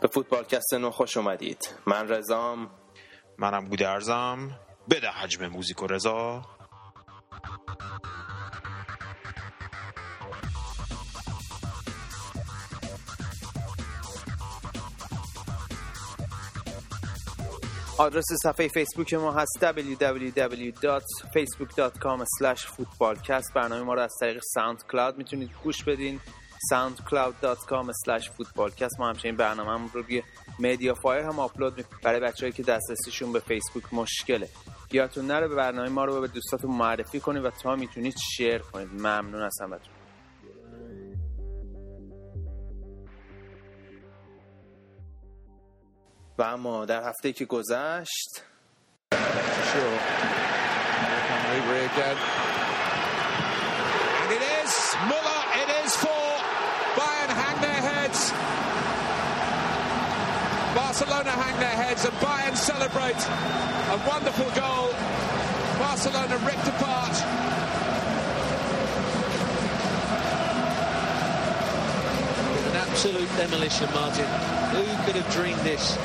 به 0.00 0.08
فوتبالکست 0.08 0.74
نو 0.74 0.90
خوش 0.90 1.16
اومدید. 1.16 1.74
من 1.86 2.08
رزام 2.08 2.70
منم 3.38 3.64
گودرزم 3.64 4.60
بده 4.90 5.08
حجم 5.08 5.46
موزیک 5.46 5.82
و 5.82 5.86
رضا. 5.86 6.42
آدرس 17.98 18.24
صفحه 18.42 18.68
فیسبوک 18.68 19.14
ما 19.14 19.32
هست 19.32 19.58
www.facebook.com 19.60 22.24
footballcast. 22.76 23.52
برنامه 23.54 23.82
ما 23.82 23.94
رو 23.94 24.00
از 24.00 24.14
طریق 24.20 24.42
ساوند 24.54 24.86
کلاود 24.86 25.18
می‌تونید 25.18 25.50
گوش 25.64 25.84
بدین. 25.84 26.20
soundcloud.com 26.70 27.90
footballcast 28.38 28.98
ما 28.98 29.08
همچنین 29.08 29.36
برنامه 29.36 29.70
هم 29.70 29.90
رو 29.94 30.02
روی 30.02 30.22
مدیا 30.58 30.94
فایر 30.94 31.24
هم 31.24 31.38
آپلود 31.38 31.76
می‌کنیم 31.76 32.00
برای 32.02 32.20
بچه‌ای 32.20 32.52
که 32.52 32.62
دسترسیشون 32.62 33.32
به 33.32 33.40
فیسبوک 33.40 33.84
مشکله. 33.92 34.48
یادتون 34.92 35.26
نره 35.26 35.48
به 35.48 35.54
برنامه 35.54 35.88
ما 35.88 36.04
رو 36.04 36.20
به 36.20 36.28
دوستاتون 36.28 36.70
معرفی 36.70 37.20
کنید 37.20 37.44
و 37.44 37.50
تا 37.50 37.76
می‌تونید 37.76 38.16
شیر 38.36 38.58
کنید. 38.58 38.88
ممنون 38.92 39.42
از 39.42 39.58
همتون. 39.62 39.94
و 46.38 46.42
اما 46.42 46.84
در 46.84 47.08
هفته 47.08 47.32
که 47.32 47.44
گذشت 47.44 48.42
And 54.20 54.30
it 54.36 54.42
is 54.60 54.72
Muller, 55.10 55.42
it 55.62 55.68
is 55.82 55.92
for 56.02 56.26
Bayern 56.98 57.32
hang 57.40 57.56
their 57.64 57.82
heads. 57.90 58.20
Barcelona 60.98 61.30
hang 61.30 61.56
their 61.60 61.78
heads 61.84 62.04
and 62.04 62.14
Bayern 62.14 62.56
celebrate 62.56 63.20
a 63.94 63.98
wonderful 64.10 64.50
goal. 64.62 64.88
Barcelona 65.78 66.36
ripped 66.48 66.68
apart. 66.74 67.14
An 72.68 72.76
absolute 72.84 73.30
demolition, 73.42 73.88
Martin. 73.94 74.28
Who 74.74 74.84
could 75.04 75.16
have 75.20 75.30
dreamed 75.36 75.60
this? 75.60 75.98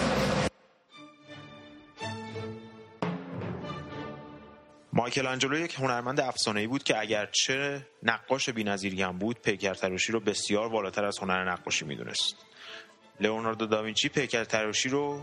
مایکل 4.94 5.28
آنجلو 5.28 5.58
یک 5.58 5.76
هنرمند 5.76 6.20
افسانه‌ای 6.20 6.68
بود 6.68 6.84
که 6.84 7.00
اگرچه 7.00 7.88
نقاش 8.04 8.50
بی‌نظیری 8.50 9.02
هم 9.02 9.18
بود 9.18 9.40
پیکر 9.40 9.74
تراشی 9.74 10.12
رو 10.12 10.20
بسیار 10.20 10.70
بالاتر 10.70 11.06
از 11.06 11.20
هنر 11.20 11.52
نقاشی 11.52 11.86
می‌دونست 11.86 12.36
لئوناردو 13.24 13.66
داوینچی 13.66 14.10
پیکر 14.10 14.44
تراشی 14.44 14.90
رو 14.90 15.22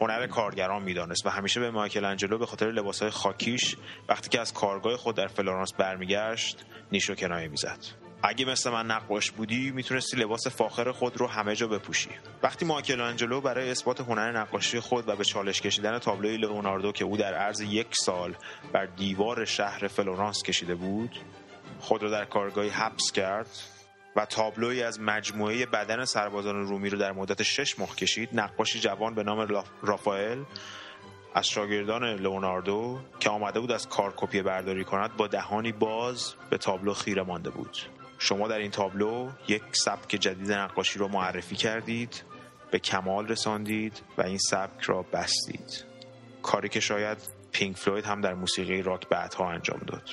هنر 0.00 0.26
کارگران 0.26 0.82
می‌دانست 0.82 1.26
و 1.26 1.28
همیشه 1.30 1.60
به 1.60 1.70
مایکل 1.70 2.04
آنجلو 2.04 2.38
به 2.38 2.46
خاطر 2.46 2.66
لباسهای 2.66 3.10
خاکیش 3.10 3.76
وقتی 4.08 4.28
که 4.28 4.40
از 4.40 4.52
کارگاه 4.52 4.96
خود 4.96 5.16
در 5.16 5.26
فلورانس 5.26 5.72
برمیگشت 5.72 6.64
نیش 6.92 7.10
و 7.10 7.14
کنایه 7.14 7.48
می‌زد. 7.48 7.78
اگه 8.22 8.44
مثل 8.44 8.70
من 8.70 8.86
نقاش 8.86 9.30
بودی 9.30 9.70
می‌تونستی 9.70 10.16
لباس 10.16 10.46
فاخر 10.46 10.92
خود 10.92 11.16
رو 11.16 11.26
همه 11.26 11.56
جا 11.56 11.68
بپوشی. 11.68 12.10
وقتی 12.42 12.64
مایکل 12.64 13.00
آنجلو 13.00 13.40
برای 13.40 13.70
اثبات 13.70 14.00
هنر 14.00 14.40
نقاشی 14.40 14.80
خود 14.80 15.08
و 15.08 15.16
به 15.16 15.24
چالش 15.24 15.60
کشیدن 15.60 15.98
تابلوی 15.98 16.36
لئوناردو 16.36 16.92
که 16.92 17.04
او 17.04 17.16
در 17.16 17.34
عرض 17.34 17.60
یک 17.60 17.88
سال 17.92 18.36
بر 18.72 18.86
دیوار 18.86 19.44
شهر 19.44 19.88
فلورانس 19.88 20.42
کشیده 20.42 20.74
بود 20.74 21.18
خود 21.80 22.02
را 22.02 22.10
در 22.10 22.24
کارگاهی 22.24 22.68
حبس 22.68 23.12
کرد. 23.12 23.73
و 24.16 24.26
تابلوی 24.26 24.82
از 24.82 25.00
مجموعه 25.00 25.66
بدن 25.66 26.04
سربازان 26.04 26.66
رومی 26.66 26.90
رو 26.90 26.98
در 26.98 27.12
مدت 27.12 27.42
شش 27.42 27.78
ماه 27.78 27.96
کشید. 27.96 28.28
نقاشی 28.32 28.80
جوان 28.80 29.14
به 29.14 29.22
نام 29.22 29.64
رافائل 29.82 30.42
از 31.34 31.48
شاگردان 31.48 32.04
لئوناردو 32.04 33.00
که 33.20 33.30
آمده 33.30 33.60
بود 33.60 33.72
از 33.72 33.88
کار 33.88 34.14
کپی 34.16 34.42
برداری 34.42 34.84
کند 34.84 35.16
با 35.16 35.26
دهانی 35.26 35.72
باز 35.72 36.34
به 36.50 36.58
تابلو 36.58 36.94
خیره 36.94 37.22
مانده 37.22 37.50
بود. 37.50 37.78
شما 38.18 38.48
در 38.48 38.58
این 38.58 38.70
تابلو 38.70 39.30
یک 39.48 39.62
سبک 39.72 40.08
جدید 40.08 40.52
نقاشی 40.52 40.98
را 40.98 41.08
معرفی 41.08 41.56
کردید 41.56 42.22
به 42.70 42.78
کمال 42.78 43.28
رساندید 43.28 44.02
و 44.18 44.22
این 44.22 44.38
سبک 44.38 44.82
را 44.82 45.02
بستید. 45.02 45.84
کاری 46.42 46.68
که 46.68 46.80
شاید 46.80 47.18
پینک 47.52 47.76
فلوید 47.76 48.04
هم 48.04 48.20
در 48.20 48.34
موسیقی 48.34 48.82
راک 48.82 49.08
بعدها 49.08 49.50
انجام 49.50 49.80
داد. 49.86 50.10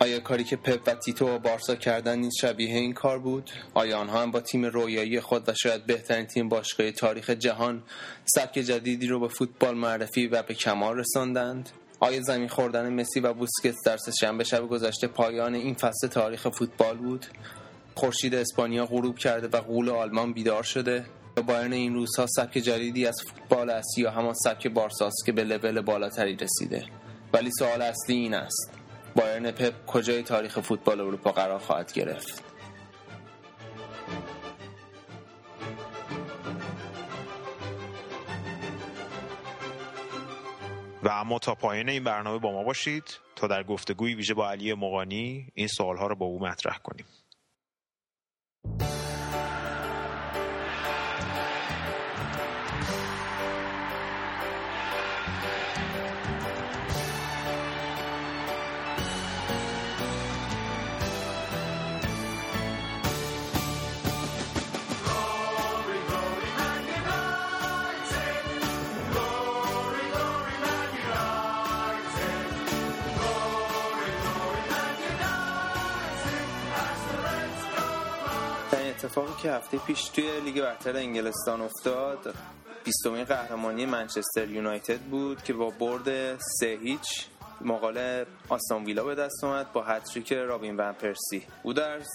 آیا 0.00 0.20
کاری 0.20 0.44
که 0.44 0.56
پپ 0.56 0.80
و 0.86 0.94
تیتو 0.94 1.28
و 1.28 1.38
بارسا 1.38 1.74
کردن 1.74 2.18
نیز 2.18 2.32
شبیه 2.40 2.74
این 2.74 2.92
کار 2.92 3.18
بود؟ 3.18 3.50
آیا 3.74 3.98
آنها 3.98 4.22
هم 4.22 4.30
با 4.30 4.40
تیم 4.40 4.64
رویایی 4.64 5.20
خود 5.20 5.48
و 5.48 5.54
شاید 5.54 5.86
بهترین 5.86 6.26
تیم 6.26 6.48
باشگاه 6.48 6.90
تاریخ 6.90 7.30
جهان 7.30 7.82
سبک 8.24 8.52
جدیدی 8.54 9.06
رو 9.06 9.20
به 9.20 9.28
فوتبال 9.28 9.74
معرفی 9.74 10.26
و 10.26 10.42
به 10.42 10.54
کمال 10.54 10.98
رساندند؟ 10.98 11.70
آیا 12.00 12.22
زمین 12.22 12.48
خوردن 12.48 12.92
مسی 12.92 13.20
و 13.20 13.32
بوسکتس 13.32 13.76
در 13.84 13.98
شنبه 14.20 14.44
شب 14.44 14.68
گذشته 14.68 15.06
پایان 15.06 15.54
این 15.54 15.74
فصل 15.74 16.08
تاریخ 16.08 16.48
فوتبال 16.48 16.96
بود؟ 16.96 17.26
خورشید 17.94 18.34
اسپانیا 18.34 18.86
غروب 18.86 19.18
کرده 19.18 19.58
و 19.58 19.60
غول 19.60 19.88
آلمان 19.88 20.32
بیدار 20.32 20.62
شده؟ 20.62 21.04
بایرن 21.46 21.72
این 21.72 21.94
روزها 21.94 22.26
سبک 22.26 22.52
جدیدی 22.52 23.06
از 23.06 23.16
فوتبال 23.26 23.70
است 23.70 23.98
یا 23.98 24.10
همان 24.10 24.34
سبک 24.34 24.68
بارساست 24.68 25.26
که 25.26 25.32
به 25.32 25.44
لول 25.44 25.80
بالاتری 25.80 26.36
رسیده؟ 26.36 26.84
ولی 27.32 27.50
سوال 27.58 27.82
اصلی 27.82 28.16
این 28.16 28.34
است 28.34 28.83
بایرن 29.16 29.50
پپ 29.50 29.86
کجای 29.86 30.22
تاریخ 30.22 30.60
فوتبال 30.60 31.00
اروپا 31.00 31.32
قرار 31.32 31.58
خواهد 31.58 31.92
گرفت؟ 31.92 32.44
و 41.02 41.08
اما 41.08 41.38
تا 41.38 41.54
پایان 41.54 41.88
این 41.88 42.04
برنامه 42.04 42.38
با 42.38 42.52
ما 42.52 42.62
باشید 42.62 43.18
تا 43.36 43.46
در 43.46 43.62
گفتگوی 43.62 44.14
ویژه 44.14 44.34
با 44.34 44.50
علی 44.50 44.74
مقانی 44.74 45.46
این 45.54 45.68
سوالها 45.68 46.06
رو 46.06 46.14
با 46.14 46.26
او 46.26 46.46
مطرح 46.46 46.78
کنیم. 46.78 47.06
اتفاقی 79.16 79.42
که 79.42 79.52
هفته 79.52 79.78
پیش 79.78 80.08
توی 80.08 80.40
لیگ 80.40 80.60
برتر 80.60 80.96
انگلستان 80.96 81.60
افتاد 81.60 82.34
بیستمین 82.84 83.24
قهرمانی 83.24 83.86
منچستر 83.86 84.48
یونایتد 84.48 85.00
بود 85.00 85.42
که 85.42 85.52
با 85.52 85.70
برد 85.70 86.38
سه 86.38 86.78
هیچ 86.82 87.26
مقابل 87.60 88.26
آستون 88.48 88.84
ویلا 88.84 89.04
به 89.04 89.14
دست 89.14 89.44
اومد 89.44 89.72
با 89.72 89.82
هتریک 89.82 90.32
رابین 90.32 90.76
ون 90.76 90.92
پرسی. 90.92 91.46
بودرز 91.62 92.06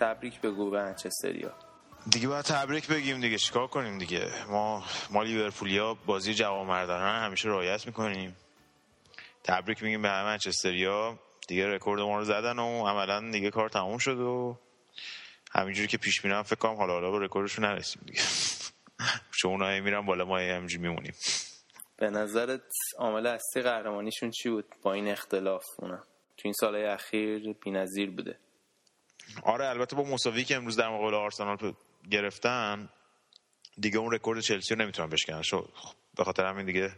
تبریک 0.00 0.40
بگو 0.40 0.70
به 0.70 0.82
منچستریا. 0.82 1.52
دیگه 2.10 2.28
باید 2.28 2.44
تبریک 2.44 2.88
بگیم 2.88 3.20
دیگه. 3.20 3.38
چیکار 3.38 3.66
کنیم 3.66 3.98
دیگه؟ 3.98 4.30
ما 4.48 4.84
ما 5.10 5.22
لیورپولیا 5.22 5.94
بازی 5.94 6.34
جوانمردانه 6.34 7.20
همیشه 7.20 7.48
رعایت 7.48 7.86
می‌کنیم. 7.86 8.36
تبریک 9.44 9.82
میگیم 9.82 10.02
به 10.02 10.08
منچستریا. 10.08 11.18
دیگه 11.48 11.66
رکورد 11.66 12.00
ما 12.00 12.18
رو 12.18 12.24
زدن 12.24 12.58
و 12.58 12.86
عملا 12.86 13.30
دیگه 13.30 13.50
کار 13.50 13.68
تموم 13.68 13.98
شد 13.98 14.20
و 14.20 14.56
همینجوری 15.54 15.88
که 15.88 15.98
پیش 15.98 16.24
میرم 16.24 16.42
فکر 16.42 16.56
کنم 16.56 16.76
حالا 16.76 16.92
حالا 16.92 17.10
به 17.10 17.24
رکوردشون 17.24 17.64
نرسیم 17.64 18.02
دیگه. 18.06 18.22
چون 19.38 19.50
اونها 19.50 19.80
میرن 19.80 20.00
بالا 20.00 20.24
ما 20.24 20.38
همینجوری 20.38 20.82
میمونیم. 20.82 21.14
به 21.96 22.10
نظرت 22.10 22.62
عامل 22.98 23.26
اصلی 23.26 23.62
قهرمانیشون 23.62 24.30
چی 24.30 24.48
بود؟ 24.48 24.64
با 24.82 24.92
این 24.92 25.08
اختلاف 25.08 25.64
اونم 25.78 26.02
تو 26.36 26.42
این 26.44 26.52
سالهای 26.52 26.84
اخیر 26.84 27.52
بی‌نظیر 27.52 28.10
بوده. 28.10 28.38
آره 29.42 29.68
البته 29.68 29.96
با 29.96 30.02
مساوی 30.02 30.44
که 30.44 30.56
امروز 30.56 30.76
در 30.76 30.88
مقابل 30.88 31.14
آرسنال 31.14 31.74
گرفتن 32.10 32.88
دیگه 33.80 33.98
اون 33.98 34.12
رکورد 34.12 34.40
چلسی 34.40 34.74
رو 34.74 34.80
نمی‌تونن 34.80 35.08
بشکنن. 35.08 35.42
شو 35.42 35.68
به 36.16 36.24
خاطر 36.24 36.44
همین 36.46 36.66
دیگه 36.66 36.92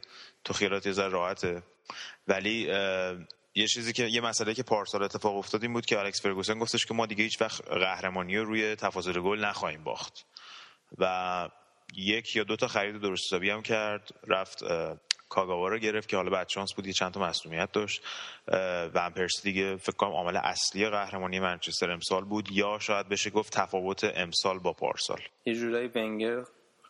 تو 0.44 0.52
خیالات 0.52 0.86
یه 0.86 0.92
ذره 0.92 1.08
راحته. 1.08 1.62
ولی 2.28 2.70
یه 3.56 3.66
چیزی 3.66 3.92
که 3.92 4.04
یه 4.04 4.20
مسئله 4.20 4.54
که 4.54 4.62
پارسال 4.62 5.02
اتفاق 5.02 5.36
افتاد 5.36 5.62
این 5.62 5.72
بود 5.72 5.86
که 5.86 5.98
الکس 5.98 6.22
فرگوسن 6.22 6.58
گفتش 6.58 6.86
که 6.86 6.94
ما 6.94 7.06
دیگه 7.06 7.24
هیچ 7.24 7.40
وقت 7.40 7.68
قهرمانی 7.68 8.36
رو 8.36 8.44
روی 8.44 8.76
تفاضل 8.76 9.20
گل 9.20 9.44
نخواهیم 9.44 9.84
باخت. 9.84 10.26
و 10.98 11.48
یک 11.94 12.36
یا 12.36 12.44
دو 12.44 12.56
تا 12.56 12.68
خرید 12.68 13.00
درست 13.00 13.22
حسابی 13.26 13.50
هم 13.50 13.62
کرد 13.62 14.10
رفت 14.26 14.64
کاگاوا 15.28 15.68
رو 15.68 15.78
گرفت 15.78 16.08
که 16.08 16.16
حالا 16.16 16.30
بعد 16.30 16.46
چانس 16.46 16.74
بود 16.74 16.86
یه 16.86 16.92
چند 16.92 17.12
تا 17.12 17.20
مسئولیت 17.20 17.72
داشت. 17.72 18.02
ون 18.94 19.10
پرسی 19.10 19.42
دیگه 19.42 19.76
فکر 19.76 19.96
کنم 19.96 20.10
عامل 20.10 20.36
اصلی 20.36 20.88
قهرمانی 20.88 21.40
منچستر 21.40 21.90
امسال 21.90 22.24
بود 22.24 22.52
یا 22.52 22.78
شاید 22.78 23.08
بشه 23.08 23.30
گفت 23.30 23.52
تفاوت 23.52 24.04
امسال 24.04 24.58
با 24.58 24.72
پارسال. 24.72 25.20
یه 25.44 25.54
جورایی 25.54 25.88
ونگر 25.88 26.44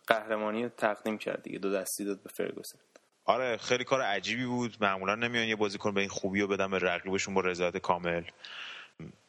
قهرمانی 0.07 0.63
رو 0.63 0.69
تقدیم 0.69 1.17
کرد 1.17 1.43
دیگه 1.43 1.59
دو 1.59 1.73
دستی 1.73 2.05
داد 2.05 2.23
به 2.23 2.29
فرگوسن. 2.29 2.79
آره 3.27 3.57
خیلی 3.57 3.83
کار 3.83 4.01
عجیبی 4.01 4.45
بود. 4.45 4.77
معمولا 4.81 5.15
نمیان 5.15 5.47
یه 5.47 5.55
بازیکن 5.55 5.93
به 5.93 5.99
این 5.99 6.09
خوبی 6.09 6.41
رو 6.41 6.47
بدن 6.47 6.71
به 6.71 6.79
رقیبشون 6.79 7.33
با 7.33 7.41
رضایت 7.41 7.77
کامل. 7.77 8.23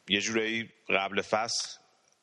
یه 0.07 0.21
جورایی 0.21 0.69
قبل 0.89 1.21
فصل 1.21 1.79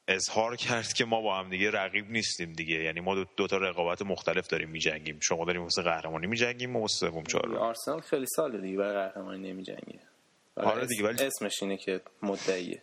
اظهار 0.09 0.57
کرد 0.57 0.93
که 0.93 1.05
ما 1.05 1.21
با 1.21 1.39
هم 1.39 1.51
دیگه 1.51 1.71
رقیب 1.71 2.11
نیستیم 2.11 2.53
دیگه. 2.53 2.75
یعنی 2.75 3.01
ما 3.01 3.25
دو, 3.37 3.47
تا 3.47 3.57
رقابت 3.57 4.03
مختلف 4.03 4.47
داریم 4.47 4.71
میجنگیم. 4.71 5.19
شما 5.23 5.45
داریم 5.45 5.63
واسه 5.63 5.83
قهرمانی 5.83 6.27
میجنگیم 6.27 6.71
ما 6.71 6.81
واسه 6.81 7.11
سوم 7.11 7.25
چهارم. 7.25 7.57
آرسنال 7.57 8.01
خیلی 8.01 8.27
سال 8.27 8.61
دیگه 8.61 8.79
برای 8.79 9.09
قهرمانی 9.09 9.53
نمیجنگه. 9.53 10.01
آره 10.57 10.87
دیگه 10.87 11.05
ولی 11.05 11.25
اسمش 11.25 11.63
اینه 11.63 11.77
که 11.77 12.01
مدعیه. 12.23 12.83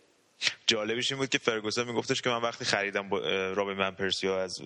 جالبش 0.66 1.12
این 1.12 1.20
بود 1.20 1.28
که 1.28 1.38
فرگوسن 1.38 1.84
میگفتش 1.84 2.22
که 2.22 2.30
من 2.30 2.42
وقتی 2.42 2.64
خریدم 2.64 3.10
رابی 3.54 3.74
من 3.74 3.90
پرسیا 3.90 4.42
از 4.42 4.60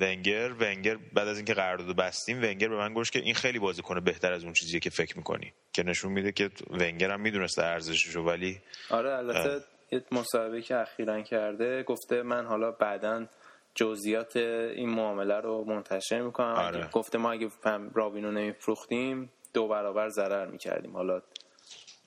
ونگر 0.00 0.52
ونگر 0.60 0.96
بعد 1.12 1.28
از 1.28 1.36
اینکه 1.36 1.54
قرارداد 1.54 1.96
بستیم 1.96 2.42
ونگر 2.42 2.68
به 2.68 2.76
من 2.76 2.94
گفت 2.94 3.12
که 3.12 3.18
این 3.18 3.34
خیلی 3.34 3.58
بازی 3.58 3.82
کنه 3.82 4.00
بهتر 4.00 4.32
از 4.32 4.44
اون 4.44 4.52
چیزیه 4.52 4.80
که 4.80 4.90
فکر 4.90 5.16
می‌کنی. 5.16 5.52
که 5.72 5.82
نشون 5.82 6.12
میده 6.12 6.32
که 6.32 6.50
ونگر 6.70 7.10
هم 7.10 7.20
می‌دونسته 7.20 7.64
ارزششو 7.64 8.20
ولی 8.20 8.60
آره 8.90 9.12
البته 9.12 9.64
یه 9.92 10.04
مصاحبه 10.12 10.62
که 10.62 10.76
اخیرا 10.76 11.22
کرده 11.22 11.82
گفته 11.82 12.22
من 12.22 12.46
حالا 12.46 12.70
بعدا 12.70 13.26
جزئیات 13.74 14.36
این 14.36 14.88
معامله 14.88 15.40
رو 15.40 15.64
منتشر 15.64 16.20
می‌کنم. 16.20 16.54
آره. 16.54 16.88
گفته 16.92 17.18
ما 17.18 17.32
اگه 17.32 17.48
رابینو 17.94 18.30
نمیفروختیم 18.30 19.32
دو 19.54 19.68
برابر 19.68 20.08
ضرر 20.08 20.46
می‌کردیم. 20.46 20.92
حالا 20.92 21.22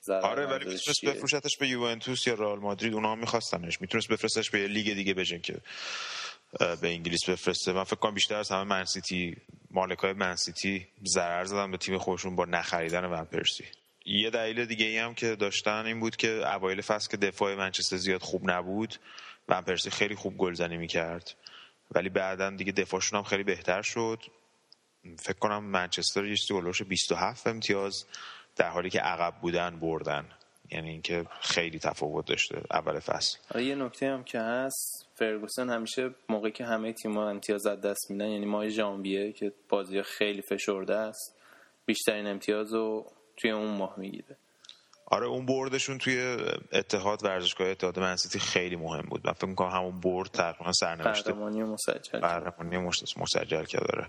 آره 0.10 0.46
ولی 0.46 0.66
می‌تونست 0.66 1.06
بفروشتش 1.06 1.58
به 1.58 1.68
یوونتوس 1.68 2.28
یا 2.28 2.34
رئال 2.34 2.60
مادرید 2.60 2.94
اونا 2.94 3.12
هم 3.12 3.20
میخواستنش. 3.20 3.82
می‌تونست 3.82 4.08
بفرستش 4.08 4.50
به 4.50 4.60
یه 4.60 4.68
لیگ 4.68 4.94
دیگه 4.94 5.14
بجن 5.14 5.40
که 5.40 5.58
به 6.60 6.88
انگلیس 6.88 7.30
بفرسته. 7.30 7.74
من 7.74 7.84
فکر 7.84 7.96
کنم 7.96 8.14
بیشتر 8.14 8.36
از 8.36 8.50
همه 8.52 8.64
منسیتی 8.64 9.38
مالکای 9.72 10.14
منسیتی 10.14 10.88
ضرر 11.06 11.46
زدن 11.46 11.72
به 11.72 11.78
تیم 11.78 11.98
خودشون 11.98 12.36
با 12.36 12.46
نخریدن 12.46 13.06
ون 13.06 13.26
پرسی. 13.26 13.66
یه 14.06 14.30
دلیل 14.30 14.66
دیگه 14.66 14.86
ای 14.86 14.98
هم 14.98 15.14
که 15.14 15.36
داشتن 15.36 15.86
این 15.86 16.00
بود 16.00 16.16
که 16.16 16.54
اوایل 16.56 16.82
فصل 16.82 17.10
که 17.12 17.18
دفاع 17.18 17.56
منچستر 17.56 17.98
زیاد 17.98 18.22
خوب 18.22 18.52
نبود 18.52 18.96
ون 19.50 19.62
پرسی 19.62 19.90
خیلی 19.90 20.16
خوب 20.16 20.38
گلزنی 20.38 20.78
می‌کرد. 20.78 21.34
ولی 21.92 22.10
بعدا 22.10 22.50
دیگه 22.50 22.72
دفاعشون 22.72 23.18
هم 23.20 23.24
خیلی 23.24 23.44
بهتر 23.44 23.82
شد. 23.82 24.24
فکر 25.20 25.38
کنم 25.38 25.64
منچستر 25.64 26.26
یه 26.26 26.36
27 26.88 27.48
امتیاز 27.48 28.06
در 28.56 28.70
حالی 28.70 28.90
که 28.90 29.00
عقب 29.00 29.34
بودن 29.42 29.80
بردن. 29.80 30.26
یعنی 30.72 30.90
اینکه 30.90 31.26
خیلی 31.42 31.80
تفاوت 31.80 32.26
داشته 32.26 32.62
اول 32.72 33.00
فصل. 33.00 33.38
آره 33.56 33.64
یه 33.64 33.76
نکته 33.76 34.10
هم 34.10 34.24
که 34.24 34.40
هست 34.40 35.08
فرگوسن 35.16 35.70
همیشه 35.70 36.10
موقعی 36.30 36.52
که 36.52 36.66
همه 36.66 36.94
تیم‌ها 36.94 37.30
امتیاز 37.30 37.66
از 37.66 37.82
دست 37.82 38.12
میدن 38.12 38.30
یعنی 38.30 38.46
ماه 38.46 38.70
ژانویه 38.70 39.32
که 39.32 39.54
بازی 39.70 40.02
خیلی 40.02 40.42
فشرده 40.42 40.96
است 40.96 41.38
بیشترین 41.86 42.28
امتیاز 42.28 42.74
رو 42.74 43.12
توی 43.38 43.52
اون 43.52 43.78
ماه 43.78 43.94
می‌گیره. 43.98 44.38
آره 45.12 45.28
اون 45.28 45.46
بردشون 45.46 45.98
توی 45.98 46.38
اتحاد 46.74 47.24
ورزشگاه 47.24 47.68
اتحاد 47.68 48.00
منسیتی 48.00 48.40
خیلی 48.40 48.76
مهم 48.76 49.06
بود. 49.10 49.28
من 49.28 49.34
فکر 49.34 49.46
می‌کنم 49.46 49.70
همون 49.70 50.00
برد 50.00 50.30
تقریبا 50.30 50.72
سرنوشت 50.72 51.28
قهرمانی 51.28 51.64
مسجل. 51.64 52.20
قهرمانی 52.20 52.78
مسجل 53.18 53.66
کرد 53.66 53.92
داره. 53.92 54.08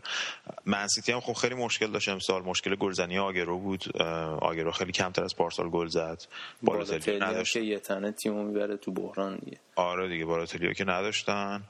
منسیتی 0.67 1.13
هم 1.13 1.21
خب 1.21 1.33
خیلی 1.33 1.55
مشکل 1.55 1.87
داشت 1.87 2.09
امسال. 2.09 2.43
مشکل 2.43 2.75
گلزنی 2.75 3.19
آگرو 3.19 3.59
بود. 3.59 4.03
آگرو 4.43 4.73
خیلی 4.73 4.93
کمتر 4.93 5.25
از 5.25 5.37
پارسال 5.37 5.71
گل 5.71 5.87
زد. 5.87 6.23
بالاتلی 6.63 7.19
نداشت 7.19 7.53
که 7.53 7.61
یه 7.61 7.79
تنه 7.79 8.13
تیمو 8.13 8.43
می‌بره 8.43 8.77
تو 8.77 8.93
بحران 8.93 9.37
دیگه. 9.37 9.59
آره 9.77 10.09
دیگه 10.09 10.25
بالاتلی 10.25 10.75
که 10.75 10.85
نداشتن. 10.85 11.63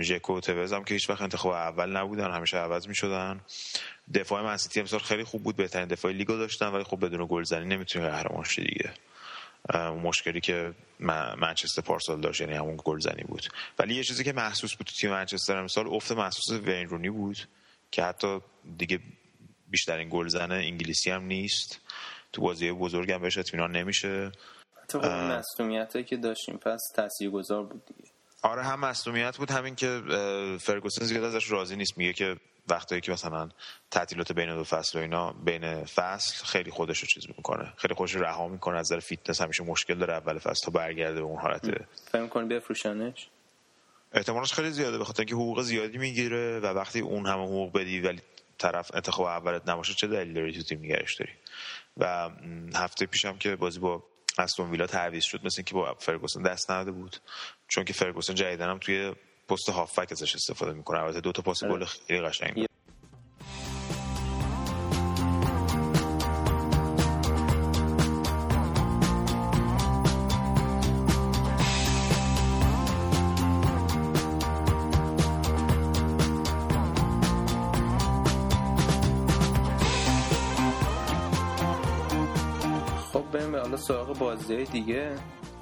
ژکو 0.00 0.36
و 0.36 0.40
توز 0.40 0.72
هم 0.72 0.84
که 0.84 0.94
هیچ 0.94 1.10
وقت 1.10 1.22
انتخاب 1.22 1.52
اول 1.52 1.96
نبودن 1.96 2.30
همیشه 2.30 2.56
عوض 2.56 2.88
می‌شدن. 2.88 3.40
دفاع 4.14 4.42
منسیتی 4.42 4.80
امسال 4.80 5.00
خیلی 5.00 5.24
خوب 5.24 5.42
بود 5.42 5.56
بهترین 5.56 5.88
دفاع 5.88 6.12
لیگو 6.12 6.36
داشتن 6.36 6.66
ولی 6.66 6.84
خب 6.84 7.06
بدون 7.06 7.26
گلزنی 7.30 7.64
نمی‌تونی 7.64 8.06
قهرمان 8.06 8.44
شی 8.44 8.64
دیگه. 8.64 8.92
مشکلی 9.90 10.40
که 10.40 10.74
منچستر 11.36 11.82
پارسال 11.82 12.20
داشت 12.20 12.40
یعنی 12.40 12.52
همون 12.52 12.76
گلزنی 12.84 13.22
بود. 13.22 13.42
ولی 13.78 13.94
یه 13.94 14.04
چیزی 14.04 14.24
که 14.24 14.32
محسوس 14.32 14.74
بود 14.74 14.86
تو 14.86 14.92
تیم 14.92 15.10
منچستر 15.10 15.56
امسال 15.56 15.86
افت 15.86 16.12
محسوس 16.12 16.60
وین 16.60 16.88
رونی 16.88 17.10
بود 17.10 17.36
که 17.90 18.02
حتی 18.02 18.40
دیگه 18.78 19.00
بیشترین 19.68 20.08
گلزن 20.10 20.52
انگلیسی 20.52 21.10
هم 21.10 21.24
نیست. 21.24 21.80
تو 22.32 22.42
بازی 22.42 22.72
بزرگ 22.72 23.12
هم 23.12 23.22
بهش 23.22 23.38
اطمینان 23.38 23.76
نمیشه. 23.76 24.32
تو 24.88 25.00
خب 25.00 26.04
که 26.04 26.16
داشتیم 26.16 26.56
پس 26.56 26.80
تاثیرگذار 26.94 27.62
بود 27.62 27.82
دیگه. 27.86 28.10
آره 28.46 28.62
هم 28.62 28.80
مصدومیت 28.80 29.36
بود 29.36 29.50
همین 29.50 29.74
که 29.74 30.02
فرگوسن 30.60 31.04
زیاد 31.04 31.24
ازش 31.24 31.50
راضی 31.50 31.76
نیست. 31.76 31.98
میگه 31.98 32.12
که 32.12 32.36
وقتی 32.68 33.00
که 33.00 33.12
مثلا 33.12 33.48
تعطیلات 33.90 34.32
بین 34.32 34.56
دو 34.56 34.64
فصل 34.64 34.98
و 34.98 35.02
اینا 35.02 35.32
بین 35.32 35.84
فصل 35.84 36.44
خیلی 36.44 36.70
خودش 36.70 36.98
رو 36.98 37.06
چیز 37.06 37.24
می‌کنه. 37.28 37.72
خیلی 37.76 37.94
خودش 37.94 38.14
رو 38.14 38.22
رها 38.22 38.48
می‌کنه 38.48 38.78
از 38.78 38.92
نظر 38.92 39.00
فیتنس 39.00 39.40
همیشه 39.40 39.64
مشکل 39.64 39.94
داره 39.94 40.14
اول 40.14 40.38
فصل 40.38 40.64
تا 40.64 40.70
برگرده 40.70 41.20
به 41.20 41.26
اون 41.26 41.40
حالت. 41.40 41.70
فکر 42.12 42.22
می‌کنی 42.22 42.48
بفروشنش؟ 42.48 43.28
احتمالش 44.12 44.52
خیلی 44.52 44.70
زیاده 44.70 44.98
بخاطر 44.98 45.20
اینکه 45.20 45.34
حقوق 45.34 45.62
زیادی 45.62 45.98
می‌گیره 45.98 46.60
و 46.60 46.66
وقتی 46.66 47.00
اون 47.00 47.26
همه 47.26 47.42
حقوق 47.42 47.72
بدی 47.72 48.00
ولی 48.00 48.20
طرف 48.58 48.90
انتخاب 48.94 49.26
اولت 49.26 49.68
نباشه 49.68 49.94
چه 49.94 50.06
دلیلی 50.06 50.34
داری 50.34 50.52
تو 50.52 50.62
تیم 50.62 50.78
نگهش 50.78 51.14
داری؟ 51.14 51.32
و 51.96 52.30
هفته 52.74 53.06
پیشم 53.06 53.38
که 53.38 53.56
بازی 53.56 53.78
با 53.78 54.04
استون 54.40 54.70
ویلا 54.70 54.86
تعویض 54.86 55.24
شد 55.24 55.46
مثل 55.46 55.54
اینکه 55.58 55.74
با 55.74 55.94
فرگوسن 55.94 56.42
دست 56.42 56.70
نداده 56.70 56.92
بود. 56.92 57.16
چون 57.68 57.84
که 57.84 57.92
فرگوسن 57.92 58.34
جدیدن 58.34 58.70
هم 58.70 58.78
توی 58.78 59.14
پست 59.48 59.68
هافک 59.68 60.08
ازش 60.10 60.34
استفاده 60.34 60.72
می‌کنه. 60.72 60.98
البته 60.98 61.20
دو 61.20 61.32
تا 61.32 61.42
پاس 61.42 61.64
گل 61.64 61.84
خیلی 61.84 62.20
قشنگ 62.20 62.66
سراغ 83.76 84.18
بازی 84.18 84.64
دیگه. 84.64 85.16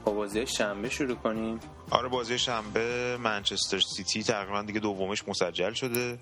با 0.04 0.12
بازی 0.12 0.46
شنبه 0.46 0.88
شروع 0.88 1.14
کنیم. 1.14 1.60
آره 1.90 2.08
بازی 2.08 2.38
شنبه 2.38 3.16
منچستر 3.16 3.80
سیتی 3.80 4.22
تقریبا 4.22 4.62
دیگه 4.62 4.80
دومش 4.80 5.28
مسجل 5.28 5.72
شده. 5.72 6.18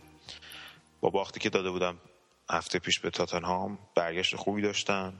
با 1.00 1.10
باختی 1.10 1.40
که 1.40 1.50
داده 1.50 1.70
بودم 1.70 1.98
هفته 2.50 2.78
پیش 2.78 3.00
به 3.00 3.10
تاتنهام 3.10 3.78
برگشت 3.94 4.36
خوبی 4.36 4.62
داشتن. 4.62 5.12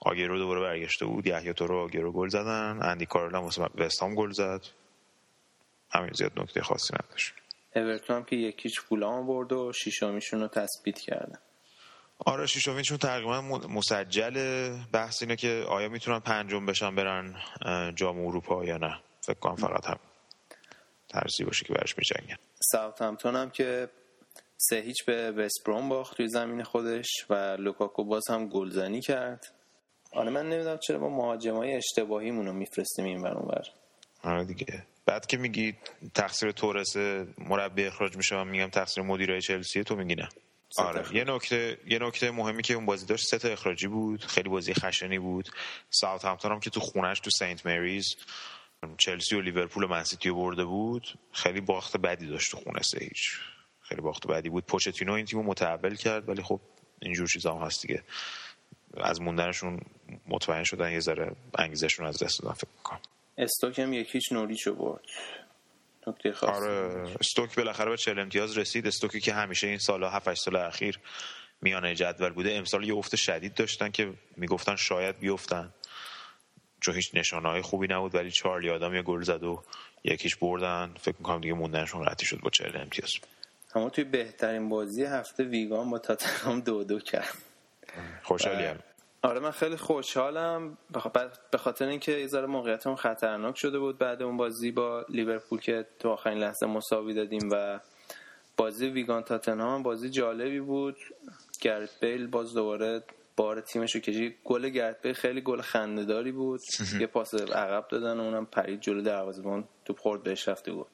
آگرو 0.00 0.38
دوباره 0.38 0.60
برگشته 0.60 1.06
بود. 1.06 1.26
یحیی 1.26 1.52
تو 1.52 1.66
رو 1.66 1.78
آگرو 1.78 2.12
گل 2.12 2.28
زدن. 2.28 2.78
اندی 2.82 3.06
کارل 3.06 3.34
هم 3.34 3.68
وستام 3.74 4.14
گل 4.14 4.30
زد. 4.30 4.60
همین 5.90 6.10
زیاد 6.12 6.32
نکته 6.36 6.62
خاصی 6.62 6.94
نداشت. 6.94 7.34
اورتون 7.76 8.16
هم 8.16 8.24
که 8.24 8.36
یکیچ 8.36 8.80
فولام 8.80 9.26
برد 9.26 9.52
و 9.52 9.72
شیشامیشون 9.72 10.40
رو 10.40 10.48
تثبیت 10.48 10.98
کردن 10.98 11.38
آره 12.26 12.46
شیشوینشون 12.46 12.98
تقریبا 12.98 13.40
مسجل 13.68 14.68
بحث 14.92 15.22
اینه 15.22 15.36
که 15.36 15.64
آیا 15.68 15.88
می‌تونن 15.88 16.18
پنجم 16.18 16.66
بشن 16.66 16.94
برن 16.94 17.36
جام 17.94 18.26
اروپا 18.26 18.64
یا 18.64 18.76
نه. 18.76 18.98
فکر 19.20 19.38
کنم 19.38 19.56
فقط 19.56 19.86
هم 19.86 19.98
ترسی 21.08 21.44
باشه 21.44 21.64
که 21.64 21.74
برش 21.74 21.98
میجنگن. 21.98 22.36
ساوت 22.72 23.02
همتون 23.02 23.36
هم 23.36 23.50
که 23.50 23.88
سه 24.56 24.76
هیچ 24.76 25.04
به 25.04 25.30
وستبروم 25.30 25.88
باخت 25.88 26.16
توی 26.16 26.28
زمین 26.28 26.62
خودش 26.62 27.26
و 27.30 27.56
لوکاکو 27.58 28.04
باز 28.04 28.22
هم 28.30 28.48
گلزنی 28.48 29.00
کرد. 29.00 29.54
آره 30.12 30.30
من 30.30 30.48
نمی‌دونم 30.48 30.78
چرا 30.78 30.98
ما 30.98 31.08
مهاجمای 31.08 31.76
اشتباهیمون 31.76 32.46
رو 32.46 32.52
میفرستیم 32.52 33.04
این 33.04 33.22
بر 33.22 33.34
اونور 33.34 33.62
آره 34.24 34.44
دیگه. 34.44 34.86
بعد 35.06 35.26
که 35.26 35.36
میگی 35.36 35.74
تقصیر 36.14 36.52
تورس 36.52 36.96
مربی 37.38 37.84
اخراج 37.84 38.16
میشه 38.16 38.44
میگم 38.44 38.68
تقصیر 38.68 39.04
مدیرای 39.04 39.40
چلسی 39.40 39.84
تو 39.84 39.96
میگی 39.96 40.14
نه. 40.14 40.28
آره 40.78 41.16
یه 41.16 41.24
نکته 41.24 41.78
یه 41.86 41.98
نکته 41.98 42.30
مهمی 42.30 42.62
که 42.62 42.74
اون 42.74 42.86
بازی 42.86 43.06
داشت 43.06 43.26
سه 43.26 43.38
تا 43.38 43.48
اخراجی 43.48 43.86
بود 43.86 44.24
خیلی 44.24 44.48
بازی 44.48 44.74
خشنی 44.74 45.18
بود. 45.18 45.48
ساوت 45.90 46.24
همتون 46.24 46.52
هم 46.52 46.60
که 46.60 46.70
تو 46.70 46.80
خونش 46.80 47.20
تو 47.20 47.30
سنت 47.30 47.66
مریز 47.66 48.16
چلسی 48.98 49.36
و 49.36 49.40
لیورپول 49.40 49.84
و 49.84 49.88
منسیتی 49.88 50.28
رو 50.28 50.34
برده 50.34 50.64
بود 50.64 51.18
خیلی 51.32 51.60
باخت 51.60 51.96
بدی 51.96 52.26
داشت 52.26 52.50
تو 52.50 52.56
خونه 52.56 52.82
سه 52.82 52.98
هیچ 52.98 53.38
خیلی 53.80 54.00
باخت 54.00 54.26
بدی 54.26 54.48
بود. 54.48 54.64
پوچتینو 54.66 55.12
این 55.12 55.26
تیمو 55.26 55.42
متحول 55.42 55.94
کرد 55.94 56.28
ولی 56.28 56.42
خب 56.42 56.60
اینجور 57.02 57.28
چیزا 57.28 57.54
هم 57.54 57.66
هست 57.66 57.82
دیگه. 57.86 58.02
از 58.96 59.20
موندنشون 59.20 59.80
مطمئن 60.28 60.64
شدن 60.64 60.92
یه 60.92 61.00
ذره 61.00 61.36
انگیزشون 61.58 62.06
از 62.06 62.22
دست 62.22 62.42
دادن 62.42 62.54
فکر 62.54 62.68
می‌کنم. 62.76 63.00
استوک 63.38 63.78
هم 63.78 63.92
یکیش 63.92 64.32
نوریچو 64.32 64.74
برد. 64.74 65.04
نکته 66.06 66.34
آره 66.46 67.16
استوک 67.20 67.56
بالاخره 67.56 67.90
به 67.90 67.96
40 67.96 68.18
امتیاز 68.18 68.58
رسید. 68.58 68.86
استوکی 68.86 69.20
که 69.20 69.32
همیشه 69.32 69.66
این 69.66 69.78
سالها 69.78 70.10
7 70.10 70.34
سال 70.34 70.56
اخیر 70.56 70.98
میانه 71.60 71.94
جدول 71.94 72.30
بوده. 72.30 72.52
امسال 72.52 72.84
یه 72.84 72.94
افت 72.94 73.16
شدید 73.16 73.54
داشتن 73.54 73.90
که 73.90 74.12
می‌گفتن 74.36 74.76
شاید 74.76 75.18
بیفتن. 75.18 75.74
چون 76.80 76.94
هیچ 76.94 77.10
نشانه 77.14 77.48
های 77.48 77.62
خوبی 77.62 77.86
نبود 77.86 78.14
ولی 78.14 78.30
چارلی 78.30 78.70
آدم 78.70 78.94
یه 78.94 79.02
گل 79.02 79.22
زد 79.22 79.44
و 79.44 79.62
یکیش 80.04 80.36
بردن. 80.36 80.94
فکر 81.00 81.14
می‌کنم 81.18 81.40
دیگه 81.40 81.54
موندنشون 81.54 82.04
قطعی 82.04 82.26
شد 82.26 82.40
با 82.40 82.50
چهل 82.50 82.76
امتیاز. 82.76 83.12
اما 83.74 83.90
توی 83.90 84.04
بهترین 84.04 84.68
بازی 84.68 85.04
هفته 85.04 85.44
ویگان 85.44 85.90
با 85.90 85.98
تاتنهام 85.98 86.60
دو 86.60 86.84
دو 86.84 87.00
کرد. 87.00 87.34
خوشحالیم 88.22 88.78
آره 89.22 89.40
من 89.40 89.50
خیلی 89.50 89.76
خوشحالم. 89.76 90.78
به 91.50 91.58
خاطر 91.58 91.86
اینکه 91.86 92.12
یه 92.12 92.26
ذره 92.26 92.46
موقعیتمون 92.46 92.96
خطرناک 92.96 93.58
شده 93.58 93.78
بود 93.78 93.98
بعد 93.98 94.22
اون 94.22 94.36
بازی 94.36 94.70
با 94.70 95.04
لیورپول 95.08 95.60
که 95.60 95.86
تو 95.98 96.08
آخرین 96.08 96.38
لحظه 96.38 96.66
مساوی 96.66 97.14
دادیم 97.14 97.48
و 97.52 97.80
بازی 98.56 98.86
ویگان 98.86 99.22
تاتنهام 99.22 99.82
بازی 99.82 100.10
جالبی 100.10 100.60
بود. 100.60 100.96
گرت 101.60 101.90
بیل 102.00 102.26
باز 102.26 102.54
دوباره 102.54 103.02
بار 103.36 103.60
تیمش 103.60 103.94
رو 103.94 104.00
کشید. 104.00 104.36
گل 104.44 104.68
گرت 104.68 105.02
بیل 105.02 105.12
خیلی 105.12 105.40
گل 105.40 105.60
خندهداری 105.60 106.32
بود. 106.32 106.60
یه 107.00 107.06
پاس 107.06 107.34
عقب 107.34 107.88
دادن 107.88 108.20
و 108.20 108.22
اونم 108.22 108.46
پرید 108.46 108.80
جلو 108.80 109.02
دروازه‌بان. 109.02 109.64
تو 109.84 109.94
خورد 109.94 110.22
بهش 110.22 110.48
رفته 110.48 110.72
بود 110.72 110.86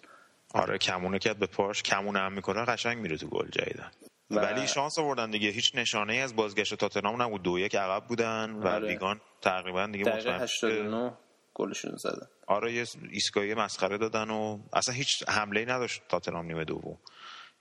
آره 0.55 0.79
کمونه 0.79 1.19
کرد 1.19 1.39
به 1.39 1.47
پاش. 1.47 1.83
کمونه 1.83 2.19
هم 2.19 2.33
می‌کنه 2.33 2.65
قشنگ 2.65 2.99
میره 2.99 3.17
تو 3.17 3.27
گل 3.27 3.49
جدیدن 3.49 3.91
و... 4.31 4.35
ولی 4.35 4.67
شانس 4.67 4.99
آوردن 4.99 5.31
دیگه. 5.31 5.49
هیچ 5.51 5.73
نشانه 5.75 6.13
ای 6.13 6.21
از 6.21 6.37
بازگشت 6.37 6.75
تاتنهام 6.75 7.23
نبود. 7.23 7.43
دو 7.43 7.59
یک 7.59 7.75
عقب 7.75 8.07
بودن 8.07 8.51
و 8.51 8.69
آره. 8.69 8.89
لیگان 8.89 9.21
تقریبا 9.41 9.87
دیگه 9.87 10.17
مطمئن 10.17 10.41
89 10.41 11.13
گلشون 11.55 11.97
زدن. 11.97 12.27
آره 12.47 12.73
یه 12.73 12.87
ایستگاهی 13.11 13.55
مسخره 13.55 13.99
دادن 13.99 14.31
و 14.31 14.59
اصلا 14.73 14.95
هیچ 14.95 15.29
حمله 15.29 15.61
ای 15.61 15.67
نداشت 15.67 16.03
تاتنهام 16.09 16.47
نیمه 16.47 16.65
دوم. 16.65 16.99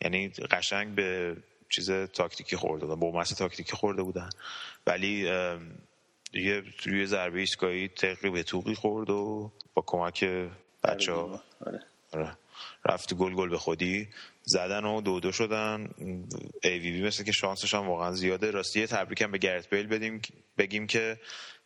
یعنی 0.01 0.29
قشنگ 0.29 0.95
به 0.95 1.37
چیز 1.69 1.91
تاکتیکی 1.91 2.55
خورده 2.55 2.85
بودن 2.85 2.99
با 2.99 3.23
تاکتیکی 3.23 3.75
خورده 3.75 4.03
بودن. 4.03 4.29
ولی 4.87 5.29
یه 6.33 6.63
روی 6.83 7.05
ضربه 7.05 7.39
ایستگاهی 7.39 7.87
تقریبا 7.87 8.35
به 8.35 8.43
توقی 8.43 8.75
خورد 8.75 9.09
و 9.09 9.51
با 9.73 9.83
کمک 9.85 10.23
بچه 10.83 11.13
ها 11.13 11.43
آره. 11.65 11.79
آره. 12.11 12.37
رفت 12.85 13.13
گل 13.13 13.33
گل 13.33 13.49
به 13.49 13.57
خودی. 13.57 14.07
زدن 14.47 14.85
و 14.85 15.01
دو 15.01 15.19
دو 15.19 15.31
شدن. 15.31 15.89
AVB 16.63 17.03
مثل 17.03 17.23
که 17.23 17.31
شانسش 17.31 17.73
هم 17.73 17.87
واقعا 17.87 18.11
زیاده. 18.11 18.51
راستی 18.51 18.87
تبریک 18.87 19.21
هم 19.21 19.31
به 19.31 19.37
گرت 19.37 19.69
بیل 19.69 19.87
بدیم 19.87 20.21
بگیم 20.57 20.87
که 20.87 21.19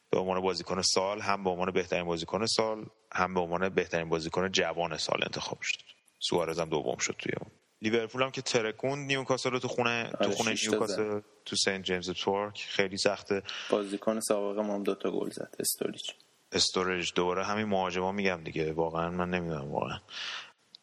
به 0.10 0.20
عنوان 0.20 0.42
بازیکن 0.42 0.82
سال 0.82 1.22
هم 1.22 1.44
به 1.44 1.50
عنوان 1.50 1.72
بهترین 1.72 2.04
بازیکن 2.04 2.46
سال 2.46 2.86
هم 3.12 3.34
به 3.34 3.40
عنوان 3.40 3.70
بهترین 3.70 4.10
بازیکن 4.10 4.52
جوان 4.52 4.98
سال 4.98 5.20
انتخاب 5.24 5.62
شد. 5.62 5.78
سوارز 6.20 6.60
هم 6.60 6.70
دوم 6.70 6.98
شد 6.98 7.16
توی 7.20 7.34
اون. 7.42 7.52
لیورپول 7.82 8.24
هم 8.24 8.32
که 8.32 8.42
ترکوند 8.42 9.00
نیوکاسل 9.00 9.52
رو 9.52 9.60
تو 9.60 9.68
خونه 9.68 10.12
تو 10.12 10.26
آره، 10.26 10.36
خونه 10.36 10.56
نیوکاسل 10.64 11.20
تو 11.46 11.56
سنت 11.56 11.84
جیمز 11.84 12.24
پارک 12.24 12.68
خیلی 12.70 12.98
سخته. 12.98 13.44
بازیکن 13.70 14.20
سابق 14.20 14.60
ما 14.60 14.74
هم 14.74 14.84
دو 14.84 14.96
تا 14.96 15.12
گل 15.12 15.30
زد. 15.30 15.56
استوریج 15.60 16.12
استوریج 16.52 17.12
دوباره 17.16 17.46
همین 17.46 17.66
مهاجما 17.66 18.12
میگم 18.12 18.44
دیگه. 18.44 18.72
واقعا 18.74 19.10
من 19.10 19.30
نمی‌دونم 19.30 19.72
واقعا. 19.72 20.00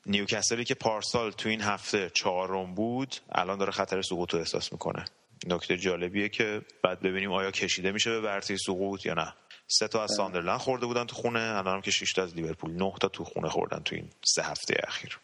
نیوکاسلی 0.06 0.64
که 0.64 0.74
پارسال 0.74 1.30
تو 1.30 1.48
این 1.48 1.60
هفته 1.60 2.10
چهارم 2.14 2.74
بود 2.74 3.14
الان 3.32 3.58
داره 3.58 3.72
خطر 3.72 4.02
سقوط 4.02 4.34
رو 4.34 4.38
احساس 4.38 4.72
می‌کنه. 4.72 5.04
نکته 5.46 5.76
جالبیه 5.76 6.28
که 6.28 6.62
بعد 6.84 7.00
ببینیم 7.00 7.32
آیا 7.32 7.50
کشیده 7.50 7.92
میشه 7.92 8.10
به 8.10 8.20
ورطه 8.20 8.56
سقوط 8.56 9.06
یا 9.06 9.14
نه. 9.14 9.34
سه 9.66 9.88
تا 9.88 10.02
از 10.02 10.10
ساندرلند 10.16 10.58
خورده 10.58 10.86
بودن 10.86 11.04
تو 11.04 11.16
خونه 11.16 11.40
الان 11.40 11.74
هم 11.74 11.80
که 11.80 11.90
6 11.90 12.12
تا 12.12 12.22
از 12.22 12.36
لیورپول 12.36 12.70
9 12.70 12.92
تا 13.00 13.08
تو 13.08 13.24
خونه 13.24 13.48
خوردن 13.48 13.78
تو 13.78 13.94
این 13.94 14.08
سه 14.24 14.42
هفته 14.42 14.74
اخیر. 14.86 15.18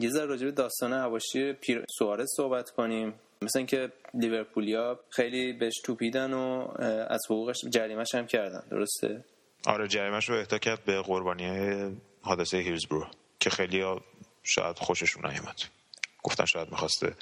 یه 0.00 0.10
ذره 0.10 0.26
راجع 0.26 0.44
به 0.44 0.52
داستان 0.52 0.92
حواشی 0.92 1.52
پیر 1.52 1.84
سوارز 1.98 2.28
صحبت 2.36 2.70
کنیم. 2.70 3.14
مثل 3.42 3.58
اینکه 3.58 3.92
لیورپولیا 4.14 5.00
خیلی 5.10 5.52
بهش 5.52 5.74
توپیدن 5.84 6.32
و 6.32 6.68
از 7.08 7.20
حقوقش 7.30 7.56
جریمش 7.70 8.14
هم 8.14 8.26
کردن. 8.26 8.62
درسته؟ 8.70 9.24
آره 9.66 9.88
جریمش 9.88 10.28
رو 10.28 10.36
اهدا 10.36 10.58
کرد 10.58 10.84
به 10.84 11.02
قربانی 11.02 11.48
حادثه 12.22 12.56
هیلزبرو. 12.56 13.06
که 13.44 13.50
خیلی 13.50 13.84
شاید 14.42 14.78
خوششون 14.78 15.26
نیومد. 15.26 15.60
گفتن 16.22 16.44
شاید 16.44 16.70
می‌خواسته 16.70 17.14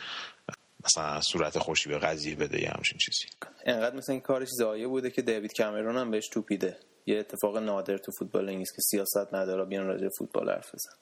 مثلا 0.85 1.21
صورت 1.21 1.59
خوشی 1.59 1.88
به 1.88 1.99
قضیه 1.99 2.35
بده 2.35 2.62
یه 2.62 2.69
همچین 2.69 2.99
چیزی. 2.99 3.26
انقدر 3.67 3.97
مثلا 3.97 4.12
این 4.12 4.23
کارش 4.23 4.49
زایه 4.49 4.87
بوده 4.87 5.11
که 5.11 5.23
دیوید 5.23 5.57
کامرون 5.57 5.97
هم 5.97 6.11
بهش 6.11 6.29
توپیده. 6.29 6.76
یه 7.07 7.19
اتفاق 7.19 7.57
نادر 7.57 7.99
تو 7.99 8.12
فوتبال 8.19 8.49
انگلیس 8.49 8.73
که 8.73 8.83
سیاست 8.83 9.35
نداره 9.35 9.64
بیان 9.64 9.87
راجع 9.87 10.09
فوتبال 10.19 10.50
حرف 10.50 10.75
بزن. 10.75 10.93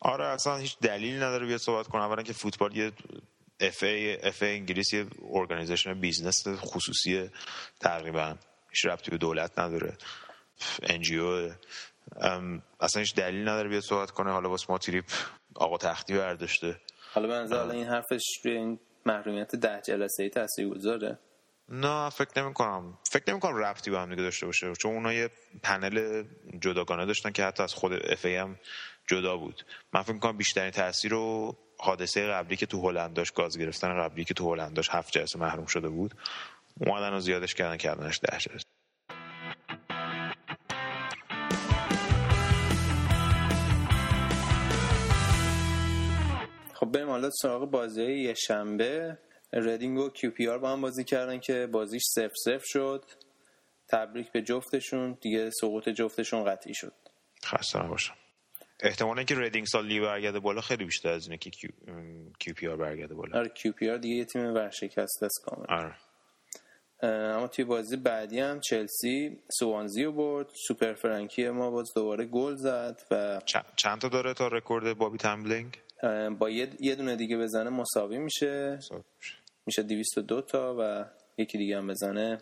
آره 0.00 0.24
اصلا 0.24 0.56
هیچ 0.56 0.78
دلیل 0.78 1.16
نداره 1.16 1.46
بیاد 1.46 1.60
صحبت 1.60 1.86
کنه. 1.86 2.02
اولا 2.02 2.22
که 2.22 2.32
فوتبال 2.32 2.76
یه 2.76 2.92
FA 3.60 3.82
FA 3.82 4.56
انگلیس 4.56 4.92
یه 4.92 5.06
organization 5.32 6.00
business 6.00 6.48
خصوصی 6.48 7.30
تقریبا 7.80 8.36
هیچ 8.70 8.86
ربطی 8.86 9.10
به 9.10 9.18
دولت 9.18 9.58
نداره. 9.58 9.96
ان 10.82 11.02
اصلا 12.80 13.00
هیچ 13.00 13.14
دلیل 13.14 13.48
نداره 13.48 13.68
بیاد 13.68 13.82
صحبت 13.82 14.10
کنه. 14.10 14.30
حالا 14.32 14.50
واسه 14.50 14.66
ما 14.68 14.78
تریپ 14.78 15.04
آقا 15.54 15.78
تختی 15.78 16.14
برداشته. 16.14 16.80
حالا 17.12 17.28
به 17.28 17.34
نظر 17.34 17.70
این 17.70 17.86
حرفش 17.86 18.22
روی 18.44 18.56
این 18.56 18.78
محرومیت 19.06 19.56
ده 19.56 19.80
جلسه 19.86 20.22
ای 20.22 20.30
تاثیر 20.30 20.68
گذاره؟ 20.68 21.18
نه 21.68 22.10
فکر 22.10 22.42
نمی 22.42 22.54
کنم 22.54 22.98
فکر 23.10 23.30
نمی 23.30 23.40
کنم 23.40 23.56
ربطی 23.56 23.90
با 23.90 24.00
هم 24.00 24.10
دیگه 24.10 24.22
داشته 24.22 24.46
باشه. 24.46 24.72
چون 24.72 24.94
اونا 24.94 25.12
یه 25.12 25.30
پنل 25.62 26.24
جداگانه 26.60 27.06
داشتن 27.06 27.30
که 27.30 27.44
حتی 27.44 27.62
از 27.62 27.74
خود 27.74 27.92
FA 27.92 28.26
هم 28.26 28.58
جدا 29.06 29.36
بود. 29.36 29.64
من 29.92 30.02
فکر 30.02 30.18
کنم 30.18 30.36
بیشترین 30.36 30.70
تاثیر 30.70 31.10
رو 31.10 31.56
حادثه 31.78 32.26
قبلی 32.26 32.56
که 32.56 32.66
تو 32.66 32.88
هلند 32.88 33.14
داشت 33.14 33.34
گاز 33.34 33.58
گرفتن 33.58 34.02
قبلی 34.02 34.24
که 34.24 34.34
تو 34.34 34.54
هلند 34.54 34.74
داشت 34.74 34.90
هفت 34.90 35.12
جلسه 35.12 35.38
محروم 35.38 35.66
شده 35.66 35.88
بود 35.88 36.14
اومدن 36.80 37.12
و 37.12 37.20
زیادش 37.20 37.54
کردن 37.54 37.76
کردنش 37.76 38.20
ده 38.22 38.38
جلسه. 38.38 38.73
حالا 47.24 47.32
سراغ 47.42 47.70
بازی 47.70 48.12
یه 48.12 48.34
شنبه. 48.34 49.18
ردینگ 49.52 49.98
و 49.98 50.08
QPR 50.08 50.58
با 50.58 50.72
هم 50.72 50.80
بازی 50.80 51.04
کردن 51.04 51.40
که 51.40 51.66
بازیش 51.66 52.02
صفر 52.14 52.32
صفر 52.44 52.62
شد. 52.64 53.04
تبریک 53.88 54.32
به 54.32 54.42
جفتشون. 54.42 55.18
دیگه 55.20 55.50
سقوط 55.50 55.88
جفتشون 55.88 56.44
قطعی 56.44 56.74
شد. 56.74 56.92
خسته 57.44 57.82
نباشم. 57.82 58.14
احتمال 58.80 59.18
اینکه 59.18 59.34
ردینگ 59.34 59.66
سال 59.66 59.86
لی 59.86 60.00
برگرده 60.00 60.40
بالا 60.40 60.60
خیلی 60.60 60.84
بیشتر 60.84 61.08
از 61.08 61.26
اینه 61.26 61.38
که 61.38 61.50
Q, 61.50 61.70
QPR 62.38 62.76
برگرده 62.76 63.14
بالا. 63.14 63.38
آره 63.38 63.48
QPR 63.48 63.96
دیگه 63.96 64.14
یه 64.14 64.24
تیم 64.24 64.54
ورشکسته 64.54 65.26
است 65.26 65.44
کامل. 65.44 65.66
آره. 65.68 65.94
اما 67.02 67.46
توی 67.48 67.64
بازی 67.64 67.96
بعدی 67.96 68.40
هم 68.40 68.60
چلسی 68.60 69.38
سوانزی 69.58 70.04
رو 70.04 70.12
برد. 70.12 70.50
سوپر 70.68 70.94
فرانکی 70.94 71.48
ما 71.48 71.70
باز 71.70 71.94
دوباره 71.94 72.24
گل 72.24 72.54
زد 72.54 73.00
و 73.10 73.40
چند 73.76 74.00
تا 74.00 74.08
داره 74.08 74.34
تا 74.34 74.48
رکورد 74.48 74.98
بابی 74.98 75.18
تمبلینگ؟ 75.18 75.78
با 76.38 76.50
یه 76.50 76.94
دونه 76.94 77.16
دیگه 77.16 77.36
بزنه 77.36 77.70
مساوی 77.70 78.18
میشه. 78.18 78.78
میشه. 79.66 79.82
202 79.82 80.40
تا 80.40 80.76
و 80.78 81.04
یکی 81.38 81.58
دیگه 81.58 81.76
هم 81.76 81.86
بزنه. 81.86 82.38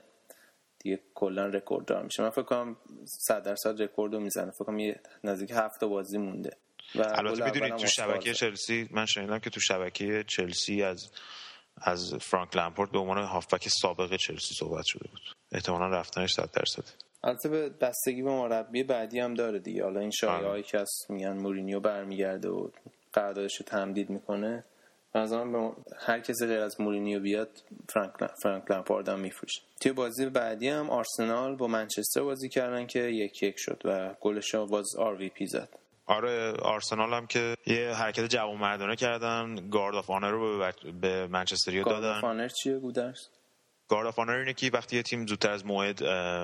دیگه 0.79 1.01
کلا 1.15 1.47
رکورد 1.47 1.85
دار 1.85 2.03
میشه. 2.03 2.23
من 2.23 2.31
فکر 2.31 2.43
کنم 2.43 2.77
100 3.05 3.43
درصد 3.43 3.83
رکورد 3.83 4.15
رو 4.15 4.21
می‌زنه. 4.21 4.51
فکر 4.51 4.65
کنم 4.65 4.79
یه 4.79 5.01
نزدیک 5.25 5.51
هفت 5.55 5.85
بازی 5.85 6.19
مونده. 6.19 6.57
و 6.95 7.03
البته 7.15 7.45
بدونید 7.45 7.77
تو 7.77 7.87
شبکه 7.87 8.35
چلسی 8.35 8.89
من 8.91 9.07
شنیدم 9.07 9.39
که 9.39 9.51
تو 9.51 9.61
شبکه 9.61 10.25
چلسی 10.29 10.83
از 10.83 11.11
از 11.77 12.15
فرانک 12.15 12.57
لامپارد 12.57 12.91
به 12.91 12.99
عنوان 12.99 13.19
هافبک 13.19 13.69
سابق 13.69 14.17
چلسی 14.17 14.55
صحبت 14.55 14.85
شده 14.85 15.09
بود. 15.09 15.21
احتمالا 15.53 15.89
رفتنش 15.89 16.33
100 16.33 16.51
درصد 16.51 16.85
البته 17.25 17.49
به 17.49 17.69
بستگی 17.69 18.23
به 18.23 18.31
مربی 18.31 18.83
بعدی 18.83 19.21
هم 19.21 19.35
داره 19.35 19.59
دیگه. 19.59 19.85
حالا 19.85 20.01
این 20.01 20.11
شایعه 20.11 20.49
هایی 20.49 20.63
که 20.63 20.85
میگن 21.09 21.33
مورینیو 21.33 21.81
برمیگرده 21.81 22.49
و 22.49 22.69
قراردادش 23.13 23.57
رو 23.57 23.67
تمدید 23.67 24.11
می‌کنه 24.11 24.65
نظرم 25.15 25.53
به 25.53 25.71
هر 26.07 26.21
کسی 26.21 26.47
غیر 26.47 26.61
از 26.61 26.81
مورینیو 26.81 27.21
بیاد 27.21 27.49
فرانک 27.89 28.13
فرانک 28.43 28.71
لامپارد 28.71 29.09
هم 29.09 29.21
میفروشه. 29.21 29.63
توی 29.81 29.93
بازی 29.93 30.27
بعدی 30.27 30.69
هم 30.69 30.91
آرسنال 30.91 31.57
با 31.57 31.67
منچستر 31.67 32.21
بازی 32.23 32.49
کردن 32.49 32.87
که 32.87 33.01
یک 33.01 33.43
یک 33.43 33.55
شد 33.59 33.83
و 33.85 34.15
گلش 34.21 34.55
باز 34.55 34.97
RVP 34.99 35.47
زد. 35.47 35.69
آره 36.07 36.53
آرسنال 36.53 37.15
هم 37.15 37.27
که 37.27 37.57
یه 37.67 37.91
حرکت 37.95 38.25
جوان 38.25 38.57
مردانه 38.57 38.97
کردن. 38.97 39.69
guard 39.71 39.95
of 39.95 40.11
honour 40.11 40.31
رو 40.31 40.73
به 41.01 41.27
منچستریا 41.27 41.83
دادن 41.83 42.01
guard 42.01 42.17
of 42.17 42.25
honour 42.25 42.49
چیه 42.49 42.79
گودرز 42.79 43.29
guard 43.89 44.07
of 44.07 44.19
honour 44.19 44.33
اینه 44.33 44.53
که 44.53 44.71
وقتی 44.75 44.97
یه 44.97 45.03
تیم 45.03 45.27
زودتر 45.27 45.51
از 45.51 45.67
موعد 45.67 46.03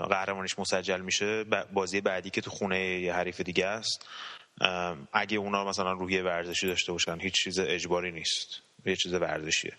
قهرمانیش 0.08 0.58
مسجل 0.58 1.00
میشه 1.00 1.44
بازی 1.72 2.00
بعدی 2.00 2.30
که 2.30 2.40
تو 2.40 2.50
خونه 2.50 3.00
یه 3.00 3.12
حریف 3.12 3.40
دیگه 3.40 3.66
است. 3.66 4.08
اگه 5.12 5.38
اونا 5.38 5.64
مثلا 5.64 5.92
روحیه 5.92 6.22
ورزشی 6.22 6.66
داشته 6.66 6.92
باشن 6.92 7.20
هیچ 7.20 7.34
چیز 7.44 7.58
اجباری 7.58 8.12
نیست. 8.12 8.62
یه 8.86 8.96
چیز 8.96 9.14
ورزشیه. 9.14 9.72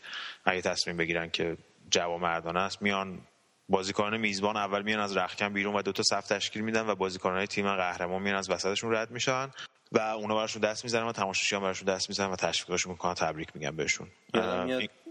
اگه 0.46 0.62
تصمیم 0.62 0.98
بگیرن 0.98 1.30
که 1.30 1.58
جوان 1.90 2.22
مردانه 2.22 2.60
است 2.60 2.82
میان 2.82 3.22
بازیکنان 3.70 4.18
میزبان 4.18 4.58
اول 4.58 4.82
میان 4.82 5.00
از 5.00 5.18
رختکن 5.18 5.54
بیرون 5.54 5.76
و 5.76 5.82
دو 5.82 5.92
تا 5.92 6.04
صف 6.04 6.28
تشکیل 6.28 6.62
میدن 6.62 6.88
و 6.88 6.96
بازیکنان 6.96 7.46
تیم 7.46 7.76
قهرمان 7.76 8.22
میان 8.22 8.36
از 8.36 8.50
وسطشون 8.50 8.94
رد 8.94 9.12
میشن 9.12 9.52
و 9.92 10.00
اونا 10.00 10.36
براشون 10.36 10.62
دست 10.62 10.84
می‌زنن 10.84 11.04
و 11.04 11.12
تماشاچیان 11.12 11.62
براشون 11.62 11.96
دست 11.96 12.10
می‌زنن 12.10 12.30
و 12.32 12.36
تشویقشون 12.36 12.92
می‌کنن 12.92 13.14
تبریک 13.14 13.50
میگن 13.56 13.76
بهشون. 13.76 14.08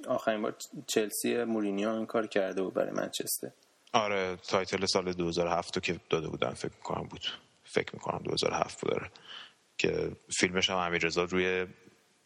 آخرین 0.09 0.43
بار 0.43 0.55
چلسی 0.87 1.45
مورینیو 1.45 1.89
این 1.89 2.07
کار 2.07 2.27
کرده 2.27 2.63
بود 2.63 2.75
برای 2.75 2.91
منچستر. 2.91 3.51
آره 3.93 4.37
title 4.37 4.87
سال 4.87 5.13
2007 5.13 5.83
که 5.83 6.01
داده 6.11 6.29
بودن 6.29 6.51
فکر 6.51 6.73
می‌کنم 6.77 7.03
بود. 7.03 7.27
فکر 7.65 7.91
می‌کنم 7.93 8.19
2007 8.25 8.81
بود 8.81 8.91
داره 8.91 9.11
که 9.79 10.11
فیلمش 10.39 10.71
هم 10.71 10.77
امیر 10.77 11.07
رضا 11.07 11.25
روی 11.25 11.67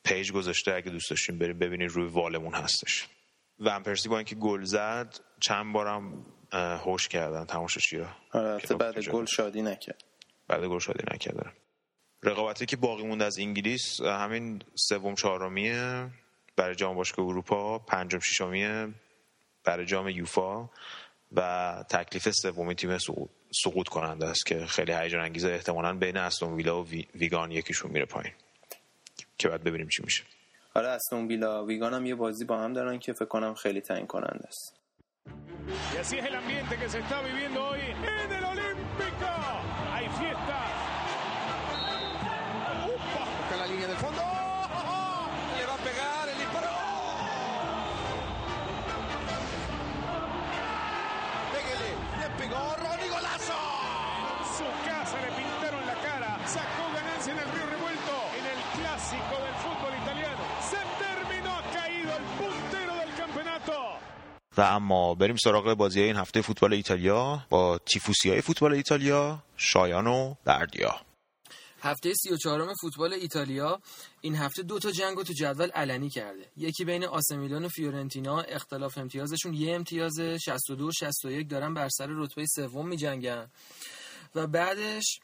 page 0.04 0.32
گذاشته. 0.32 0.74
اگه 0.74 0.90
دوست 0.90 1.10
داشتین 1.10 1.38
بریم 1.38 1.58
ببینید 1.58 1.90
روی 1.90 2.08
wall 2.08 2.35
مون 2.35 2.54
هستش. 2.54 3.08
ون 3.60 3.76
پرسی 3.76 4.08
با 4.08 4.18
اینکه 4.18 4.34
گل 4.34 4.64
زد 4.64 5.20
چند 5.40 5.72
بارم 5.72 6.26
هوش 6.52 7.08
کردن. 7.08 7.44
تماشاچی 7.44 7.98
ها 7.98 8.16
آره 8.32 8.76
بعد 8.78 9.08
گل 9.08 9.24
شادی 9.24 9.62
نکرد. 9.62 10.04
بعد 10.48 10.64
گل 10.64 10.78
شادی 10.78 11.04
نکرد 11.14 11.52
رقابتی 12.22 12.66
که 12.66 12.76
باقی 12.76 13.02
مونده 13.02 13.24
از 13.24 13.38
انگلیس 13.38 14.00
همین 14.00 14.62
سوم 14.74 15.14
چهارمیه. 15.14 16.10
برای 16.56 16.74
جام 16.74 16.96
باشگاه 16.96 17.26
اروپا 17.26 17.78
پنجم 17.78 18.18
ششمیه. 18.18 18.88
برای 19.64 19.86
جام 19.86 20.08
یوفا. 20.08 20.68
و 21.32 21.84
تکلیف 21.90 22.30
سومی 22.30 22.74
تیم 22.74 22.98
سقوط 22.98 23.30
کننده 23.88 24.26
است 24.26 24.46
که 24.46 24.66
خیلی 24.66 24.92
هیجان 24.92 25.20
انگیزه 25.20 25.48
احتمالاً 25.48 25.92
بین 25.92 26.16
استون 26.16 26.54
ویلا 26.54 26.82
و 26.82 26.86
ویگان 27.14 27.50
یکیشون 27.50 27.90
میره 27.90 28.04
پایین. 28.04 28.32
که 29.38 29.48
بعد 29.48 29.64
ببینیم 29.64 29.88
چی 29.88 30.02
میشه. 30.02 30.24
آره 30.74 30.88
استون 30.88 31.28
ویلا 31.28 31.64
ویگان 31.64 31.94
هم 31.94 32.06
یه 32.06 32.14
بازی 32.14 32.44
با 32.44 32.58
هم 32.58 32.72
دارن 32.72 32.98
که 32.98 33.12
فکر 33.12 33.24
کنم 33.24 33.54
خیلی 33.54 33.80
تعیین 33.80 34.06
کننده 34.06 34.48
است. 34.48 34.82
اما 64.64 65.14
بریم 65.14 65.36
سراغ 65.36 65.74
بازی 65.74 66.00
این 66.00 66.16
هفته 66.16 66.42
فوتبال 66.42 66.72
ایتالیا 66.72 67.46
با 67.50 67.78
تیفوسی 67.78 68.30
های 68.30 68.40
فوتبال 68.40 68.74
ایتالیا 68.74 69.42
شایان 69.56 70.06
و 70.06 70.34
بردیا. 70.44 70.94
هفته 71.80 72.14
سی 72.14 72.32
و 72.32 72.36
چهارم 72.36 72.74
فوتبال 72.80 73.12
ایتالیا 73.12 73.80
این 74.20 74.36
هفته 74.36 74.62
دو 74.62 74.78
تا 74.78 74.90
جنگ 74.90 75.22
تو 75.22 75.32
جدول 75.32 75.70
علنی 75.70 76.10
کرده. 76.10 76.46
یکی 76.56 76.84
بین 76.84 77.04
آسمیلان 77.04 77.64
و 77.64 77.68
فیورنتینا 77.68 78.40
اختلاف 78.40 78.98
امتیازشون 78.98 79.54
یه 79.54 79.74
امتیاز 79.74 80.20
62 80.20 80.88
و 80.88 80.92
61 80.92 81.48
دارن 81.48 81.74
بر 81.74 81.88
سر 81.88 82.06
رتبه 82.10 82.46
سوم 82.46 82.88
میجنگن. 82.88 83.50
و 84.34 84.46
بعدش 84.46 85.20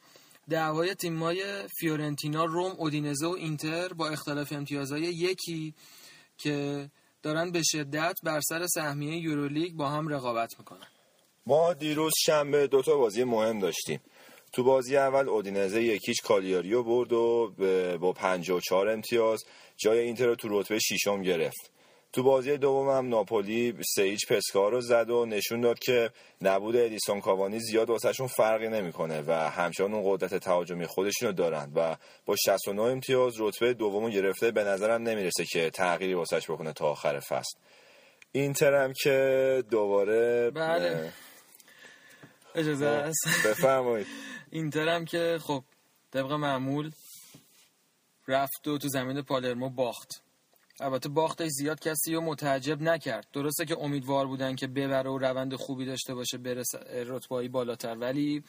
دعوای 0.49 0.95
تیمای 0.95 1.67
فیورنتینا 1.67 2.45
روم 2.45 2.71
اودینزه 2.71 3.27
و 3.27 3.29
اینتر 3.29 3.93
با 3.93 4.09
اختلاف 4.09 4.51
امتیازهای 4.51 5.01
یکی 5.01 5.73
که 6.37 6.89
دارن 7.23 7.51
به 7.51 7.61
شدت 7.63 8.19
بر 8.23 8.39
سر 8.41 8.67
سهمیه 8.67 9.17
یورولیگ 9.17 9.73
با 9.73 9.89
هم 9.89 10.07
رقابت 10.07 10.59
می‌کنن. 10.59 10.87
ما 11.45 11.73
دیروز 11.73 12.13
شنبه 12.17 12.67
دوتا 12.67 12.97
بازی 12.97 13.23
مهم 13.23 13.59
داشتیم. 13.59 14.01
تو 14.53 14.63
بازی 14.63 14.97
اول 14.97 15.29
اودینزه 15.29 15.83
یکیش 15.83 16.21
کالیاریو 16.21 16.83
برد 16.83 17.13
و 17.13 17.53
با 18.01 18.13
54 18.13 18.89
امتیاز 18.89 19.43
جای 19.77 19.99
اینتر 19.99 20.25
رو 20.25 20.35
تو 20.35 20.47
رتبه 20.51 20.79
ششم 20.79 21.21
گرفت. 21.21 21.71
تو 22.13 22.23
بازی 22.23 22.57
دوم 22.57 22.89
هم 22.89 23.09
ناپولی 23.09 23.75
سیج 23.95 24.19
پسکار 24.29 24.71
رو 24.71 24.81
زد 24.81 25.09
و 25.09 25.25
نشون 25.25 25.61
داد 25.61 25.79
که 25.79 26.11
نبود 26.41 26.75
ادیسون 26.75 27.21
کاوانی 27.21 27.59
زیاد 27.59 27.89
واسهشون 27.89 28.27
فرقی 28.27 28.69
نمی‌کنه 28.69 29.23
و 29.27 29.31
همچنان 29.31 29.93
اون 29.93 30.03
قدرت 30.05 30.35
تهاجمی 30.35 30.85
خودشون 30.85 31.27
رو 31.27 31.33
دارن 31.33 31.71
و 31.75 31.95
با 32.25 32.35
69 32.35 32.81
امتیاز 32.81 33.33
رتبه 33.39 33.73
دوم 33.73 34.09
گرفته 34.09 34.51
به 34.51 34.63
نظرم 34.63 35.01
نمی‌رسه 35.01 35.45
که 35.45 35.69
تغییری 35.69 36.13
واسهش 36.13 36.51
بکنه 36.51 36.73
تا 36.73 36.85
آخر 36.85 37.19
فصل. 37.19 37.59
اینتر 38.31 38.83
هم 38.83 38.93
که 39.03 39.63
دوباره 39.69 40.51
بله. 40.51 41.13
اجازه 42.55 42.85
است. 42.85 43.27
بفرمایید. 43.45 44.07
اینتر 44.51 44.89
هم 44.89 45.05
که 45.05 45.37
خب 45.41 45.63
طبق 46.11 46.31
معمول 46.31 46.91
رفت 48.27 48.67
و 48.67 48.77
تو 48.77 48.87
زمین 48.87 49.21
پالرمو 49.21 49.69
باخت. 49.69 50.28
البته 50.81 51.09
باختش 51.09 51.47
زیاد 51.47 51.79
کسی 51.79 52.13
رو 52.13 52.21
متعجب 52.21 52.81
نکرد. 52.81 53.27
درسته 53.33 53.65
که 53.65 53.77
امیدوار 53.79 54.27
بودن 54.27 54.55
که 54.55 54.67
ببره 54.67 55.09
و 55.09 55.17
روند 55.17 55.55
خوبی 55.55 55.85
داشته 55.85 56.13
باشه 56.13 56.37
بره 56.37 56.63
رتبایی 57.05 57.47
بالاتر. 57.49 57.95
ولی 57.95 58.43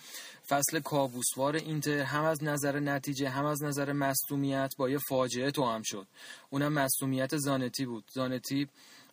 فصل 0.49 0.81
کابوسوار 0.81 1.57
اینتر 1.57 1.99
هم 1.99 2.25
از 2.25 2.45
نظر 2.45 2.81
نتیجه 2.81 3.29
هم 3.29 3.45
از 3.45 3.63
نظر 3.63 3.93
مصدومیت 3.93 4.75
با 4.77 4.91
یه 4.91 4.99
فاجعه 5.09 5.51
تو 5.51 5.65
هم 5.65 5.83
شد. 5.85 6.07
اونم 6.51 6.73
مصدومیت 6.73 7.37
زانتی 7.37 7.87
بود. 7.87 8.05
زانتی 8.13 8.69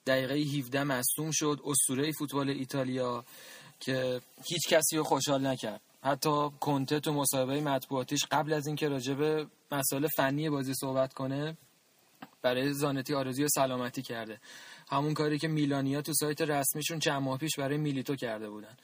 دقیقه 0.08 0.34
17 0.34 0.84
مصدوم 0.84 1.32
شد. 1.32 1.62
اسطوره 1.66 2.12
فوتبال 2.12 2.50
ایتالیا 2.50 3.24
که 3.80 4.22
هیچ 4.44 4.68
کسی 4.70 4.98
رو 4.98 5.04
خوشحال 5.04 5.48
نکرد. 5.48 5.82
حتی 6.04 6.50
کنته 6.60 7.00
تو 7.00 7.14
مصاحبه 7.14 7.62
مطبوعاتیش 7.62 8.26
قبل 8.32 8.54
از 8.54 8.68
اینکه 8.68 8.88
راجع 8.88 9.14
به 9.14 9.48
مسائل 9.72 10.08
فنی 10.18 10.50
بازی 10.50 10.74
صحبت 10.74 11.14
کنه 11.14 11.58
برای 12.48 12.74
زانتی 12.74 13.14
آرزوی 13.14 13.48
سلامتی 13.50 14.02
کرده. 14.02 14.40
همون 14.90 15.14
کاری 15.14 15.40
که 15.40 15.48
میلانیا 15.48 16.02
تو 16.02 16.14
سایت 16.14 16.42
رسمیشون 16.42 17.00
چند 17.00 17.22
ماه 17.22 17.38
پیش 17.38 17.60
برای 17.60 17.78
میلیتو 17.78 18.16
کرده 18.16 18.50
بودن. 18.50 18.78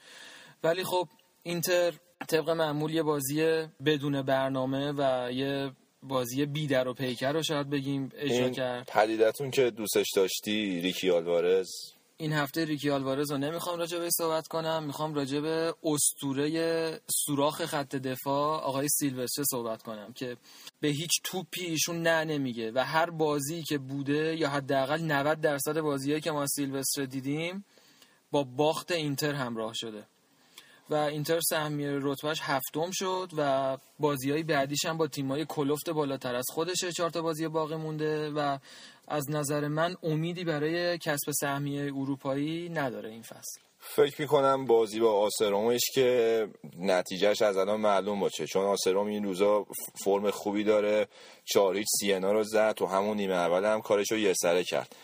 ولی 0.62 0.84
خب 0.84 1.08
اینتر 1.42 1.92
طبق 2.28 2.50
معمول 2.50 2.94
یه 2.94 3.02
بازی 3.02 3.66
بدون 3.84 4.22
برنامه 4.22 4.92
و 4.92 5.32
یه 5.32 5.70
بازی 6.02 6.46
بیدر 6.46 6.88
و 6.88 6.94
پیکر 6.94 7.32
رو 7.32 7.42
شاید 7.42 7.70
بگیم 7.70 8.12
اجرا 8.16 8.50
کرد. 8.50 8.86
پدیدتون 8.86 9.50
که 9.50 9.70
دوستش 9.70 10.06
داشتی 10.16 10.80
ریکی 10.80 11.10
آلوارز 11.10 11.68
این 12.16 12.32
هفته 12.32 12.64
ریکی 12.64 12.90
آلوارز 12.90 13.30
رو 13.30 13.38
نمی‌خوام 13.38 13.78
راجع 13.78 13.98
به 13.98 14.10
صحبت 14.10 14.48
کنم. 14.48 14.82
می‌خوام 14.84 15.14
راجع 15.14 15.40
به 15.40 15.74
استوره 15.82 17.00
سوراخ 17.10 17.64
خط 17.64 17.96
دفاع 17.96 18.60
آقای 18.60 18.88
سیلوستر 18.88 19.42
صحبت 19.50 19.82
کنم 19.82 20.12
که 20.12 20.36
به 20.80 20.88
هیچ 20.88 21.10
توپی 21.24 21.64
ایشون 21.64 22.02
نه 22.02 22.24
نمیگه 22.24 22.72
و 22.74 22.78
هر 22.78 23.10
بازی 23.10 23.62
که 23.62 23.78
بوده 23.78 24.36
یا 24.36 24.50
حداقل 24.50 25.02
90 25.02 25.40
درصد 25.40 25.80
بازیایی 25.80 26.20
که 26.20 26.30
ما 26.30 26.46
سیلوستر 26.46 27.04
دیدیم 27.04 27.64
با 28.30 28.44
باخت 28.44 28.92
اینتر 28.92 29.34
همراه 29.34 29.72
شده. 29.74 30.06
و 30.90 30.94
اینتر 30.94 31.40
سهمیه 31.40 31.98
رتبهش 32.02 32.40
هفتم 32.42 32.90
شد 32.92 33.30
و 33.36 33.76
بازی 33.98 34.30
های 34.30 34.42
بعدیش 34.42 34.84
هم 34.84 34.96
با 34.96 35.06
تیمای 35.06 35.46
کلفت 35.48 35.90
بالاتر 35.90 36.34
از 36.34 36.44
خودشه. 36.50 36.92
چهار 36.92 37.10
تا 37.10 37.22
بازی 37.22 37.48
باقی 37.48 37.76
مونده 37.76 38.30
و 38.30 38.58
از 39.08 39.30
نظر 39.30 39.68
من 39.68 39.96
امیدی 40.02 40.44
برای 40.44 40.98
کسب 40.98 41.30
سهمیه 41.40 41.92
اروپایی 41.96 42.68
نداره 42.68 43.10
این 43.10 43.22
فصل. 43.22 43.60
فکر 43.78 44.20
می‌کنم 44.20 44.66
بازی 44.66 45.00
با 45.00 45.12
آسرومش 45.12 45.80
که 45.94 46.48
نتیجهش 46.78 47.42
از 47.42 47.56
الان 47.56 47.80
معلوم 47.80 48.20
باشه. 48.20 48.46
چون 48.46 48.64
آسروم 48.64 49.06
این 49.06 49.24
روزا 49.24 49.66
فرم 50.04 50.30
خوبی 50.30 50.64
داره. 50.64 51.08
چاریچ 51.44 51.86
سینا 52.00 52.32
رو 52.32 52.44
زد 52.44 52.72
تو 52.72 52.86
همون 52.86 53.16
نیمه 53.16 53.34
اول 53.34 53.64
هم 53.64 53.80
کارش 53.80 54.12
رو 54.12 54.18
یه 54.18 54.32
سره 54.42 54.64
کرد. 54.64 54.96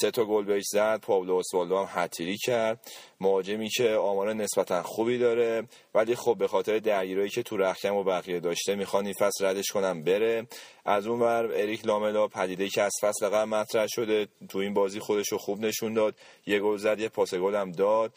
سه 0.00 0.10
تا 0.10 0.24
گل 0.24 0.44
بهش 0.44 0.62
زد. 0.66 1.00
پابلو 1.00 1.34
اسوالدو 1.34 1.78
هم 1.78 2.02
هتری 2.02 2.36
کرد. 2.36 2.80
مهاجمی 3.20 3.68
که 3.68 3.90
آمار 3.90 4.32
نسبتا 4.32 4.82
خوبی 4.82 5.18
داره 5.18 5.68
ولی 5.94 6.14
خب 6.14 6.36
به 6.38 6.48
خاطر 6.48 6.78
درگیری 6.78 7.28
که 7.28 7.42
تو 7.42 7.56
رخکم 7.56 7.94
و 7.94 8.04
بقیه 8.04 8.40
داشته 8.40 8.74
می‌خوان 8.74 9.04
این 9.04 9.14
فصل 9.14 9.44
ردش 9.44 9.72
کنم 9.72 10.02
بره. 10.02 10.46
از 10.84 11.06
اون 11.06 11.20
ور 11.20 11.44
اریک 11.44 11.86
لاملا 11.86 12.28
پدیده 12.28 12.68
که 12.68 12.82
از 12.82 12.92
فصل 13.02 13.28
قبل 13.28 13.44
مطرح 13.44 13.86
شده 13.88 14.28
تو 14.48 14.58
این 14.58 14.74
بازی 14.74 15.00
خودش 15.00 15.32
رو 15.32 15.38
خوب 15.38 15.60
نشون 15.60 15.94
داد. 15.94 16.14
یه 16.46 16.58
گل 16.58 16.76
زد 16.76 17.00
یه 17.00 17.08
پاس 17.08 17.34
گل 17.34 17.54
هم 17.54 17.72
داد. 17.72 18.12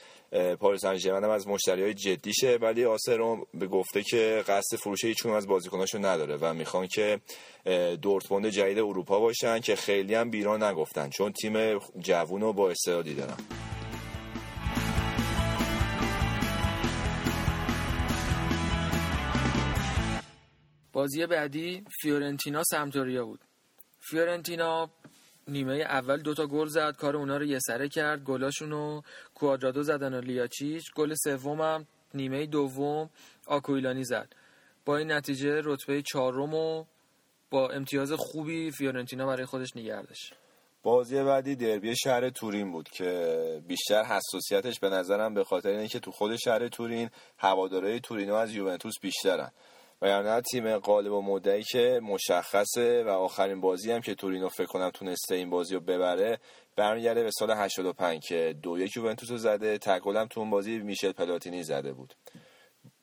پاریس 0.60 0.82
سن 0.82 1.24
از 1.24 1.48
مشتری 1.48 1.82
های 1.84 1.94
جدیشه 1.94 2.58
ولی 2.62 2.86
آسرو 2.86 3.48
به 3.54 3.68
گفته 3.68 4.04
که 4.04 4.44
قصد 4.48 4.78
فروش 4.78 5.06
هیچون 5.06 5.34
از 5.34 5.48
بازیکناشو 5.48 5.98
نداره 5.98 6.38
و 6.38 6.54
می‌خوان 6.54 6.88
که 6.88 7.20
دورتموند 8.02 8.48
جدید 8.48 8.80
اروپا 8.80 9.20
باشن 9.20 9.60
که 9.60 9.76
خیلی 9.76 10.16
هم 10.16 10.30
بیران 10.30 10.64
نگفتن 10.64 11.10
چون 11.10 11.32
تیم 11.32 11.80
جوون 12.00 12.44
و 12.44 12.54
با 12.54 12.70
استعدادی 12.70 13.14
دارن. 13.14 13.38
بازی 20.94 21.26
بعدی 21.26 21.84
فیورنتینا 22.02 22.64
سمتوریا 22.64 23.26
بود. 23.26 23.40
فیورنتینا 24.00 24.90
نیمه 25.48 25.76
اول 25.76 26.18
دوتا 26.18 26.48
گل 26.48 26.68
زد 26.68 26.96
کار 26.96 27.18
اونا 27.18 27.38
رو 27.38 27.46
یه 27.46 27.60
سره 27.60 27.90
کرد 27.90 28.24
گلاشون 28.24 28.72
رو 28.72 29.04
کوادرادو 29.36 29.84
زدن 29.84 30.14
و 30.14 30.22
لیاچیچ. 30.22 30.94
گل 30.96 31.14
سوم 31.24 31.62
هم 31.62 31.88
نیمه 32.14 32.46
دوم 32.46 33.10
آکویلانی 33.48 34.04
زد. 34.04 34.34
با 34.86 34.98
این 34.98 35.12
نتیجه 35.12 35.62
رتبه 35.64 36.02
چهارم 36.02 36.54
و 36.54 36.86
با 37.50 37.70
امتیاز 37.70 38.12
خوبی 38.12 38.72
فیورنتینا 38.72 39.26
برای 39.26 39.46
خودش 39.46 39.76
نگه 39.76 40.02
داشت. 40.02 40.34
بازی 40.84 41.24
بعدی 41.24 41.56
دربی 41.56 41.96
شهر 41.96 42.30
تورین 42.30 42.72
بود 42.72 42.90
که 42.90 43.62
بیشتر 43.68 44.04
حساسیتش 44.04 44.80
به 44.80 44.90
نظرم 44.90 45.34
به 45.34 45.44
خاطر 45.44 45.70
اینه 45.70 45.88
که 45.88 46.00
تو 46.00 46.12
خود 46.12 46.36
شهر 46.36 46.68
تورین 46.68 47.10
هوادارهای 47.38 48.00
تورینو 48.00 48.34
از 48.34 48.54
یوونتوس 48.54 48.94
بیشترن. 49.02 49.52
و 50.06 50.08
یعنی 50.08 50.42
تیم 50.42 50.78
قالب 50.78 51.12
و 51.12 51.22
مدعی 51.22 51.64
که 51.64 52.00
مشخصه 52.04 53.04
و 53.04 53.10
آخرین 53.10 53.62
بازی 53.62 53.92
هم 53.92 54.02
که 54.02 54.16
تورینو 54.16 54.50
فکر 54.50 54.66
کنم 54.66 54.90
تونسته 54.90 55.36
این 55.36 55.50
بازی 55.50 55.76
رو 55.76 55.80
ببره 55.80 56.40
برمیگرده 56.76 57.24
به 57.24 57.32
سال 57.32 57.52
85 57.52 58.24
که 58.28 58.56
دو 58.62 58.80
یک 58.80 58.98
یوونتوس 58.98 59.32
رو 59.32 59.38
زده. 59.38 59.78
تقلم 59.78 60.28
تو 60.28 60.40
اون 60.40 60.50
بازی 60.50 60.78
میشل 60.78 61.12
پلاتینی 61.12 61.64
زده 61.64 61.94
بود. 61.94 62.14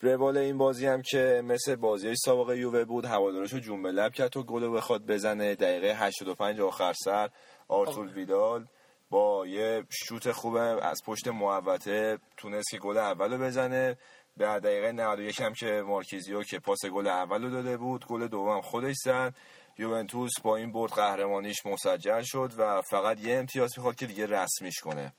روال 0.01 0.37
این 0.37 0.59
بازی 0.59 0.87
هم 0.87 1.03
که 1.03 1.43
مثل 1.45 1.77
بازی 1.77 2.07
های 2.07 2.17
سابق 2.17 2.51
یووه 2.51 2.85
بود 2.85 3.05
هوادارشو 3.05 3.59
جون 3.59 3.83
به 3.83 3.93
لب 3.93 4.13
کرد 4.13 4.31
تو 4.31 4.43
گل 4.43 4.77
بخواد 4.77 5.07
بزنه. 5.07 5.55
دقیقه 5.55 5.95
85 5.95 6.61
آخر 6.61 6.93
سر 6.93 7.31
آرتور 7.69 8.07
ویدال 8.07 8.67
با 9.11 9.47
یه 9.47 9.85
شوت 9.91 10.33
خوب 10.33 10.55
از 10.83 11.01
پشت 11.07 11.29
محوطه 11.29 12.19
تونست 12.37 12.71
که 12.71 12.79
گل 12.79 12.97
اول 12.97 13.37
بزنه. 13.37 13.97
در 14.39 14.59
دقیقه 14.59 14.93
91 14.93 15.41
هم 15.41 15.53
که 15.53 15.83
مارکیزیو 15.87 16.43
که 16.43 16.59
پاس 16.59 16.85
گل 16.85 17.07
اول 17.07 17.51
داده 17.51 17.77
بود 17.77 18.07
گل 18.07 18.29
دوم 18.29 18.61
خودش 18.61 18.97
زد. 19.05 19.35
یوونتوس 19.79 20.31
با 20.43 20.57
این 20.57 20.73
برد 20.73 20.93
قهرمانیش 20.93 21.67
مسجل 21.67 22.23
شد 22.23 22.53
و 22.59 22.83
فقط 22.83 23.21
یه 23.21 23.39
امتیاز 23.39 23.73
می‌خواد 23.77 23.95
که 23.95 24.07
دیگه 24.07 24.27
رسمیش 24.27 24.81
کنه. 24.81 25.13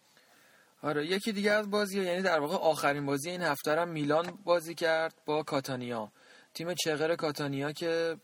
آره 0.81 1.05
یکی 1.05 1.31
دیگه 1.31 1.51
از 1.51 1.71
بازی. 1.71 2.03
یعنی 2.03 2.21
در 2.21 2.39
واقع 2.39 2.55
آخرین 2.55 3.05
بازی 3.05 3.29
این 3.29 3.41
هفته 3.41 3.71
هم 3.71 3.89
میلان 3.89 4.39
بازی 4.43 4.75
کرد 4.75 5.13
با 5.25 5.43
کاتانیا. 5.43 6.11
تیم 6.53 6.73
چغر 6.73 7.15
کاتانیا 7.15 7.71
که 7.71 8.17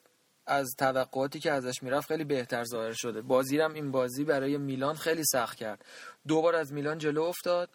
از 0.45 0.67
توقعاتی 0.77 1.39
که 1.39 1.51
ازش 1.51 1.83
می‌رفت 1.83 2.07
خیلی 2.07 2.23
بهتر 2.23 2.63
ظاهر 2.63 2.93
شده. 2.93 3.21
بازی 3.21 3.59
هم 3.59 3.73
این 3.73 3.91
بازی 3.91 4.23
برای 4.23 4.57
میلان 4.57 4.95
خیلی 4.95 5.23
سخت 5.25 5.57
کرد. 5.57 5.85
دوبار 6.27 6.55
از 6.55 6.73
میلان 6.73 6.97
جلو 6.97 7.21
افتاد. 7.21 7.69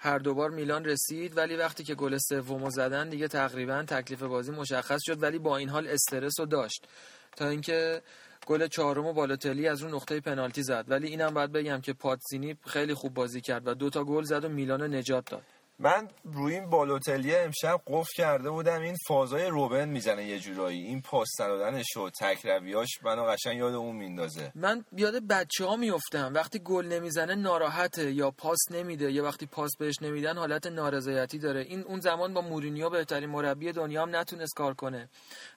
هر 0.00 0.18
دوبار 0.18 0.50
میلان 0.50 0.84
رسید 0.84 1.36
ولی 1.36 1.56
وقتی 1.56 1.84
که 1.84 1.94
گل 1.94 2.18
سومو 2.18 2.70
زدن 2.70 3.08
دیگه 3.08 3.28
تقریبا 3.28 3.82
تکلیف 3.82 4.22
بازی 4.22 4.52
مشخص 4.52 5.00
شد 5.02 5.22
ولی 5.22 5.38
با 5.38 5.56
این 5.56 5.68
حال 5.68 5.88
استرس 5.88 6.40
رو 6.40 6.46
داشت. 6.46 6.88
تا 7.36 7.48
اینکه 7.48 8.02
گل 8.46 8.66
چهارم 8.66 9.06
و 9.06 9.12
بالوتلی 9.12 9.68
از 9.68 9.82
اون 9.82 9.94
نقطه 9.94 10.20
پنالتی 10.20 10.62
زد. 10.62 10.84
ولی 10.88 11.08
اینم 11.08 11.34
باید 11.34 11.52
بگم 11.52 11.80
که 11.80 11.92
پاتزینی 11.92 12.56
خیلی 12.66 12.94
خوب 12.94 13.14
بازی 13.14 13.40
کرد 13.40 13.68
و 13.68 13.74
دو 13.74 13.90
تا 13.90 14.04
گل 14.04 14.22
زد 14.22 14.44
و 14.44 14.48
میلان 14.48 14.94
نجات 14.94 15.30
داد. 15.30 15.57
من 15.80 16.08
روی 16.24 16.54
این 16.54 16.70
بالوتلی 16.70 17.34
امشب 17.34 17.80
قفل 17.86 18.12
کرده 18.16 18.50
بودم 18.50 18.80
این 18.80 18.96
فازای 19.08 19.46
روبن 19.46 19.88
می‌زنه 19.88 20.24
یه 20.24 20.38
جورایی. 20.38 20.82
این 20.82 21.02
پاس 21.02 21.28
دادنش 21.38 21.96
و 21.96 22.10
تکرویاش 22.10 22.88
منو 23.02 23.24
قشنگ 23.24 23.58
یاد 23.58 23.74
اون 23.74 23.96
میندازه. 23.96 24.52
من 24.54 24.84
یاد 24.92 25.26
بچه 25.26 25.64
ها 25.64 25.76
میفتم. 25.76 26.32
وقتی 26.34 26.58
گل 26.58 26.86
نمی‌زنه 26.86 27.34
ناراحته 27.34 28.12
یا 28.12 28.30
پاس 28.30 28.58
نمیده 28.70 29.12
یا 29.12 29.24
وقتی 29.24 29.46
پاس 29.46 29.70
بهش 29.78 30.02
نمیدن 30.02 30.38
حالت 30.38 30.66
نارضایتی 30.66 31.38
داره. 31.38 31.60
این 31.60 31.82
اون 31.82 32.00
زمان 32.00 32.34
با 32.34 32.40
مورینیو 32.40 32.90
بهترین 32.90 33.30
مربی 33.30 33.72
دنیا 33.72 34.02
هم 34.02 34.16
نتونست 34.16 34.54
کار 34.54 34.74
کنه. 34.74 35.08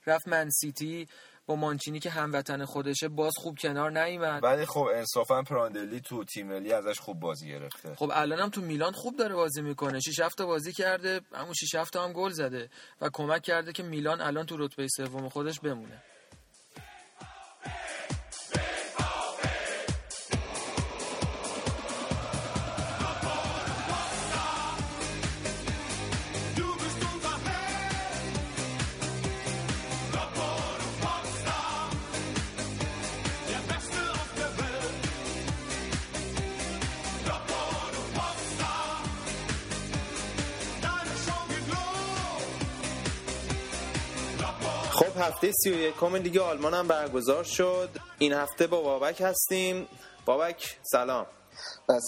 رفت 0.07 0.27
منسیتی 0.27 1.07
با 1.52 1.56
مانچینی 1.56 2.00
که 2.00 2.10
هموطن 2.10 2.66
خودشه 2.66 3.08
باز 3.08 3.34
خوب 3.38 3.58
کنار 3.58 4.04
نیومد. 4.04 4.44
ولی 4.44 4.66
خب 4.66 4.88
انصافا 4.96 5.42
پراندلی 5.42 6.00
تو 6.00 6.24
تیم 6.24 6.48
ملی 6.48 6.74
ازش 6.74 7.00
خوب 7.00 7.20
بازی 7.20 7.50
گرفته. 7.50 7.96
خب 7.96 8.12
الانم 8.14 8.50
تو 8.50 8.62
میلان 8.62 8.92
خوب 8.92 9.18
داره 9.18 9.36
بازی 9.36 9.62
می‌کنه. 9.62 10.00
6 10.00 10.20
هفته 10.20 10.46
بازی 10.46 10.74
کرده 10.74 11.22
همون 11.34 11.54
6 11.54 11.76
هفته 11.76 12.00
هم 12.00 12.14
گل 12.14 12.32
زده 12.32 12.70
و 13.02 13.10
کمک 13.14 13.42
کرده 13.42 13.74
که 13.74 13.84
میلان 13.84 14.22
الان 14.22 14.46
تو 14.46 14.58
رتبه 14.58 14.88
سوم 14.88 15.30
خودش 15.30 15.60
بمونه. 15.60 16.04
هفته 45.21 45.51
سی 45.51 45.71
و 45.71 45.73
یکم 45.73 46.19
دیگه 46.19 46.41
آلمان 46.41 46.73
هم 46.73 46.88
برگزار 46.88 47.43
شد. 47.43 47.89
این 48.19 48.34
هفته 48.34 48.67
با 48.67 48.81
بابک 48.81 49.21
هستیم. 49.21 49.88
بابک 50.25 50.77
سلام. 50.84 51.25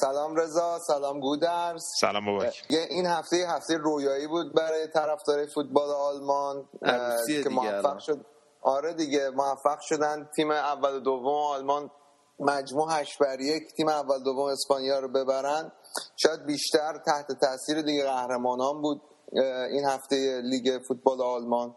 سلام 0.01 0.35
رضا 0.35 0.79
سلام 0.87 1.19
گودرز. 1.19 1.83
سلام 2.01 2.25
بابک. 2.25 2.65
یه 2.69 2.87
این 2.89 3.05
هفته 3.05 3.45
هفته 3.49 3.77
رویایی 3.77 4.27
بود 4.27 4.53
برای 4.53 4.87
طرفدار 4.87 5.45
فوتبال 5.55 5.89
آلمان 5.89 6.69
که 6.85 7.43
دیگه 7.43 7.49
موفق. 7.49 7.99
شد. 7.99 8.25
آره 8.61 8.93
دیگه 8.93 9.29
موفق 9.29 9.79
شدن. 9.81 10.29
تیم 10.35 10.51
اول 10.51 10.95
و 10.95 10.99
دوم 10.99 11.27
آلمان 11.27 11.91
مجموع 12.39 12.87
هشت 12.91 13.19
بر 13.19 13.39
یک. 13.39 13.63
تیم 13.77 13.89
اول 13.89 14.23
دوم 14.23 14.45
اسپانیا 14.45 14.99
رو 14.99 15.07
ببرن. 15.07 15.71
شاید 16.17 16.45
بیشتر 16.45 17.01
تحت 17.05 17.27
تاثیر 17.41 17.77
لیگ 17.77 18.03
قهرمانان 18.03 18.81
بود 18.81 19.01
این 19.71 19.85
هفته 19.85 20.41
لیگ 20.43 20.79
فوتبال 20.87 21.21
آلمان. 21.21 21.75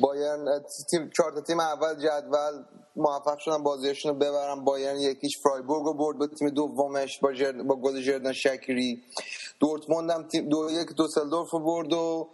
بایرن 0.00 0.62
تیم 0.90 1.10
چهار 1.16 1.32
تا 1.32 1.40
تیم 1.40 1.60
اول 1.60 1.94
جدول 1.94 2.64
موفق 2.96 3.38
شدن 3.38 3.62
بازیشون 3.62 4.12
رو 4.12 4.18
ببرن. 4.18 4.64
بایرن 4.64 4.96
یکیش 4.96 5.38
فرایبورگ 5.42 5.84
رو 5.84 5.94
برد 5.94 6.18
به 6.18 6.26
تیم 6.26 6.48
دومش 6.48 7.18
با, 7.20 7.32
جر... 7.32 7.52
با 7.52 7.76
گل 7.76 8.00
جردن 8.00 8.32
شکیری. 8.32 9.02
دورتموند 9.60 10.10
هم 10.10 10.28
تیم 10.28 10.48
دو 10.48 10.68
یک 10.70 10.88
دوسلدورف 10.96 11.50
رو 11.50 11.58
برد 11.58 11.92
و 11.92 12.28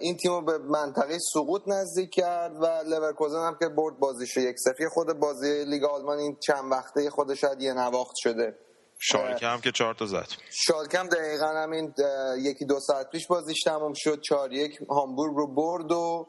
این 0.00 0.16
تیم 0.16 0.32
رو 0.32 0.42
به 0.42 0.58
منطقه 0.58 1.18
سقوط 1.18 1.62
نزدیک 1.66 2.10
کرد 2.10 2.56
و 2.62 2.66
لورکوزن 2.66 3.46
هم 3.46 3.56
که 3.60 3.68
برد 3.68 3.98
بازیش 3.98 4.36
یک 4.36 4.56
صفری 4.58 4.88
خود 4.88 5.12
بازی 5.12 5.64
لیگ 5.64 5.84
آلمان 5.84 6.18
این 6.18 6.36
چند 6.40 6.72
وقته 6.72 7.10
خود 7.10 7.34
شاید 7.34 7.62
یه 7.62 7.74
نواخت 7.74 8.14
شده. 8.16 8.58
شالکه 8.98 9.46
هم 9.46 9.60
که 9.60 9.72
چهار 9.72 9.94
تا 9.94 10.06
زد. 10.06 10.26
شالکم 10.50 11.08
دقیقا 11.08 11.46
همین 11.46 11.94
یکی 12.38 12.64
دو 12.64 12.80
ساعت 12.80 13.10
پیش 13.10 13.26
بازیش 13.26 13.62
تمام 13.62 13.92
شد. 13.96 14.20
چهار 14.20 14.52
یک 14.52 14.78
هامبورگ 14.90 15.36
رو 15.36 15.54
برد 15.54 15.92
و 15.92 16.26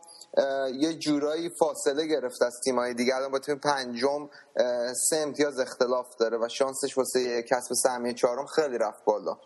یه 0.80 0.93
جورایی 0.93 1.49
فاصله 1.60 2.08
گرفت 2.08 2.41
از 2.41 2.53
تیمایی 2.65 2.93
دیگه. 2.93 3.15
الان 3.15 3.32
با 3.32 3.39
تیم 3.39 3.60
پنجم 3.60 4.30
سه 5.10 5.17
امتیاز 5.17 5.60
اختلاف 5.60 6.08
داره 6.19 6.38
و 6.38 6.47
شانسش 6.49 6.97
واسه 6.97 7.43
کسب 7.43 7.73
سهمیه 7.84 8.13
چهارم 8.13 8.45
خیلی 8.45 8.77
رفت 8.77 9.06
بالا. 9.06 9.38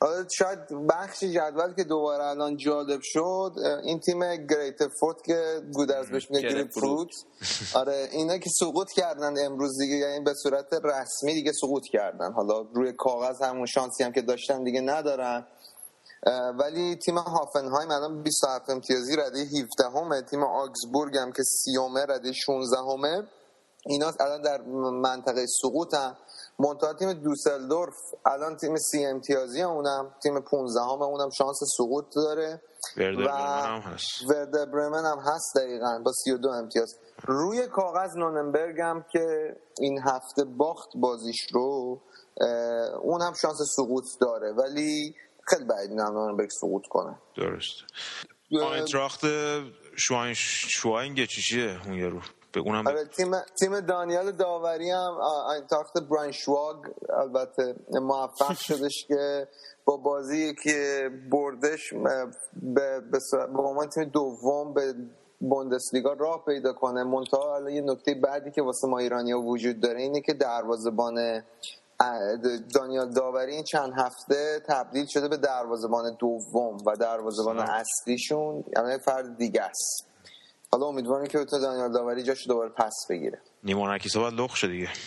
حالا 0.00 0.26
شاید 0.38 0.58
بخش 0.88 1.20
جدول 1.20 1.74
که 1.74 1.84
دوباره 1.84 2.24
الان 2.24 2.56
جالب 2.56 3.00
شد 3.02 3.52
این 3.84 4.00
تیم 4.00 4.46
گریت 4.46 4.88
فورت 5.00 5.16
که 5.24 5.62
گودرز 5.74 6.10
بهش 6.10 6.30
میگه 6.30 6.48
گریپ 6.48 6.70
فروت. 6.70 7.08
آره 7.74 8.08
اینا 8.12 8.38
که 8.38 8.50
سقوط 8.60 8.90
کردن 8.90 9.44
امروز 9.44 9.78
دیگه 9.78 9.94
یعنی 9.94 10.24
به 10.24 10.34
صورت 10.34 10.72
رسمی 10.72 11.34
دیگه 11.34 11.52
سقوط 11.52 11.82
کردن. 11.92 12.32
حالا 12.32 12.61
روی 12.74 12.92
کاغذ 12.92 13.42
همون 13.42 13.66
شانسی 13.66 14.04
هم 14.04 14.12
که 14.12 14.22
داشتن 14.22 14.64
دیگه 14.64 14.80
ندارن 14.80 15.46
ولی 16.58 16.96
تیم 16.96 17.18
هافنهایم 17.18 17.90
الان 17.90 18.22
27 18.22 18.70
امتیازی 18.70 19.16
رده 19.16 19.38
17 19.38 19.98
همه 19.98 20.22
تیم 20.22 20.42
آگزبورگ 20.42 21.16
هم 21.16 21.32
که 21.32 21.42
سیومه 21.42 22.02
رده 22.08 22.32
16 22.32 22.76
همه 22.76 23.28
اینا 23.86 24.12
الان 24.20 24.42
در 24.42 24.60
منطقه 25.02 25.46
سقوط 25.46 25.94
هم 25.94 26.16
منتها 26.58 26.94
تیم 26.94 27.12
دوسلدورف 27.12 27.94
الان 28.26 28.56
تیم 28.56 28.76
سی 28.76 29.06
امتیازی 29.06 29.60
هم 29.60 29.70
اونم 29.70 30.14
تیم 30.22 30.40
15 30.40 30.80
همه 30.80 31.02
اونم 31.02 31.30
شانس 31.30 31.58
سقوط 31.76 32.04
داره. 32.14 32.62
و 32.96 33.30
ورده 34.28 34.66
برمن 34.66 35.04
هم 35.04 35.18
هست 35.18 35.56
دقیقا 35.56 36.02
با 36.04 36.12
32 36.12 36.48
امتیاز. 36.48 36.94
روی 37.26 37.66
کاغذ 37.66 38.16
نوننبرگ 38.16 38.80
هم 38.80 39.04
که 39.12 39.56
این 39.78 39.98
هفته 39.98 40.44
باخت 40.44 40.88
بازیش 40.94 41.46
رو 41.52 42.00
اون 43.02 43.22
هم 43.22 43.32
شانس 43.42 43.58
سقوط 43.76 44.04
داره 44.20 44.52
ولی 44.52 45.14
خیلی 45.46 45.64
بعید 45.64 45.90
می‌دونم 45.90 46.12
نوننبرگ 46.12 46.50
سقوط 46.50 46.86
کنه. 46.86 47.18
درست. 47.36 47.74
آینتراخت 48.60 49.20
شواین 49.96 50.34
شواینگ 50.34 51.24
چی 51.24 51.42
چیه 51.42 51.86
اون 51.86 51.94
یارو؟ 51.94 52.20
به 52.52 52.60
اونم 52.60 52.86
آره 52.86 53.04
تیم 53.04 53.30
تیم 53.60 53.80
دانیال 53.80 54.32
داوری 54.32 54.90
هم 54.90 55.18
آینتراخت 55.46 55.98
براینشواگ 56.10 56.76
البته 57.10 57.74
موفق 57.90 58.56
شدش 58.68 59.04
که 59.08 59.48
با 59.84 59.96
بازی 59.96 60.54
که 60.64 61.10
بردش 61.30 61.92
به 62.62 63.00
به 63.52 63.62
عنوان 63.62 63.88
تیم 63.88 64.04
دوم 64.04 64.74
به 64.74 64.94
بوندسلیگا 65.40 66.12
راه 66.12 66.44
پیدا 66.44 66.72
کنه. 66.72 67.04
منتها 67.04 67.70
یه 67.70 67.80
نکته 67.80 68.14
بعدی 68.14 68.50
که 68.50 68.62
واسه 68.62 68.88
ما 68.88 68.98
ایرانی 68.98 69.32
وجود 69.32 69.80
داره 69.80 70.00
اینه 70.00 70.20
که 70.20 70.32
دروازه‌بان 70.32 71.42
دانیال 72.74 73.10
داوری 73.10 73.52
این 73.54 73.64
چند 73.64 73.92
هفته 73.96 74.62
تبدیل 74.68 75.06
شده 75.08 75.28
به 75.28 75.36
دروازه‌بان 75.36 76.16
دوم 76.18 76.76
و 76.86 76.96
دروازه‌بان 77.00 77.58
اصلیشون 77.58 78.64
یعنی 78.76 78.98
فرد 78.98 79.36
دیگه 79.38 79.62
است. 79.62 80.06
حالا 80.72 80.86
امیدوارم 80.86 81.26
که 81.26 81.44
تو 81.44 81.58
دانیال 81.58 81.92
داوری 81.92 82.22
جاشو 82.22 82.48
دوباره 82.48 82.68
پس 82.70 82.94
بگیره. 83.10 83.38
نیما 83.64 83.94
نکیسا 83.94 84.20
باید 84.20 84.34
لخ 84.34 84.56
شه 84.56 84.68
دیگه. 84.68 84.88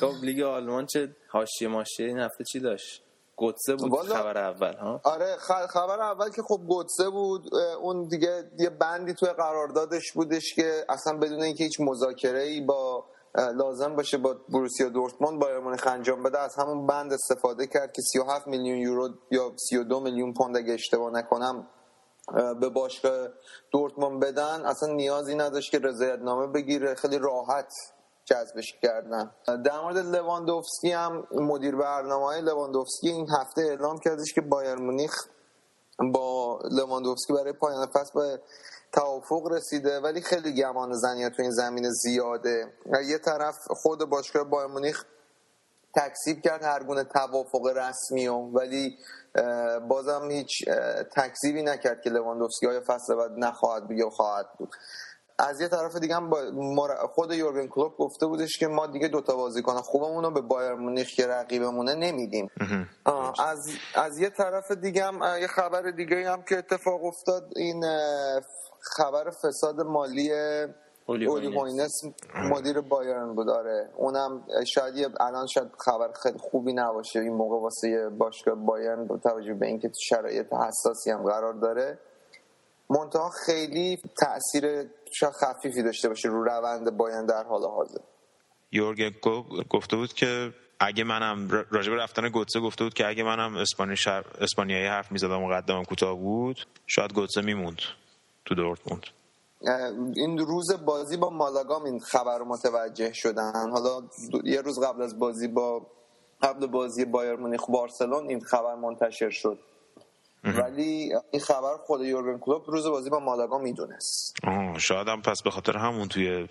خب 0.00 0.12
لیگ 0.22 0.40
آلمان 0.42 0.86
چه 0.86 1.16
حاشیه 1.28 1.68
ماشیه 1.68 2.06
این 2.06 2.18
هفته 2.18 2.44
چی 2.44 2.60
داشت؟ 2.60 3.02
گوتسه 3.36 3.74
بود 3.74 3.90
والا- 3.92 4.14
خبر 4.16 4.38
اول 4.38 4.74
ها؟ 4.76 5.00
آره 5.04 5.36
خ- 5.38 5.66
خبر 5.66 6.00
اول 6.00 6.30
که 6.30 6.42
خب 6.42 6.60
گوتسه 6.68 7.08
بود 7.10 7.54
اون 7.54 8.08
دیگه 8.08 8.50
یه 8.58 8.70
بندی 8.70 9.14
توی 9.14 9.28
قراردادش 9.28 10.12
بودش 10.12 10.54
که 10.54 10.84
اصلا 10.88 11.16
بدون 11.18 11.42
اینکه 11.42 11.64
هیچ 11.64 11.80
مذاکره 11.80 12.42
ای 12.42 12.60
با 12.60 13.04
لازم 13.34 13.96
باشه 13.96 14.18
با 14.18 14.36
بروسیا 14.48 14.88
دورتموند 14.88 15.40
بایر 15.40 15.58
مونیخ 15.58 15.86
انجام 15.86 16.22
بده. 16.22 16.38
از 16.38 16.54
همون 16.56 16.86
بند 16.86 17.12
استفاده 17.12 17.66
کرد 17.66 17.92
که 17.92 18.02
37 18.02 18.46
میلیون 18.46 18.78
یورو 18.78 19.08
یا 19.30 19.52
32 19.68 20.00
میلیون 20.00 20.34
پوند 20.34 20.56
اگه 20.56 20.72
اشتباه 20.72 21.12
نکنم 21.12 21.68
به 22.60 22.68
باشگاه 22.68 23.28
دورتموند 23.72 24.20
بدن. 24.20 24.64
اصلا 24.64 24.92
نیازی 24.92 25.34
نداشت 25.34 25.70
که 25.70 25.78
رضایت 25.78 26.18
نامه 26.18 26.46
بگیره. 26.46 26.94
خیلی 26.94 27.18
راحت 27.18 27.72
جذبش 28.24 28.74
کردن. 28.82 29.30
در 29.46 29.80
مورد 29.80 29.96
لواندوفسکی 29.96 30.92
هم 30.92 31.26
مدیر 31.32 31.76
برنامه 31.76 32.24
های 32.24 32.40
لواندوفسکی 32.40 33.08
این 33.08 33.26
هفته 33.40 33.62
اعلام 33.62 33.98
کردش 33.98 34.32
که 34.34 34.40
بایر 34.40 34.74
مونیخ 34.74 35.14
با 36.12 36.58
لواندوفسکی 36.70 37.32
برای 37.32 37.52
پایان 37.52 37.86
فصل 37.86 38.10
به 38.14 38.40
توافق 38.94 39.52
رسیده 39.52 40.00
ولی 40.00 40.20
خیلی 40.20 40.54
گمان 40.54 40.92
زنی 40.92 41.30
تو 41.30 41.42
این 41.42 41.50
زمینه 41.50 41.90
زیاده. 41.90 42.72
یه 43.06 43.18
طرف 43.18 43.58
خود 43.68 44.04
باشگاه 44.04 44.44
بایر 44.44 44.66
مونیخ 44.66 45.04
تکذیب 45.96 46.40
کرد 46.40 46.62
هر 46.62 46.84
گونه 46.84 47.04
توافق 47.04 47.66
رسمی 47.66 48.28
و 48.28 48.34
ولی 48.34 48.98
بازم 49.88 50.30
هیچ 50.30 50.64
تکذیبی 51.16 51.62
نکرد 51.62 52.02
که 52.02 52.10
لواندوفسکی 52.10 52.66
های 52.66 52.80
فصل 52.80 53.14
بعد 53.14 53.30
نخواهد 53.38 53.86
بود 53.86 53.98
یا 53.98 54.10
خواهد 54.10 54.46
بود. 54.58 54.70
از 55.38 55.60
یه 55.60 55.68
طرف 55.68 55.96
دیگه 55.96 56.14
هم 56.14 56.30
خود 57.14 57.32
یورگن 57.32 57.66
کلوپ 57.66 57.96
گفته 57.96 58.26
بودش 58.26 58.58
که 58.58 58.66
ما 58.66 58.86
دیگه 58.86 59.08
دوتا 59.08 59.36
بازیکن 59.36 59.74
خوبمون 59.74 60.24
رو 60.24 60.30
به 60.30 60.40
بایر 60.40 60.74
مونیخ 60.74 61.08
که 61.08 61.26
رقیبمونه 61.26 61.94
نمیدیم. 61.94 62.50
از 63.44 63.68
از 63.94 64.18
یه 64.18 64.30
طرف 64.30 64.70
دیگه 64.70 65.04
هم 65.04 65.20
یه 65.40 65.46
خبر 65.46 65.90
دیگه 65.90 66.30
هم 66.30 66.42
که 66.42 66.58
اتفاق 66.58 67.04
افتاد 67.04 67.52
این 67.56 67.84
خبر 68.80 69.30
فساد 69.30 69.80
مالی 69.80 70.32
اولی 71.06 71.56
هوینس. 71.56 72.00
مدیر 72.34 72.80
بایرن 72.80 73.34
بود. 73.34 73.48
آره. 73.48 73.90
اونم 73.96 74.46
شاید 74.66 75.12
الان 75.20 75.46
شاید 75.46 75.68
خبر 75.78 76.12
خیلی 76.22 76.38
خوبی 76.38 76.72
نباشه. 76.72 77.20
این 77.20 77.34
موقع 77.34 77.60
واسه 77.60 78.08
باشگاه 78.18 78.54
بایرن 78.54 79.06
با 79.06 79.18
توجه 79.18 79.54
به 79.54 79.66
اینکه 79.66 79.88
تو 79.88 80.00
شرایط 80.08 80.52
حساسی 80.52 81.10
هم 81.10 81.22
قرار 81.22 81.54
داره. 81.54 81.98
منتها 82.90 83.30
خیلی 83.46 83.98
تاثیر 84.20 84.90
خفیفی 85.40 85.82
داشته 85.82 86.08
باشه 86.08 86.28
رو 86.28 86.44
روند 86.44 86.96
بایرن 86.96 87.26
در 87.26 87.44
حال 87.44 87.62
حاضر. 87.62 88.00
یورگن 88.72 89.10
گفته 89.70 89.96
بود 89.96 90.12
که 90.12 90.54
اگه 90.80 91.04
منم 91.04 91.48
راجع 91.70 91.90
به 91.90 91.96
رفتن 91.96 92.28
گوتسه 92.28 92.60
گفته 92.60 92.84
بود 92.84 92.94
که 92.94 93.06
اگه 93.06 93.22
منم 93.22 93.56
اسپانی 93.56 93.96
شر... 93.96 94.24
اسپانیایی 94.40 94.86
حرف 94.86 95.12
می‌زدم 95.12 95.42
و 95.42 95.48
قدمم 95.48 95.84
کوتاه 95.84 96.14
بود 96.18 96.66
شاید 96.86 97.12
گوتسه 97.12 97.40
میموند 97.40 97.78
تو 98.44 98.54
دورتموند. 98.54 99.02
این 100.16 100.38
روز 100.38 100.84
بازی 100.84 101.16
با 101.16 101.30
مالاگام 101.30 101.84
این 101.84 102.00
خبر 102.00 102.38
رو 102.38 102.44
متوجه 102.44 103.12
شدن. 103.12 103.70
حالا 103.70 104.02
یه 104.44 104.60
روز 104.60 104.80
قبل 104.80 105.02
از 105.02 105.18
بازی 105.18 105.48
با 105.48 105.86
قبل 106.42 106.66
بازی 106.66 107.04
بایر 107.04 107.36
مونیخ 107.36 107.60
بارسلون 107.68 108.28
این 108.28 108.40
خبر 108.40 108.74
منتشر 108.74 109.30
شد. 109.30 109.58
ولی 110.44 111.12
این 111.30 111.42
خبر 111.42 111.76
خود 111.86 112.00
یورگن 112.00 112.38
کلوپ 112.38 112.70
روز 112.70 112.86
بازی 112.86 113.10
با 113.10 113.18
مالاگا 113.18 113.58
می‌دونست. 113.58 114.36
شاید 114.78 115.08
هم 115.08 115.22
پس 115.22 115.42
به 115.42 115.50
خاطر 115.50 115.76
همون 115.76 116.08
توی 116.08 116.48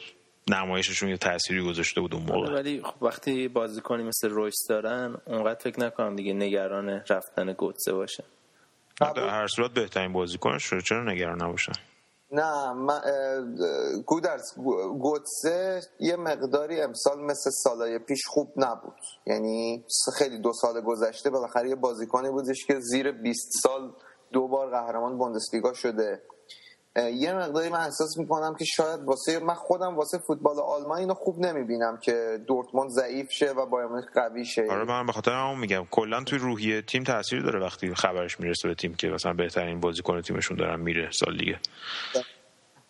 نمایششون 0.49 1.09
یه 1.09 1.17
تأثیری 1.17 1.65
گذاشته 1.65 2.01
بود 2.01 2.13
اون 2.13 2.23
موقع. 2.23 2.53
ولی 2.53 2.81
خب 2.83 3.03
وقتی 3.03 3.47
بازیکنی 3.47 4.03
مثل 4.03 4.29
رویس 4.29 4.67
دارن 4.69 5.17
اونقدر 5.25 5.59
فکر 5.59 5.79
نکنم 5.79 6.15
دیگه 6.15 6.33
نگران 6.33 6.89
رفتن 7.09 7.53
گوتسه 7.53 7.93
باشه. 7.93 8.23
در 8.99 9.29
هر 9.29 9.47
صورت 9.47 9.71
بهترین 9.71 10.13
بازیکن 10.13 10.57
شده 10.57 10.81
چرا 10.81 11.11
نگران 11.11 11.43
نباشن؟ 11.43 11.73
نه 12.33 12.73
گودرز 14.05 14.53
گو- 14.57 14.97
گوتسه 14.99 15.81
یه 15.99 16.15
مقداری 16.15 16.81
امسال 16.81 17.21
مثل 17.21 17.49
سالهای 17.49 17.99
پیش 17.99 18.25
خوب 18.27 18.53
نبود. 18.57 18.93
یعنی 19.25 19.85
خیلی 20.17 20.39
دو 20.39 20.53
سال 20.53 20.81
گذشته 20.81 21.29
بالاخره 21.29 21.69
یه 21.69 21.75
بازیکنی 21.75 22.29
بودش 22.29 22.65
که 22.65 22.79
زیر 22.79 23.11
20 23.11 23.49
سال 23.63 23.91
دو 24.31 24.47
بار 24.47 24.69
قهرمان 24.69 25.17
بوندسلیگا 25.17 25.73
شده. 25.73 26.21
یه 26.95 27.33
مقداری 27.33 27.69
من 27.69 27.79
احساس 27.79 28.17
می‌کنم 28.17 28.55
که 28.55 28.65
شاید 28.65 28.99
واسه 29.03 29.39
من 29.39 29.53
خودم 29.53 29.95
واسه 29.95 30.17
فوتبال 30.17 30.59
آلمان 30.59 30.97
اینو 30.97 31.13
خوب 31.13 31.39
نمی‌بینم 31.39 31.97
که 31.97 32.39
دورتموند 32.47 32.89
ضعیف 32.89 33.31
شه 33.31 33.51
و 33.51 33.65
بایر 33.65 33.87
مونیخ 33.87 34.05
قوی 34.13 34.45
شه. 34.45 34.67
آره 34.71 34.83
من 34.83 35.05
به 35.05 35.11
خاطر 35.11 35.31
همون 35.31 35.59
میگم. 35.59 35.85
کلا 35.91 36.23
توی 36.23 36.39
روحیه 36.39 36.81
تیم 36.81 37.03
تاثیر 37.03 37.41
داره 37.41 37.59
وقتی 37.59 37.95
خبرش 37.95 38.39
می‌رسه 38.39 38.67
به 38.67 38.75
تیم 38.75 38.95
که 38.95 39.07
مثلا 39.07 39.33
بهترین 39.33 39.79
بازیکن 39.79 40.21
تیمشون 40.21 40.57
دارن 40.57 40.79
میره 40.79 41.09
سال 41.11 41.37
دیگه. 41.37 41.59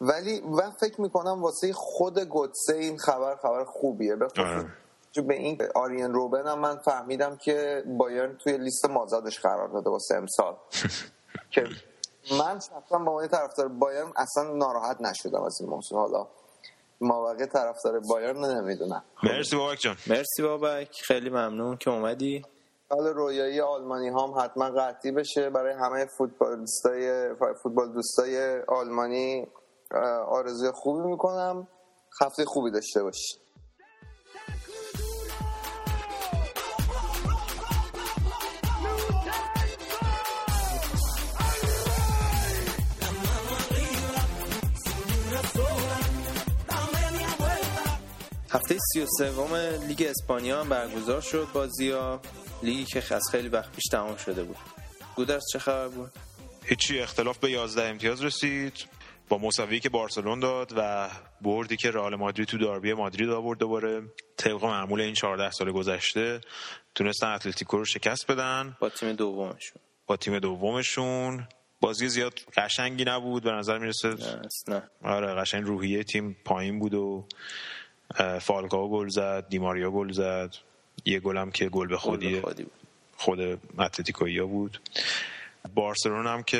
ولی 0.01 0.41
من 0.41 0.71
فکر 0.71 1.01
می‌کنم 1.01 1.41
واسه 1.41 1.73
خود 1.73 2.19
گوتسه 2.19 2.75
این 2.75 2.97
خبر 2.97 3.35
خبر 3.35 3.63
خوبیه. 3.63 4.15
به 4.15 4.27
خصوص 4.27 4.45
آره. 4.45 5.27
به 5.27 5.33
این 5.33 5.61
آریان 5.75 6.13
روبن 6.13 6.47
هم 6.47 6.59
من 6.59 6.77
فهمیدم 6.77 7.37
که 7.37 7.83
بایرن 7.97 8.37
توی 8.37 8.57
لیست 8.57 8.85
مازادش 8.85 9.39
قرار 9.39 9.67
داده 9.67 9.89
واسه 9.89 10.15
امسال. 10.15 10.55
که 11.51 11.67
من 12.31 12.59
شخصا 12.59 12.97
با 12.97 13.11
عنوان 13.11 13.27
طرفدار 13.27 13.67
بایرن 13.67 14.13
اصلا 14.15 14.43
ناراحت 14.43 15.01
نشدم 15.01 15.43
از 15.43 15.57
این 15.61 15.69
موضوع. 15.69 15.99
حالا 15.99 16.27
مابقی 17.01 17.45
طرفدار 17.45 17.99
بایرن 17.99 18.45
نمی‌دونم. 18.45 19.03
مرسی 19.23 19.55
بابک 19.55 19.79
جان. 19.79 19.95
مرسی 20.07 20.43
بابک. 20.43 21.01
خیلی 21.03 21.29
ممنون 21.29 21.77
که 21.77 21.89
اومدی. 21.89 22.45
حال 22.89 23.07
رویایی 23.07 23.61
آلمانی 23.61 24.09
هم 24.09 24.33
حتما 24.39 24.69
قطعی 24.69 25.11
بشه. 25.11 25.49
برای 25.49 25.73
همه 25.73 26.05
فوتبالیستای 26.17 27.29
فوتبال 27.63 27.93
دوستای 27.93 28.61
آلمانی 28.67 29.47
آرزوی 30.27 30.71
خوبی 30.71 31.07
می‌کنم. 31.07 31.67
هفته 32.21 32.45
خوبی 32.45 32.71
داشته 32.71 33.03
باشید. 33.03 33.42
هفته 48.73 48.85
سی 48.93 49.01
و 49.01 49.05
سوم 49.17 49.55
لیگ 49.87 50.07
اسپانیا 50.09 50.59
هم 50.59 50.69
برگزار 50.69 51.21
شد. 51.21 51.47
بازی 51.53 51.89
ها 51.91 52.21
لیگی 52.63 52.85
که 52.85 53.15
از 53.15 53.23
خیلی 53.31 53.47
وقت 53.47 53.71
پیش 53.71 53.83
تمام 53.91 54.17
شده 54.17 54.43
بود. 54.43 54.57
گودرز 55.15 55.43
چه 55.53 55.59
خبر 55.59 55.87
بود؟ 55.87 56.11
هیچی 56.63 56.99
اختلاف 56.99 57.37
به 57.37 57.51
11 57.51 57.83
امتیاز 57.83 58.23
رسید. 58.23 58.73
با 59.29 59.37
مساوی 59.37 59.79
که 59.79 59.89
بارسلون 59.89 60.39
داد 60.39 60.73
و 60.77 61.09
بردی 61.41 61.77
که 61.77 61.91
رئال 61.91 62.15
مادرید 62.15 62.47
تو 62.47 62.57
داربی 62.57 62.93
مادرید 62.93 63.29
آورد 63.29 63.59
دوباره. 63.59 64.01
طبق 64.37 64.63
معمول 64.63 65.01
این 65.01 65.13
14 65.13 65.51
سال 65.51 65.71
گذشته 65.71 66.41
تونستن 66.95 67.27
اتلتیکو 67.27 67.77
رو 67.77 67.85
شکست 67.85 68.31
بدن. 68.31 68.77
با 68.79 68.89
تیم 68.89 69.13
دومشون. 69.13 69.81
با 70.07 70.17
تیم 70.17 70.39
دومشون. 70.39 71.47
بازی 71.81 72.09
زیاد 72.09 72.39
قشنگی 72.57 73.05
نبود 73.05 73.43
به 73.43 73.51
نظر 73.51 73.77
می‌رسه 73.77 74.09
نه 74.09 74.41
نه 74.67 74.83
آره 75.03 75.35
قشنگ 75.35 75.63
روحیه 75.63 76.03
تیم 76.03 76.37
پایین 76.45 76.79
بود 76.79 76.93
و 76.93 77.27
فالکاو 78.41 78.91
گل 78.91 79.07
زد 79.07 79.45
دیماریا 79.49 79.91
گل 79.91 80.11
زد. 80.11 80.55
یه 81.05 81.19
گلم 81.19 81.51
که 81.51 81.69
گل 81.69 81.87
به 81.87 81.97
خودی 81.97 82.41
خود 83.17 83.59
اتلتیکویا 83.79 84.45
بود. 84.47 84.79
بارسلون 85.75 86.27
هم 86.27 86.43
که 86.43 86.57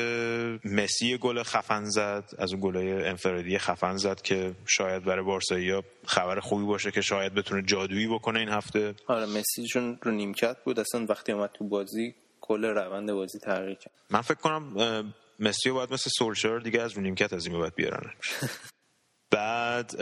مسی 0.64 1.18
گل 1.18 1.42
خفن 1.42 1.84
زد 1.84 2.24
از 2.38 2.52
اون 2.52 2.62
گلای 2.62 2.92
انفرادی 3.08 3.58
خفن 3.58 3.96
زد 3.96 4.22
که 4.22 4.54
شاید 4.66 5.04
برای 5.04 5.24
بارسایی 5.24 5.82
خبر 6.06 6.40
خوبی 6.40 6.64
باشه 6.64 6.90
که 6.90 7.00
شاید 7.00 7.34
بتونه 7.34 7.62
جادویی 7.62 8.06
بکنه 8.06 8.38
این 8.38 8.48
هفته. 8.48 8.94
آره 9.06 9.26
مسی 9.26 9.66
چون 9.66 9.98
رو 10.02 10.10
نیمکت 10.10 10.56
بود 10.64 10.80
اصلا 10.80 11.06
وقتی 11.08 11.32
اومد 11.32 11.50
تو 11.54 11.64
بازی 11.64 12.14
کل 12.40 12.64
روند 12.64 13.12
بازی 13.12 13.38
تغییر 13.38 13.74
کرد. 13.74 13.92
من 14.10 14.20
فکر 14.20 14.34
کنم 14.38 15.14
مسی 15.40 15.68
رو 15.68 15.74
باید 15.74 15.92
مثل 15.92 16.10
سولشر 16.18 16.58
دیگه 16.58 16.82
از 16.82 16.92
رو 16.92 17.02
نیمکت 17.02 17.32
از 17.32 17.46
این 17.46 17.68
بیارن 17.68 18.10
بعد 19.34 19.94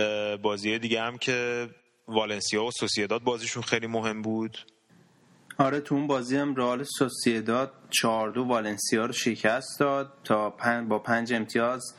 بازی 0.42 0.78
دیگه 0.78 1.02
هم 1.02 1.18
که 1.18 1.68
والنسیا 2.08 2.64
و 2.64 2.70
سوسیداد 2.70 3.22
بازیشون 3.22 3.62
خیلی 3.62 3.86
مهم 3.86 4.22
بود. 4.22 4.58
آره 5.58 5.80
تو 5.80 5.94
اون 5.94 6.06
بازی 6.06 6.36
هم 6.36 6.54
رئال 6.54 6.84
سوسییداد 6.98 7.72
4 7.90 8.30
دو 8.30 8.44
والنسیا 8.44 9.06
رو 9.06 9.12
شکست 9.12 9.80
داد 9.80 10.12
تا 10.24 10.50
پن 10.50 10.88
با 10.88 10.98
پنج 10.98 11.32
امتیاز 11.32 11.94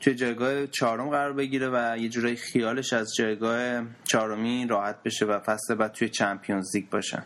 توی 0.00 0.14
جایگاه 0.14 0.66
چهارم 0.66 1.10
قرار 1.10 1.32
بگیره 1.32 1.68
و 1.72 1.96
یه 1.98 2.08
جورایی 2.08 2.36
خیالش 2.36 2.92
از 2.92 3.14
جایگاه 3.18 3.82
چهارمی 4.04 4.66
راحت 4.66 5.02
بشه 5.02 5.26
و 5.26 5.40
فصل 5.40 5.74
بعد 5.74 5.92
توی 5.92 6.08
چمپیونز 6.08 6.76
لیگ 6.76 6.90
باشن. 6.90 7.24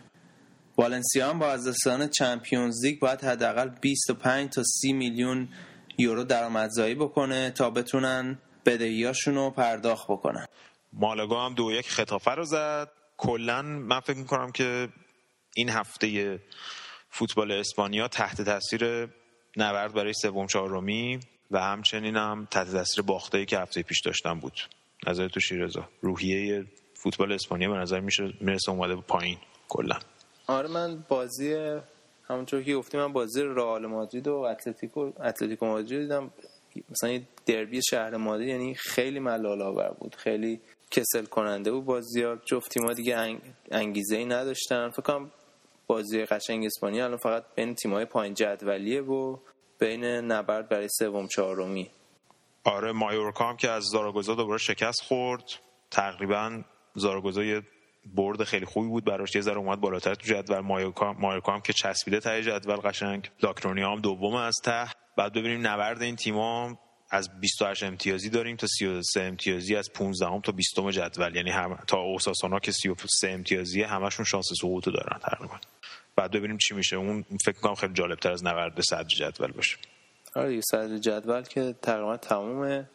والنسیا 0.77 1.29
هم 1.29 1.39
با 1.39 1.51
از 1.51 1.67
دستان 1.67 2.07
چمپیونز 2.07 2.85
لیگ 2.85 2.99
باید 2.99 3.23
حداقل 3.23 3.69
25 3.81 4.49
تا 4.49 4.63
30 4.63 4.93
میلیون 4.93 5.47
یورو 5.97 6.23
درآمدزایی 6.23 6.95
بکنه 6.95 7.51
تا 7.51 7.69
بتونن 7.69 8.37
بدهیاشون 8.65 9.35
رو 9.35 9.49
پرداخت 9.49 10.05
بکنن. 10.07 10.45
مالاگا 10.93 11.45
هم 11.45 11.53
دو 11.53 11.71
یک 11.71 11.89
خطافه 11.89 12.31
رو 12.31 12.45
زد. 12.45 12.91
کلا 13.17 13.61
من 13.61 13.99
فکر 13.99 14.17
می‌کنم 14.17 14.51
که 14.51 14.89
این 15.55 15.69
هفته 15.69 16.39
فوتبال 17.09 17.51
اسپانیا 17.51 18.07
تحت 18.07 18.41
تاثیر 18.41 19.09
نبرد 19.57 19.93
برای 19.93 20.13
سوم 20.13 20.47
چهارمی 20.47 21.19
و 21.51 21.61
همچنین 21.61 22.15
هم 22.15 22.47
تحت 22.51 22.71
تاثیر 22.71 23.03
باختایی 23.03 23.45
که 23.45 23.59
هفته 23.59 23.83
پیش 23.83 24.01
داشتن 24.01 24.39
بود. 24.39 24.53
نظر 25.07 25.27
تو 25.27 25.39
شیرزا 25.39 25.89
روحیه 26.01 26.65
فوتبال 26.93 27.31
اسپانیا 27.31 27.71
به 27.71 27.77
نظر 27.77 27.99
میشه 27.99 28.33
می‌رسه 28.41 28.71
اومده 28.71 28.95
پایین 28.95 29.37
کلا 29.69 29.99
آره 30.47 30.67
من 30.67 31.03
بازی 31.09 31.77
همونطور 32.23 32.63
که 32.63 32.75
گفتی 32.75 32.97
من 32.97 33.13
بازی 33.13 33.41
رئال 33.43 33.85
مادرید 33.85 34.27
و 34.27 34.33
اتلتیکو 34.33 35.11
اتلتیکو 35.19 35.65
مادرید 35.65 36.01
دیدم. 36.01 36.31
مثلا 36.89 37.19
دربی 37.53 37.81
شهر 37.83 38.17
مادرید 38.17 38.49
یعنی 38.49 38.75
خیلی 38.75 39.19
ملال 39.19 39.61
آور 39.61 39.89
بود 39.99 40.15
خیلی 40.15 40.61
کسل 40.91 41.25
کننده 41.25 41.71
بود 41.71 41.85
بازی 41.85 42.23
ها. 42.23 42.35
جفت 42.45 42.71
تیم‌ها 42.71 42.93
دیگه 42.93 43.39
انگیزه 43.71 44.17
ای 44.17 44.25
نداشتن. 44.25 44.89
فکر 44.89 45.01
کنم 45.01 45.31
بازی 45.87 46.25
قشنگ 46.25 46.65
اسپانیا 46.65 47.05
الان 47.05 47.17
فقط 47.17 47.43
بین 47.55 47.75
تیم‌های 47.75 48.05
پایین 48.05 48.33
جدولیه 48.33 49.01
و 49.01 49.37
بین 49.79 50.05
نبرد 50.05 50.69
برای 50.69 50.87
سوم 50.99 51.27
چهارمی. 51.27 51.91
آره 52.63 52.91
مایورکا 52.91 53.49
هم 53.49 53.57
که 53.57 53.69
از 53.69 53.83
زاراگوزا 53.83 54.35
دوباره 54.35 54.57
شکست 54.57 55.01
خورد. 55.01 55.43
تقریبا 55.91 56.63
زاراگوزا 56.95 57.43
یه 57.43 57.61
برد 58.15 58.43
خیلی 58.43 58.65
خوبی 58.65 58.87
بود 58.87 59.05
براش. 59.05 59.35
یه 59.35 59.41
ذره 59.41 59.57
اومد 59.57 59.79
بالاتر 59.79 60.15
تو 60.15 60.27
جدول. 60.27 60.59
مایورکا 60.59 61.53
هم 61.53 61.61
که 61.61 61.73
چسبیده 61.73 62.19
ته 62.19 62.41
جدول 62.41 62.75
قشنگ. 62.75 63.31
لاکرونیا 63.43 63.91
هم 63.91 64.01
دوم 64.01 64.35
از 64.35 64.55
ته. 64.63 64.87
بعد 65.17 65.33
ببینیم 65.33 65.67
نبرد 65.67 66.01
این 66.01 66.15
تیم‌ها 66.15 66.79
از 67.11 67.39
28 67.39 67.83
امتیازی 67.83 68.29
داریم 68.29 68.55
تا 68.55 68.67
33 68.67 69.21
امتیازی 69.21 69.75
از 69.75 69.93
15 69.93 70.25
هم 70.25 70.41
تا 70.41 70.51
20 70.51 70.79
جدول. 70.91 71.35
یعنی 71.35 71.51
هم 71.51 71.79
تا 71.87 71.97
اوساسونا 71.97 72.59
که 72.59 72.71
33 72.71 73.29
امتیازی 73.29 73.81
همشون 73.81 74.25
شانس 74.25 74.45
سقوط 74.61 74.85
دارن 74.85 75.19
تقریبا 75.19 75.59
بعد 76.15 76.31
ببینیم 76.31 76.57
چی 76.57 76.73
میشه. 76.73 76.95
اون 76.95 77.25
فکر 77.45 77.59
کنم 77.59 77.75
خیلی 77.75 77.93
جالب 77.93 78.19
تر 78.19 78.31
از 78.31 78.45
نبرد 78.45 78.81
صدر 78.81 79.03
جدول 79.03 79.51
باشه. 79.51 79.77
آره 80.35 80.61
صدر 80.61 80.97
جدول 80.97 81.41
که 81.41 81.75
تقریبا 81.81 82.17
تمومه. 82.17 82.89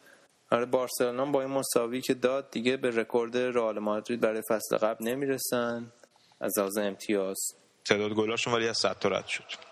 آره 0.51 0.65
بارسلونا 0.65 1.25
با 1.25 1.41
این 1.41 1.51
مساوی 1.51 2.01
که 2.01 2.13
داد 2.13 2.51
دیگه 2.51 2.77
به 2.77 2.89
رکورد 2.89 3.37
رئال 3.37 3.79
مادرید 3.79 4.21
برای 4.21 4.41
فصل 4.49 4.77
قبل 4.77 5.07
نمی‌رسن. 5.07 5.91
از 6.39 6.59
لحاظ 6.59 6.77
امتیاز. 6.77 7.37
تعداد 7.85 8.11
گلاشون 8.11 8.53
ولی 8.53 8.67
از 8.67 8.77
100 8.77 8.99
تا 8.99 9.09
رد 9.09 9.27
شد. 9.27 9.66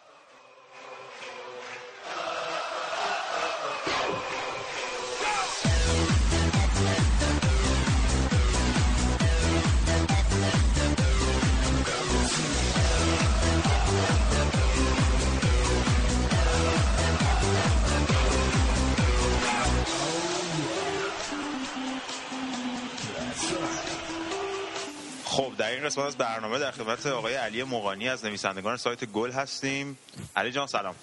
قسمت 25.86 26.06
از 26.06 26.18
برنامه 26.18 26.60
در 26.60 26.72
خدمت 26.72 27.06
آقای 27.06 27.36
علی 27.36 27.64
مقانی 27.64 28.10
از 28.10 28.26
نویسندگان 28.26 28.78
سایت 28.78 29.06
گل 29.06 29.32
هستیم. 29.32 29.98
علی 30.36 30.52
جان 30.52 30.68
سلام. 30.68 30.96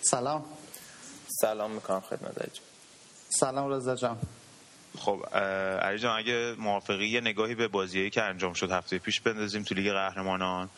سلام. 0.00 0.44
سلام 1.40 1.70
می‌کنم 1.70 2.00
خدمت 2.00 2.38
علی 2.38 2.50
سلام 3.28 3.72
رضا 3.72 3.96
جان. 3.96 4.18
خب 4.98 5.26
علی 5.82 5.98
جان 5.98 6.18
اگه 6.18 6.54
موافقی 6.58 7.06
یه 7.06 7.20
نگاهی 7.20 7.54
به 7.54 7.68
بازیایی 7.68 8.10
که 8.10 8.22
انجام 8.22 8.52
شد 8.52 8.70
هفته 8.70 8.98
پیش 8.98 9.20
بندازیم 9.20 9.62
تو 9.62 9.74
لیگ 9.74 9.92
قهرمانان. 9.92 10.70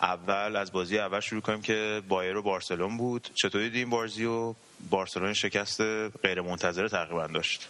اول 0.00 0.56
از 0.56 0.72
بازی 0.72 0.98
اول 0.98 1.20
شروع 1.20 1.40
کنیم 1.40 1.62
که 1.62 2.02
بایر 2.08 2.36
و 2.36 2.42
بارسلون 2.42 2.96
بود. 2.96 3.30
چطوری 3.34 3.70
دیدیم 3.70 3.90
بازی 3.90 4.24
و 4.24 4.54
بارسلون 4.90 5.32
شکست 5.32 5.80
غیر 6.22 6.40
منتظره 6.40 6.88
تقریبا 6.88 7.26
داشت؟ 7.26 7.68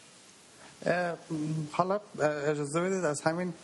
حالا 1.72 2.00
اجازه 2.46 2.80
بدید 2.80 3.04
از 3.04 3.20
همین 3.20 3.54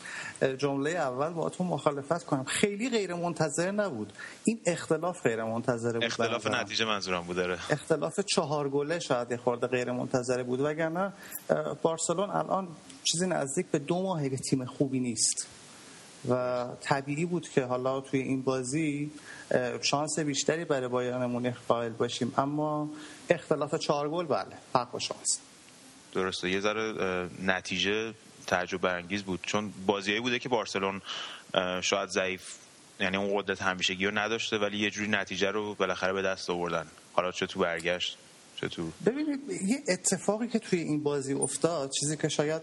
جمله 0.59 0.91
اول 0.91 1.29
با 1.29 1.49
تو 1.49 1.65
مخالفت 1.65 2.25
کنم. 2.25 2.45
خیلی 2.45 2.91
غیر 2.91 3.15
منتظر 3.15 3.71
نبود. 3.71 4.13
این 4.45 4.61
اختلاف 4.67 5.23
غیر 5.23 5.45
منتظره 5.45 5.93
بود 5.93 6.05
اختلاف 6.05 6.47
نتیجه 6.47 6.85
منظورم 6.85 7.23
بود 7.23 7.37
داره 7.37 7.59
اختلاف 7.71 8.21
چهار 8.21 8.69
گله 8.69 8.99
شاید 8.99 9.37
خورده 9.37 9.67
غیر 9.67 9.93
منتظره 9.93 10.43
بود. 10.43 10.61
وگرنه 10.61 11.13
بارسلون 11.83 12.31
الان 12.31 12.69
چیزی 13.05 13.27
نزدیک 13.27 13.67
به 13.67 13.79
دو 13.79 14.03
ماه 14.03 14.29
که 14.29 14.37
تیم 14.37 14.65
خوبی 14.65 15.01
نیست. 15.01 15.47
و 16.29 16.67
طبیعی 16.81 17.25
بود 17.25 17.49
که 17.49 17.65
حالا 17.65 18.01
توی 18.01 18.21
این 18.21 18.43
بازی 18.43 19.11
شانس 19.81 20.19
بیشتری 20.19 20.65
برای 20.65 20.89
بایرن 20.89 21.27
مونیخ 21.27 21.61
قائل 21.69 21.93
باشیم. 21.93 22.35
اما 22.39 22.91
اختلاف 23.31 23.75
چهار 23.75 24.09
گل 24.09 24.27
بله 24.27 24.57
حق 24.75 24.95
و 24.95 24.99
شانس. 24.99 25.41
درسته. 26.13 26.51
یه 26.51 26.61
ذره 26.61 27.29
نتیجه 27.43 28.15
تعجب 28.47 28.81
برانگیز 28.81 29.23
بود. 29.23 29.41
چون 29.43 29.73
بازیایی 29.87 30.21
بوده 30.21 30.39
که 30.39 30.49
بارسلون 30.49 31.03
شاید 31.81 32.09
ضعیف 32.09 32.43
یعنی 33.01 33.17
اون 33.17 33.43
قدرت 33.43 33.63
همیشگی 33.63 34.07
رو 34.07 34.19
نداشته 34.19 34.59
ولی 34.59 34.79
یه 34.79 34.91
جوری 34.91 35.09
نتیجه 35.09 35.51
رو 35.51 35.75
بالاخره 35.75 36.13
به 36.13 36.23
دست 36.23 36.51
آوردن. 36.51 36.87
حالا 37.13 37.33
چه 37.33 37.47
تو 37.47 37.61
برگشت 37.61 38.19
ببینید 39.07 39.41
یه 39.51 39.83
اتفاقی 39.89 40.49
که 40.49 40.59
توی 40.59 40.79
این 40.79 41.03
بازی 41.03 41.33
افتاد 41.33 41.91
چیزی 42.01 42.17
که 42.17 42.29
شاید 42.29 42.63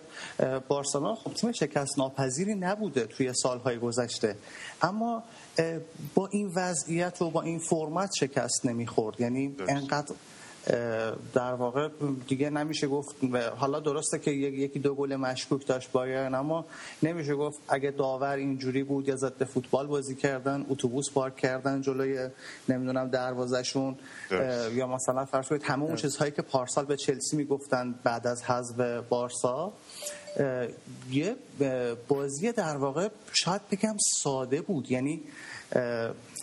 بارسلون 0.67 1.15
خب 1.15 1.33
تیم 1.33 1.51
شکست 1.51 1.99
ناپذیری 1.99 2.55
نبوده 2.55 3.05
توی 3.05 3.33
سالهای 3.33 3.77
گذشته. 3.77 4.37
اما 4.81 5.23
با 6.15 6.29
این 6.31 6.51
وضعیت 6.55 7.21
و 7.21 7.31
با 7.31 7.41
این 7.41 7.59
فرمت 7.59 8.09
شکست 8.19 8.65
نمی‌خورد. 8.65 9.21
یعنی 9.21 9.55
انقدر 9.67 10.15
در 11.33 11.53
واقع 11.53 11.89
دیگه 12.27 12.49
نمیشه 12.49 12.87
گفت 12.87 13.15
حالا 13.57 13.79
درسته 13.79 14.19
که 14.19 14.31
یکی 14.31 14.79
دو 14.79 14.95
گل 14.95 15.15
مشکوک 15.15 15.67
داشت 15.67 15.91
بایرن 15.91 16.35
اما 16.35 16.65
نمیشه 17.03 17.35
گفت 17.35 17.59
اگه 17.67 17.91
داور 17.91 18.35
اینجوری 18.35 18.83
بود 18.83 19.07
یا 19.07 19.15
ضد 19.15 19.43
فوتبال 19.43 19.87
بازی 19.87 20.15
کردن 20.15 20.65
اتوبوس 20.69 21.11
پارک 21.11 21.35
کردن 21.35 21.81
جلوی 21.81 22.29
نمی‌دونم 22.69 23.09
دروازشون 23.09 23.95
یا 24.73 24.87
مثلا 24.87 25.25
فرض 25.25 25.47
کنید 25.47 25.63
همه 25.63 25.83
اون 25.83 25.95
چیزهایی 25.95 26.31
که 26.31 26.41
پارسال 26.41 26.85
به 26.85 26.97
چلسی 26.97 27.37
می‌گفتن 27.37 27.95
بعد 28.03 28.27
از 28.27 28.43
حذف 28.43 28.79
بارسا 29.09 29.73
یه 31.11 31.35
بازی 32.07 32.51
در 32.51 32.77
واقع 32.77 33.09
شاید 33.33 33.61
بگم 33.71 33.95
ساده 34.23 34.61
بود. 34.61 34.91
یعنی 34.91 35.21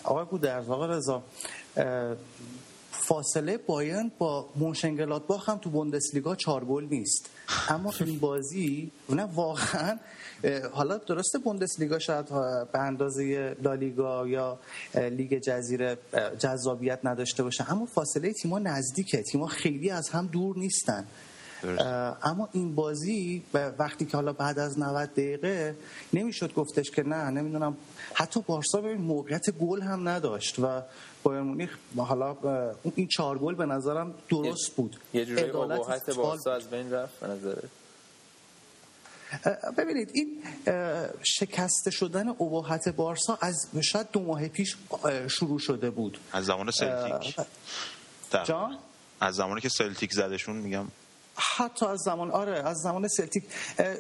آقای 0.05 0.25
بود 0.25 0.41
در 0.41 0.61
واقع 0.61 0.87
رضا 0.87 1.23
فاصله 3.01 3.59
بایرن 3.59 4.11
با 4.19 4.49
مونشنگلادباخ 4.57 5.49
هم 5.49 5.59
تو 5.59 5.71
بوندسلیگا 5.71 6.35
چهار 6.35 6.65
گل 6.65 6.85
نیست. 6.91 7.31
اما 7.69 7.93
این 8.01 8.19
بازی 8.19 8.91
نه 9.09 9.23
واقعا 9.23 9.99
حالا 10.73 10.97
درسته 10.99 11.39
بوندسلیگا 11.39 11.99
شاید 11.99 12.29
به 12.73 12.79
اندازه 12.79 13.57
لالیگا 13.63 14.29
یا 14.29 14.59
لیگ 14.95 15.39
جزیره 15.39 15.99
جذابیت 16.39 16.99
نداشته 17.05 17.43
باشه. 17.43 17.73
اما 17.73 17.87
فاصله 17.87 18.33
تیم‌ها 18.33 18.59
نزدیکه. 18.59 19.23
تیم‌ها 19.23 19.47
خیلی 19.47 19.91
از 19.91 20.09
هم 20.09 20.27
دور 20.27 20.59
نیستن. 20.59 21.07
اما 22.23 22.49
این 22.53 22.75
بازی 22.75 23.43
وقتی 23.79 24.05
که 24.05 24.17
حالا 24.17 24.33
بعد 24.33 24.59
از 24.59 24.79
90 24.79 25.11
دقیقه 25.11 25.77
نمی‌شد 26.13 26.55
گفتش 26.55 26.91
که 26.91 27.03
نه 27.03 27.31
نمی‌دونم 27.31 27.77
حتی 28.15 28.41
بارسا 28.47 28.81
به 28.81 28.95
موقعیت 28.95 29.51
گل 29.51 29.83
هم 29.83 30.09
نداشت 30.09 30.59
و 30.59 30.83
بایر 31.25 31.41
مونیخ 31.41 31.79
حالا 31.97 32.37
این 32.95 33.09
چهار 33.09 33.39
گل 33.39 33.55
به 33.55 33.67
نظرم 33.67 34.15
درست 34.29 34.71
بود. 34.77 35.01
یه 35.15 35.25
جوری 35.25 35.51
ابهت 35.51 36.11
بارسا 36.11 36.55
از 36.55 36.71
بین 36.71 36.93
رفت 36.93 37.21
به 37.21 37.27
نظر. 37.27 37.57
ببینید 39.79 40.11
این 40.15 40.43
شکسته 41.23 41.91
شدن 41.91 42.29
ابهت 42.29 42.89
بارسا 42.89 43.39
از 43.41 43.69
شاید 43.83 44.07
دو 44.13 44.21
ماه 44.21 44.49
پیش 44.49 44.77
شروع 45.29 45.59
شده 45.59 45.91
بود. 45.91 46.19
از 46.33 46.45
زمان 46.45 46.71
سلتیک. 46.71 47.37
جان؟ 48.45 48.79
از 49.21 49.35
زمانی 49.35 49.61
که 49.61 49.69
سلتیک 49.69 50.13
زدشون 50.13 50.57
میگم 50.57 50.87
حتی 51.37 51.87
از 51.87 52.01
زمان 52.01 52.31
آره 52.31 52.53
از 52.53 52.77
زمان 52.79 53.09
سلتیک. 53.09 53.45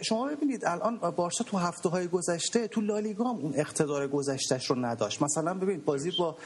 شما 0.02 0.26
ببینید 0.26 0.64
الان 0.64 0.96
بارسا 0.96 1.44
تو 1.44 1.56
هفته 1.58 1.88
های 1.88 2.08
گذشته 2.08 2.68
تو 2.68 2.80
لالیگا 2.80 3.24
اون 3.24 3.52
اقتدار 3.56 4.08
گذشتهش 4.08 4.70
رو 4.70 4.76
نداشت. 4.76 5.22
مثلا 5.22 5.54
ببینید 5.54 5.84
بازی 5.84 6.12
با 6.18 6.36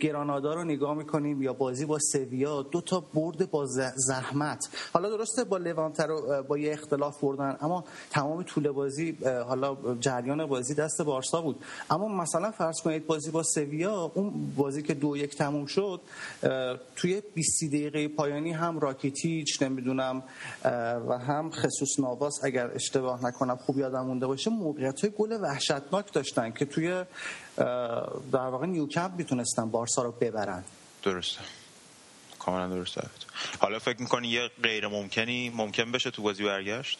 گرانادا 0.00 0.54
رو 0.54 0.64
نگاه 0.64 0.94
می‌کنیم 0.94 1.42
یا 1.42 1.52
بازی 1.52 1.84
با 1.84 1.98
سویا 2.12 2.62
دو 2.62 2.80
تا 2.80 3.00
برد 3.00 3.50
با 3.50 3.66
زحمت. 3.96 4.68
حالا 4.92 5.10
درسته 5.10 5.44
با 5.44 5.56
لوانت 5.56 6.00
رو 6.00 6.42
با 6.42 6.58
یه 6.58 6.72
اختلاف 6.72 7.20
بردن 7.20 7.56
اما 7.60 7.84
تمام 8.10 8.42
طول 8.42 8.70
بازی 8.70 9.18
حالا 9.46 9.76
جریان 10.00 10.46
بازی 10.46 10.74
دست 10.74 11.02
بارسا 11.02 11.42
بود. 11.42 11.64
اما 11.90 12.08
مثلا 12.08 12.50
فرض 12.50 12.80
کنید 12.80 13.06
بازی 13.06 13.30
با 13.30 13.42
سویا 13.42 14.12
اون 14.14 14.52
بازی 14.56 14.82
که 14.82 14.94
دو 14.94 15.16
یک 15.16 15.36
تموم 15.36 15.66
شد 15.66 16.00
توی 16.96 17.22
20 17.34 17.64
دقیقه 17.64 18.08
پایانی 18.08 18.52
هم 18.52 18.80
راکیتیچ 18.80 19.62
نمی‌دونم 19.62 20.22
و 21.08 21.18
هم 21.18 21.50
خصوص 21.50 22.00
نواس 22.00 22.44
اگر 22.44 22.70
اشتباه 22.74 23.24
نکنم 23.24 23.56
خوب 23.56 23.78
یادم 23.78 24.06
مونده 24.06 24.26
باشه 24.26 24.50
موقعیت 24.50 25.00
های 25.00 25.12
گل 25.18 25.38
وحشتناک 25.42 26.12
داشتن 26.12 26.50
که 26.50 26.64
توی 26.64 27.04
در 28.32 28.48
واقع 28.48 28.66
نیوکمپ 28.66 29.12
می‌تونستن 29.18 29.70
بارسا 29.70 30.02
رو 30.02 30.12
ببرن. 30.12 30.64
درسته. 31.02 31.40
کاملا 32.38 32.68
درسته. 32.68 33.02
حالا 33.58 33.78
فکر 33.78 34.00
می‌کنی 34.00 34.28
یه 34.28 34.50
غیر 34.62 34.88
ممکنی 34.88 35.50
ممکن 35.50 35.92
بشه 35.92 36.10
تو 36.10 36.22
بازی 36.22 36.44
برگشت؟ 36.44 36.98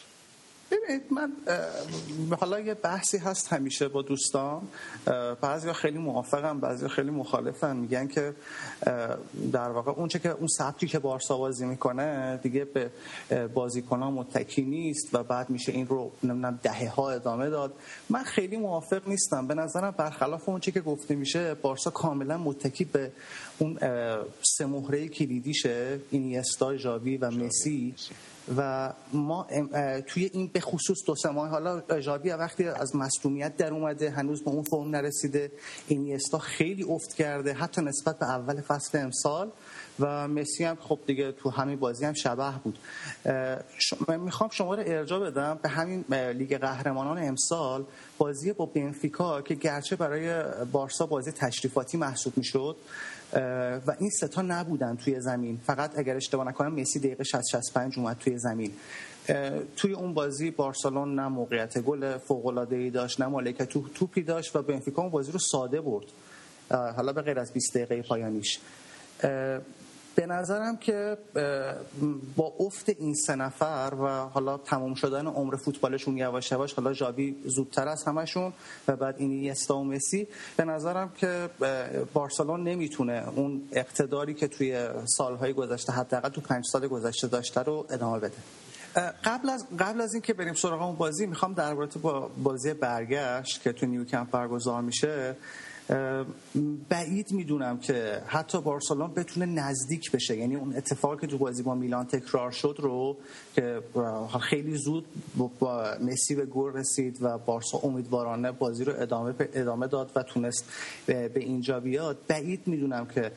ببینید 0.71 1.01
من 1.11 1.31
حالا 2.39 2.59
یه 2.59 2.73
بحثی 2.73 3.17
هست 3.17 3.53
همیشه 3.53 3.87
با 3.87 4.01
دوستان. 4.01 4.61
بعضی 5.41 5.73
خیلی 5.73 5.97
موافقم 5.97 6.59
بعضی 6.59 6.87
خیلی 6.87 7.11
مخالفن. 7.11 7.75
میگن 7.77 8.07
که 8.07 8.33
در 9.51 9.69
واقع 9.69 9.91
اونچه 9.91 10.19
که 10.19 10.29
اون 10.29 10.47
سبکی 10.47 10.87
که 10.87 10.99
بارسا 10.99 11.37
بازی 11.37 11.65
می‌کنه 11.65 12.39
دیگه 12.43 12.65
به 12.65 12.89
بازیکنان 13.47 14.13
متکی 14.13 14.61
نیست 14.61 15.09
و 15.13 15.23
بعد 15.23 15.49
میشه 15.49 15.71
این 15.71 15.87
رو 15.87 16.11
نمی‌دونم 16.23 16.59
دهه 16.63 16.89
ها 16.89 17.11
ادامه 17.11 17.49
داد. 17.49 17.73
من 18.09 18.23
خیلی 18.23 18.57
موافق 18.57 19.07
نیستم. 19.07 19.47
به 19.47 19.53
نظرم 19.53 19.91
برخلاف 19.97 20.49
اونچه 20.49 20.71
که 20.71 20.81
گفته 20.81 21.15
میشه 21.15 21.53
بارسا 21.53 21.89
کاملا 21.89 22.37
متکی 22.37 22.85
به 22.85 23.11
اون 23.61 23.77
سه 24.57 24.65
مهره 24.65 25.07
کلیدیشه 25.07 25.99
اینیستا 26.11 26.77
ژاوی 26.77 27.17
و 27.17 27.31
مسی. 27.31 27.95
و 28.57 28.93
ما 29.13 29.47
توی 30.07 30.29
این 30.33 30.47
به 30.47 30.59
خصوص 30.59 30.97
دو 31.05 31.15
سه 31.15 31.29
ماه 31.29 31.49
حالا 31.49 31.99
ژاوی 31.99 32.29
وقتی 32.29 32.67
از 32.67 32.95
مصدومیت 32.95 33.57
در 33.57 33.73
اومده 33.73 34.09
هنوز 34.09 34.43
به 34.43 34.49
اون 34.49 34.63
فرم 34.63 34.89
نرسیده. 34.89 35.51
اینیستا 35.87 36.37
خیلی 36.37 36.83
افت 36.83 37.13
کرده 37.13 37.53
حتی 37.53 37.81
نسبت 37.81 38.19
به 38.19 38.29
اول 38.29 38.61
فصل 38.61 38.97
امسال. 38.97 39.51
و 39.99 40.27
مسی 40.27 40.63
هم 40.63 40.77
خب 40.81 40.99
دیگه 41.07 41.31
تو 41.31 41.49
همین 41.49 41.79
بازی 41.79 42.05
هم 42.05 42.13
شبه 42.13 42.53
بود. 42.63 42.79
من 44.07 44.19
می‌خوام 44.19 44.49
شما 44.49 44.75
رو 44.75 44.83
ارجاع 44.85 45.19
بدم 45.19 45.59
به 45.61 45.69
همین 45.69 46.05
لیگ 46.13 46.57
قهرمانان 46.57 47.17
امسال. 47.23 47.83
بازی 48.17 48.53
با 48.53 48.65
بنفیکا 48.65 49.41
که 49.41 49.55
گرچه 49.55 49.95
برای 49.95 50.43
بارسا 50.71 51.05
بازی 51.05 51.31
تشریفاتی 51.31 51.97
محسوب 51.97 52.37
می‌شد. 52.37 52.75
و 53.87 53.95
این 53.99 54.09
ستا 54.09 54.41
نبودن 54.41 54.95
توی 54.95 55.19
زمین. 55.19 55.59
فقط 55.65 55.99
اگر 55.99 56.15
اشتباه 56.15 56.47
نکنم 56.47 56.73
مسی 56.73 56.99
دقیقه 56.99 57.23
60 57.23 57.41
65 57.51 57.99
اومد 57.99 58.17
توی 58.17 58.37
زمین. 58.37 58.71
توی 59.75 59.93
اون 59.93 60.13
بازی 60.13 60.51
بارسلون 60.51 61.15
نه 61.15 61.27
موقعیت 61.27 61.79
گل 61.79 62.17
فوق 62.17 62.45
العاده 62.45 62.89
داشت 62.89 63.21
نه 63.21 63.27
مالکیت 63.27 63.69
تو 63.69 63.87
توپی 63.87 64.21
داشت 64.21 64.55
و 64.55 64.61
بنفیکا 64.61 65.01
اون 65.01 65.11
بازی 65.11 65.31
رو 65.31 65.39
ساده 65.39 65.81
برد. 65.81 66.05
حالا 66.69 67.13
به 67.13 67.21
غیر 67.21 67.39
از 67.39 67.53
20 67.53 67.77
دقیقه 67.77 68.01
پایانیش. 68.01 68.59
به 70.15 70.25
نظرم 70.25 70.77
که 70.77 71.17
با 72.35 72.53
افت 72.59 72.89
این 72.89 73.13
سه 73.13 73.35
نفر 73.35 73.93
و 74.01 74.07
حالا 74.07 74.57
تمام 74.57 74.93
شدن 74.93 75.27
عمر 75.27 75.55
فوتبالشون 75.55 76.17
یواش 76.17 76.51
یواش 76.51 76.73
حالا 76.73 76.93
جاوی 76.93 77.35
زودتر 77.45 77.87
از 77.87 78.03
همشون 78.03 78.53
و 78.87 78.95
بعد 78.95 79.15
این 79.17 79.55
و 79.69 79.83
مسی 79.83 80.27
به 80.57 80.65
نظرم 80.65 81.09
که 81.17 81.49
بارسلون 82.13 82.63
نمی‌تونه 82.63 83.23
اون 83.35 83.61
اقتداری 83.71 84.33
که 84.33 84.47
توی 84.47 84.89
سالهای 85.05 85.53
گذشته 85.53 85.93
حداقل 85.93 86.29
تو 86.29 86.41
پنج 86.41 86.65
سال 86.71 86.87
گذشته 86.87 87.27
داشته 87.27 87.61
رو 87.61 87.85
ادامه 87.89 88.19
بده. 88.19 88.37
قبل 89.23 89.49
از 89.49 89.67
قبل 89.79 90.01
از 90.01 90.13
اینکه 90.13 90.33
بریم 90.33 90.53
سراغ 90.53 90.81
اون 90.81 90.95
بازی 90.95 91.25
می‌خوام 91.25 91.53
در 91.53 91.73
با 91.99 92.31
بازی 92.43 92.73
برگشت 92.73 93.61
که 93.61 93.71
تو 93.71 93.85
نیوکمپ 93.85 94.31
برگزار 94.31 94.81
میشه 94.81 95.35
بعید 96.89 97.31
می‌دونم 97.31 97.77
که 97.77 98.21
حتی 98.25 98.61
بارسلون 98.61 99.13
بتونه 99.13 99.45
نزدیک 99.45 100.11
بشه. 100.11 100.37
یعنی 100.37 100.55
اون 100.55 100.75
اتفاقی 100.75 101.17
که 101.21 101.27
تو 101.27 101.37
بازی 101.37 101.63
با 101.63 101.75
میلان 101.75 102.05
تکرار 102.05 102.51
شد 102.51 102.75
رو 102.79 103.17
که 103.55 103.81
خیلی 104.41 104.77
زود 104.77 105.05
با 105.59 105.95
مسی 106.01 106.35
به 106.35 106.45
گل 106.45 106.73
رسید 106.73 107.17
و 107.21 107.37
بارسا 107.37 107.77
امیدوارانه 107.83 108.51
بازی 108.51 108.83
رو 108.83 108.93
ادامه 108.97 109.33
ادامه 109.39 109.87
داد 109.87 110.11
و 110.15 110.23
تونست 110.23 110.71
به 111.05 111.31
اینجا 111.35 111.79
بیاد. 111.79 112.17
بعید 112.27 112.61
می‌دونم 112.65 113.05
که 113.05 113.31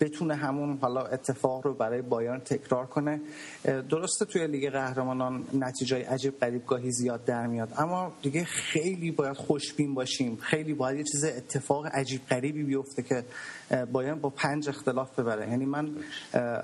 بتونه 0.00 0.34
همون 0.34 0.78
حالا 0.80 1.06
اتفاق 1.06 1.66
رو 1.66 1.74
برای 1.74 2.02
بایرن 2.02 2.40
تکرار 2.40 2.86
کنه. 2.86 3.20
درسته 3.64 4.24
توی 4.24 4.46
لیگ 4.46 4.70
قهرمانان 4.70 5.44
نتیجه 5.54 6.08
عجیب 6.08 6.38
غریب 6.40 6.66
گاهی 6.66 6.92
زیاد 6.92 7.24
در 7.24 7.46
میاد 7.46 7.68
اما 7.78 8.12
دیگه 8.22 8.44
خیلی 8.44 9.10
باید 9.10 9.36
خوشبین 9.36 9.94
باشیم. 9.94 10.36
خیلی 10.36 10.74
باید 10.74 10.98
یه 10.98 11.04
چیز 11.04 11.24
اتفاق 11.56 11.86
عجیب 11.86 12.26
غریبی 12.26 12.62
بیفته 12.62 13.02
که 13.02 13.24
بایرن 13.92 14.18
با 14.18 14.30
پنج 14.30 14.68
اختلاف 14.68 15.18
ببره. 15.18 15.48
یعنی 15.50 15.64
من 15.64 15.90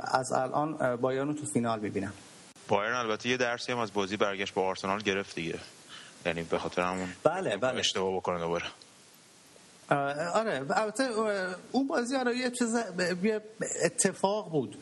از 0.01 0.33
الان 0.33 0.97
بایرن 0.97 1.27
رو 1.27 1.35
تو 1.35 1.47
فینال 1.47 1.81
می‌بینم. 1.81 2.13
بایرن 2.69 2.95
البته 2.97 3.29
یه 3.29 3.37
درسی 3.37 3.73
هم 3.73 3.79
از 3.79 3.93
بازی 3.93 4.17
برگشت 4.17 4.55
با 4.55 4.63
آرسنال 4.63 4.99
گرفت 4.99 5.35
دیگه. 5.35 5.59
یعنی 6.27 6.43
به 6.43 6.59
خاطر 6.59 6.83
همون 6.83 7.09
بله 7.25 7.57
بله. 7.57 7.79
اشتباه 7.79 8.17
بکنه 8.17 8.39
دوباره. 8.39 8.65
آره. 10.35 10.67
البته 10.71 11.05
اون 11.73 11.87
بازی 11.87 12.17
آره 12.17 12.37
یه 12.37 12.51
چیز 12.51 12.77
اتفاق 13.85 14.51
بود. 14.51 14.79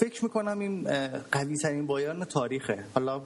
فکر 0.00 0.24
می‌کنم 0.24 0.58
این 0.58 0.88
قوی 1.32 1.56
ترین 1.56 1.86
بایرن 1.86 2.24
تاریخه. 2.24 2.84
حالا 2.94 3.22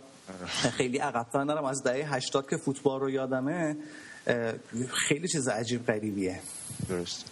خیلی 0.76 0.98
عقبتر 0.98 1.44
نرم 1.44 1.64
از 1.64 1.82
دهه 1.82 2.14
80 2.14 2.50
که 2.50 2.56
فوتبال 2.56 3.00
رو 3.00 3.10
یادمه. 3.10 3.76
خیلی 5.07 5.27
چیز 5.27 5.47
عجیب 5.47 5.85
غریبیه 5.85 6.39
درست 6.89 7.25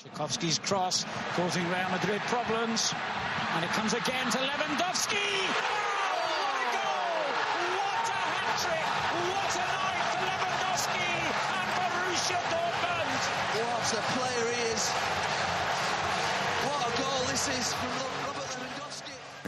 Tchaikovsky's 0.00 0.58
cross 0.68 1.04
causing 1.36 1.64
Real 1.74 1.90
Madrid 1.96 2.22
problems 2.34 2.94
and 3.54 3.60
it 3.66 3.72
comes 3.78 3.92
again 3.92 4.26
to 4.34 4.38
Lewandowski 4.48 5.28
what 6.40 6.56
a 6.62 6.68
goal 6.76 7.24
what 7.76 8.06
a 8.08 8.18
hat-trick 8.32 8.86
what 9.32 9.52
a 9.62 9.66
night 9.76 10.04
for 10.12 10.22
Lewandowski 10.28 11.10
and 11.58 11.68
Borussia 11.76 12.40
Dortmund 12.52 13.22
what 13.60 13.88
a 14.00 14.02
player 14.14 14.46
he 14.54 14.60
is 14.72 14.82
what 16.66 16.80
a 16.88 16.92
goal 17.02 17.22
this 17.32 17.44
is 17.58 17.66
from 17.78 17.92
Robert 18.00 18.24
Lewandowski 18.26 18.33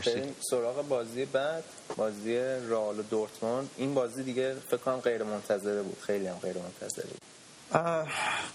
بریم 0.05 0.35
سراغ 0.49 0.87
بازی 0.87 1.25
بعد 1.25 1.63
بازی 1.95 2.35
رئال 2.69 2.99
و 2.99 3.01
دورتموند. 3.01 3.69
این 3.77 3.93
بازی 3.93 4.23
دیگه 4.23 4.55
فکر 4.67 4.77
کنم 4.77 4.97
غیر 4.97 5.23
منتظره 5.23 5.81
بود. 5.81 5.97
خیلی 6.01 6.27
هم 6.27 6.35
غیر 6.35 6.55
منتظره 6.57 7.05
بود. 7.05 7.21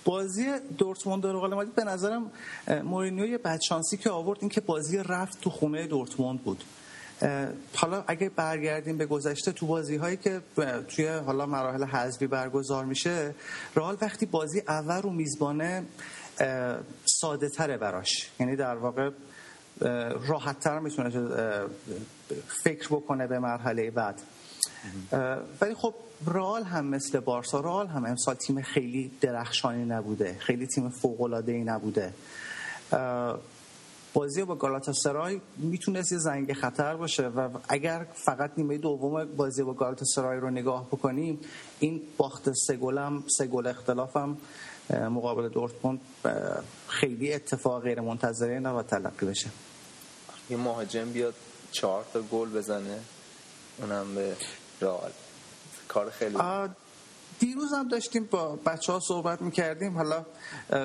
بازی 0.05 0.59
دورتموند 0.79 1.27
رو 1.27 1.47
رئال 1.47 1.65
به 1.65 1.85
نظرم 1.85 2.31
مورینیو 2.85 3.27
یه 3.27 3.39
بدشانسی 3.39 3.97
که 3.97 4.11
آورد 4.11 4.39
این 4.41 4.49
که 4.49 4.61
بازی 4.61 4.99
رفت 4.99 5.41
تو 5.41 5.51
خونه 5.51 5.87
دورتموند 5.87 6.43
بود. 6.43 6.65
حالا 7.75 8.05
اگه 8.07 8.29
برگردیم 8.29 8.99
به 8.99 9.07
گذشته 9.07 9.53
تو 9.53 9.67
بازی 9.67 9.97
هایی 9.97 10.17
که 10.17 10.41
توی 10.89 11.07
حالا 11.07 11.47
مراحل 11.47 11.85
حذفی 11.85 12.27
برگزار 12.27 12.85
میشه 12.85 13.35
رئال 13.77 13.97
وقتی 14.01 14.27
بازی 14.27 14.63
اول 14.69 15.03
رو 15.03 15.11
میزبانه 15.11 15.85
ساده 17.05 17.49
تره 17.49 17.77
براش. 17.77 18.31
یعنی 18.41 18.57
در 18.57 18.77
واقع 18.77 19.11
راحت 20.27 20.61
تر 20.61 20.79
می‌تونه 20.79 21.11
فکر 22.63 22.89
بکنه 22.89 23.27
به 23.27 23.39
مرحله 23.39 23.91
بعد. 23.91 24.21
ولی 25.61 25.75
خب 25.75 25.95
رال 26.27 26.63
هم 26.63 26.85
مثل 26.85 27.21
بارسا 27.21 27.61
رال 27.61 27.87
هم 27.87 28.05
امسال 28.05 28.35
تیم 28.35 28.63
خیلی 28.63 29.11
درخشانی 29.21 29.85
نبوده 29.85 30.37
خیلی 30.39 30.67
تیم 30.67 30.89
فوق 30.89 31.21
العاده 31.21 31.53
ای 31.53 31.65
نبوده 31.65 32.15
بازی 34.15 34.45
با 34.45 34.55
گالاتاسرای 34.55 35.41
می‌تونست 35.57 36.13
یه 36.13 36.19
زنگ 36.19 36.53
خطر 36.53 36.97
باشه 36.97 37.29
و 37.29 37.49
اگر 37.69 38.07
فقط 38.15 38.51
نیمه 38.57 38.79
دوم 38.79 39.25
بازی 39.25 39.63
با 39.63 39.75
گالاتاسرای 39.75 40.41
رو 40.41 40.51
نگاه 40.51 40.87
بکنیم 40.87 41.39
این 41.81 42.01
باخت 42.17 42.53
سه 42.67 42.77
گلم 42.77 43.25
سه 43.39 43.47
گل 43.47 43.67
اختلافم 43.67 44.37
مقابل 44.91 45.49
دورتموند 45.49 46.01
خیلی 46.89 47.33
اتفاق 47.33 47.83
غیر 47.83 48.01
منتظره 48.01 48.59
نباید 48.59 48.87
تلقی 48.87 49.27
بشه. 49.27 49.51
یه 50.51 50.57
مهاجم 50.57 51.13
بیاد 51.13 51.35
چهار 51.73 52.05
تا 52.13 52.23
گل 52.23 52.49
بزنه 52.49 53.01
اونم 53.79 54.15
به 54.15 54.37
رئال. 54.81 55.11
کار 55.89 56.11
خیلی 56.11 56.39
دیروز 57.39 57.73
هم 57.73 57.89
داشتیم 57.89 58.29
با 58.31 58.57
بچه 58.67 58.93
ها 58.93 59.01
صحبت 59.09 59.43
می‌کردیم. 59.43 59.97
حالا 59.97 60.25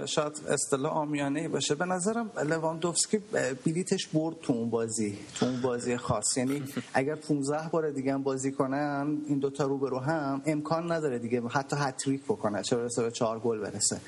شاید 0.05 0.41
اصطلاح 0.49 0.93
آمیانه 0.93 1.47
باشه. 1.47 1.75
به 1.75 1.85
نظرم 1.85 2.31
لواندوفسکی 2.45 3.17
بلیتش 3.65 4.07
برد 4.07 4.35
تو 4.41 4.53
اون 4.53 4.69
بازی 4.69 5.19
تو 5.35 5.45
اون 5.45 5.61
بازی 5.61 5.97
خاص. 5.97 6.37
یعنی 6.37 6.63
اگر 6.93 7.15
15 7.15 7.69
بار 7.69 7.91
دیگه 7.91 8.13
هم 8.13 8.23
بازی 8.23 8.51
کنن 8.51 9.17
این 9.27 9.39
دوتا 9.39 9.63
رو 9.63 9.77
به 9.77 9.89
رو 9.89 9.99
هم 9.99 10.41
امکان 10.45 10.91
نداره 10.91 11.19
دیگه 11.19 11.41
حتی 11.41 11.75
هتریک 11.79 12.23
بکنه 12.23 12.63
چه 12.63 12.75
برسه 12.75 13.03
به 13.03 13.11
چهار 13.11 13.39
گل 13.39 13.59
برسه. 13.59 14.01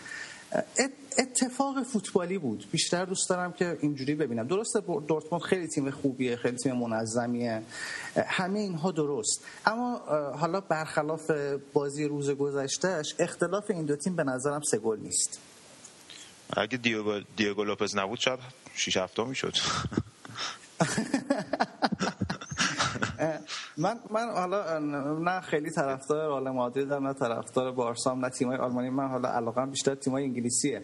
اتفاق 1.18 1.84
فوتبالی 1.84 2.38
بود. 2.38 2.68
بیشتر 2.72 3.06
دوست 3.06 3.30
دارم 3.30 3.54
که 3.54 3.78
اینجوری 3.82 4.16
ببینم. 4.16 4.47
درسته 4.47 4.80
دورتموند 4.80 5.43
خیلی 5.43 5.68
تیم 5.68 5.91
خوبیه 5.91 6.36
خیلی 6.36 6.58
تیم 6.58 6.76
منظمیه. 6.76 7.62
همه 8.28 8.60
اینها 8.60 8.91
درست. 8.91 9.45
اما 9.66 9.97
حالا 10.39 10.62
برخلاف 10.62 11.32
بازی 11.74 12.06
روز 12.06 12.30
گذشتهش 12.30 13.16
اختلاف 13.20 13.72
این 13.72 13.86
دو 13.86 13.95
تیم 13.95 14.16
به 14.16 14.24
نظرم 14.24 14.62
سه 14.62 14.78
گل 14.78 15.00
نیست. 15.00 15.39
اگه 16.58 16.78
دیوگو, 16.78 17.20
دیوگو 17.36 17.64
لوپز 17.64 17.95
نبود 17.95 18.20
شاید 18.20 18.39
6 18.76 18.97
7 18.97 19.20
می‌شد. 19.20 19.54
من 23.80 23.99
من 24.09 24.30
حالا 24.30 24.80
نه 25.19 25.41
خیلی 25.41 25.69
طرفدار 25.69 26.27
رئال 26.27 26.49
مادرید 26.49 26.93
نه 26.93 27.13
طرفدار 27.13 27.71
بارسا 27.71 28.13
نه 28.13 28.30
تیمای 28.30 28.57
آلمانی. 28.57 28.89
من 28.89 29.07
حالا 29.07 29.30
علاقه 29.30 29.65
بیشتر 29.65 29.95
تیمای 29.95 30.23
انگلیسیه. 30.23 30.84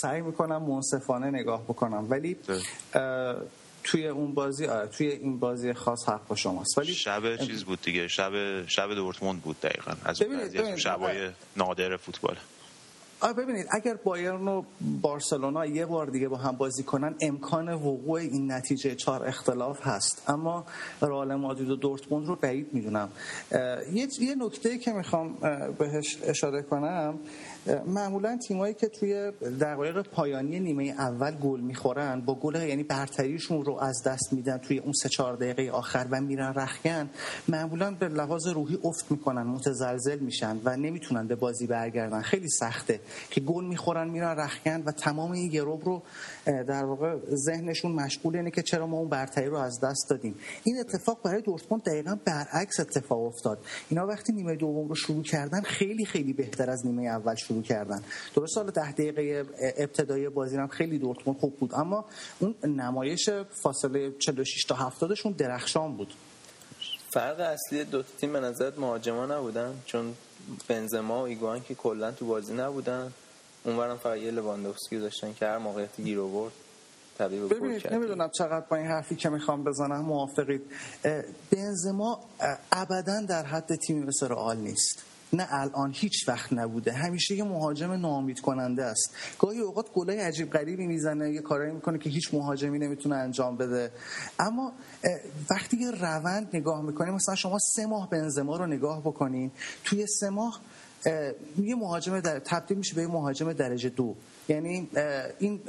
سعی 0.00 0.20
می‌کنم 0.20 0.62
منصفانه 0.62 1.30
نگاه 1.30 1.62
بکنم. 1.62 2.06
ولی 2.10 2.36
توی 3.84 4.08
اون 4.08 4.34
بازی 4.34 4.66
آره 4.66 4.86
توی 4.86 5.06
این 5.06 5.38
بازی 5.38 5.72
خاص 5.72 6.08
حق 6.08 6.26
با 6.28 6.36
شماست. 6.36 6.78
ولی 6.78 6.94
شب 6.94 7.36
چیز 7.36 7.64
بود 7.64 7.80
دیگه؟ 7.82 8.08
شب 8.08 8.66
شب 8.66 8.94
دورتموند 8.94 9.42
بود 9.42 9.60
دقیقاً. 9.60 9.92
از 10.04 10.22
اون 10.22 10.76
شبای 10.76 11.30
نادر 11.56 11.96
فوتبال. 11.96 12.36
آه 13.22 13.32
ببینید 13.32 13.66
اگر 13.70 13.94
بایرن 13.94 14.48
و 14.48 14.62
بارسلونا 15.02 15.66
یه 15.66 15.86
بار 15.86 16.06
دیگه 16.06 16.28
با 16.28 16.36
هم 16.36 16.56
بازی 16.56 16.82
کنن 16.82 17.14
امکان 17.20 17.68
وقوع 17.68 18.20
این 18.20 18.52
نتیجه 18.52 18.94
چهار 18.94 19.26
اختلاف 19.26 19.86
هست. 19.86 20.30
اما 20.30 20.64
رئال 21.02 21.34
مادرید 21.34 21.70
و 21.70 21.76
دورتموند 21.76 22.26
رو 22.26 22.36
بعید 22.36 22.74
می‌دونم. 22.74 23.08
یه 23.92 24.34
نکته 24.38 24.78
که 24.78 24.92
می‌خوام 24.92 25.34
بهش 25.78 26.18
اشاره 26.22 26.62
کنم 26.62 27.18
معمولا 27.86 28.38
تیمایی 28.48 28.74
که 28.74 28.88
توی 28.88 29.32
دقایق 29.60 30.02
پایانی 30.02 30.60
نیمه 30.60 30.84
اول 30.84 31.30
گل 31.30 31.60
می‌خورن 31.60 32.20
با 32.20 32.34
گل 32.34 32.54
یعنی 32.54 32.82
برتریشون 32.82 33.64
رو 33.64 33.78
از 33.80 34.02
دست 34.06 34.32
میدن 34.32 34.58
توی 34.58 34.78
اون 34.78 34.92
سه 34.92 35.08
چهار 35.08 35.36
دقیقه 35.36 35.70
آخر 35.70 36.06
و 36.10 36.20
میرن 36.20 36.54
رخکن 36.54 37.10
معمولا 37.48 37.90
به 37.90 38.08
لحاظ 38.08 38.46
روحی 38.46 38.78
افت 38.84 39.10
می‌کنن 39.10 39.42
متزلزل 39.42 40.18
میشن 40.18 40.60
و 40.64 40.76
نمی‌تونن 40.76 41.26
به 41.26 41.34
بازی 41.34 41.66
برگردن. 41.66 42.22
خیلی 42.22 42.48
سخته 42.48 43.00
که 43.30 43.40
گل 43.40 43.64
می‌خورن 43.64 44.10
میرن 44.10 44.36
رخکن 44.36 44.82
و 44.86 44.92
تمام 44.92 45.30
این 45.30 45.48
گروب 45.48 45.84
رو 45.84 46.02
در 46.44 46.84
واقع 46.84 47.16
ذهنشون 47.34 47.92
مشغول 47.92 48.36
اینه 48.36 48.50
که 48.50 48.62
چرا 48.62 48.86
ما 48.86 48.98
اون 48.98 49.08
برتری 49.08 49.46
رو 49.46 49.56
از 49.56 49.80
دست 49.80 50.06
دادیم. 50.10 50.34
این 50.64 50.80
اتفاق 50.80 51.18
برای 51.24 51.42
دورتموند 51.42 51.82
دقیقا 51.84 52.18
برعکس 52.24 52.80
اتفاق 52.80 53.22
افتاد. 53.22 53.58
اینا 53.90 54.06
وقتی 54.06 54.32
نیمه 54.32 54.56
دوم 54.56 54.88
رو 54.88 54.94
شروع 54.94 55.22
کردن 55.22 55.60
خیلی 55.60 56.04
خیلی 56.04 56.32
بهتر 56.32 56.70
از 56.70 56.86
نیمه 56.86 57.02
اول 57.02 57.34
شروع 57.34 57.51
کردن. 57.60 58.02
درست 58.34 58.54
سال 58.54 58.70
ده 58.70 58.92
دقیقه 58.92 59.44
ابتدایی 59.76 60.28
بازی 60.28 60.56
هم 60.56 60.68
خیلی 60.68 60.98
دورتموند 60.98 61.40
خوب 61.40 61.56
بود 61.56 61.74
اما 61.74 62.04
اون 62.40 62.54
نمایش 62.64 63.30
فاصله 63.62 64.12
46 64.18 64.64
تا 64.64 64.74
70 64.74 65.14
شون 65.14 65.32
درخشان 65.32 65.96
بود. 65.96 66.14
فرق 67.10 67.40
اصلی 67.40 67.84
دو 67.84 68.02
تیم 68.02 68.32
به 68.32 68.40
نظرت 68.40 68.78
مهاجما 68.78 69.26
نبودن؟ 69.26 69.74
چون 69.86 70.14
بنزما 70.68 71.20
و 71.20 71.26
ایگوان 71.26 71.62
که 71.62 71.74
کلا 71.74 72.10
تو 72.10 72.26
بازی 72.26 72.54
نبودن 72.54 73.12
اونورم 73.64 73.96
فقط 73.96 74.18
یه 74.18 74.30
لواندوفسکی 74.30 74.98
داشتن 74.98 75.34
که 75.34 75.46
هر 75.46 75.58
موقعیتی 75.58 76.02
گیر 76.02 76.20
آورد 76.20 76.52
ببینید 77.20 77.92
نمی‌دونم 77.92 78.30
چقدر 78.38 78.66
با 78.70 78.76
این 78.76 78.86
حرفی 78.86 79.16
که 79.16 79.28
می‌خوام 79.28 79.64
بزنم 79.64 80.00
موافقید. 80.00 80.62
بنزما 81.50 82.20
ابدا 82.72 83.20
در 83.28 83.44
حد 83.44 83.74
تیمی 83.74 84.06
مثل 84.06 84.28
رئال 84.28 84.56
نیست. 84.56 85.04
نه 85.34 85.46
الان 85.50 85.92
هیچ 85.94 86.28
وقت 86.28 86.52
نبوده. 86.52 86.92
همیشه 86.92 87.34
یه 87.34 87.44
مهاجم 87.44 87.92
نامید 87.92 88.40
کننده 88.40 88.84
است. 88.84 89.14
گاهی 89.38 89.60
اوقات 89.60 89.86
گلای 89.94 90.20
عجیب 90.20 90.50
غریبی 90.50 90.86
می‌زنه 90.86 91.30
یه 91.30 91.40
کارایی 91.40 91.72
می‌کنه 91.72 91.98
که 91.98 92.10
هیچ 92.10 92.34
مهاجمی 92.34 92.78
نمی‌تونه 92.78 93.16
انجام 93.16 93.56
بده. 93.56 93.90
اما 94.38 94.72
وقتی 95.50 95.76
یه 95.76 95.90
روند 95.90 96.48
نگاه 96.52 96.82
می‌کنیم 96.82 97.14
مثلا 97.14 97.34
شما 97.34 97.58
سه 97.58 97.86
ماه 97.86 98.10
بنزما 98.10 98.56
رو 98.56 98.66
نگاه 98.66 99.00
بکنین 99.00 99.50
توی 99.84 100.06
سه 100.06 100.30
ماه 100.30 100.60
یه 101.58 101.74
مهاجم 101.74 102.20
در 102.20 102.38
تبدیل 102.38 102.78
میشه 102.78 102.94
به 102.94 103.02
یه 103.02 103.08
مهاجم 103.08 103.52
درجه 103.52 103.88
دو. 103.88 104.14
یعنی 104.52 104.88
این 105.38 105.60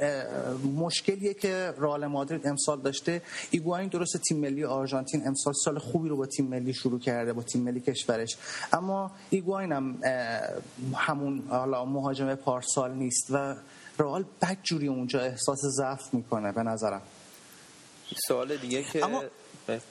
مشکلیه 0.76 1.34
که 1.34 1.74
رئال 1.78 2.06
مادرید 2.06 2.46
امسال 2.46 2.80
داشته. 2.80 3.22
ایگواین 3.50 3.88
درست 3.88 4.16
تیم 4.16 4.38
ملی 4.38 4.64
آرژانتین 4.64 5.26
امسال 5.26 5.52
سال 5.64 5.78
خوبی 5.78 6.08
رو 6.08 6.16
با 6.16 6.26
تیم 6.26 6.46
ملی 6.46 6.74
شروع 6.74 7.00
کرده 7.00 7.32
با 7.32 7.42
تیم 7.42 7.62
ملی 7.62 7.80
کشورش. 7.80 8.36
اما 8.72 9.10
ایگواین 9.30 9.72
هم 9.72 9.98
همون 10.94 11.42
حالا 11.48 11.84
مهاجم 11.84 12.34
پارسال 12.34 12.94
نیست 12.94 13.30
و 13.30 13.56
رئال 13.98 14.24
بدجوری 14.42 14.88
اونجا 14.88 15.20
احساس 15.20 15.60
ضعف 15.76 16.14
می‌کنه 16.14 16.52
به 16.52 16.62
نظرم. 16.62 17.02
سوال 18.28 18.56
دیگه 18.56 18.82
که 18.82 19.04
اما 19.04 19.22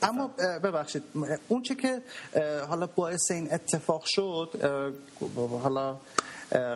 اما 0.02 0.28
ببخشید. 0.64 1.04
اون 1.48 1.62
چه 1.62 1.76
که 1.76 2.02
حالا 2.68 2.88
باعث 2.88 3.32
این 3.32 3.54
اتفاق 3.54 4.04
شد 4.06 4.50
حالا 5.64 5.98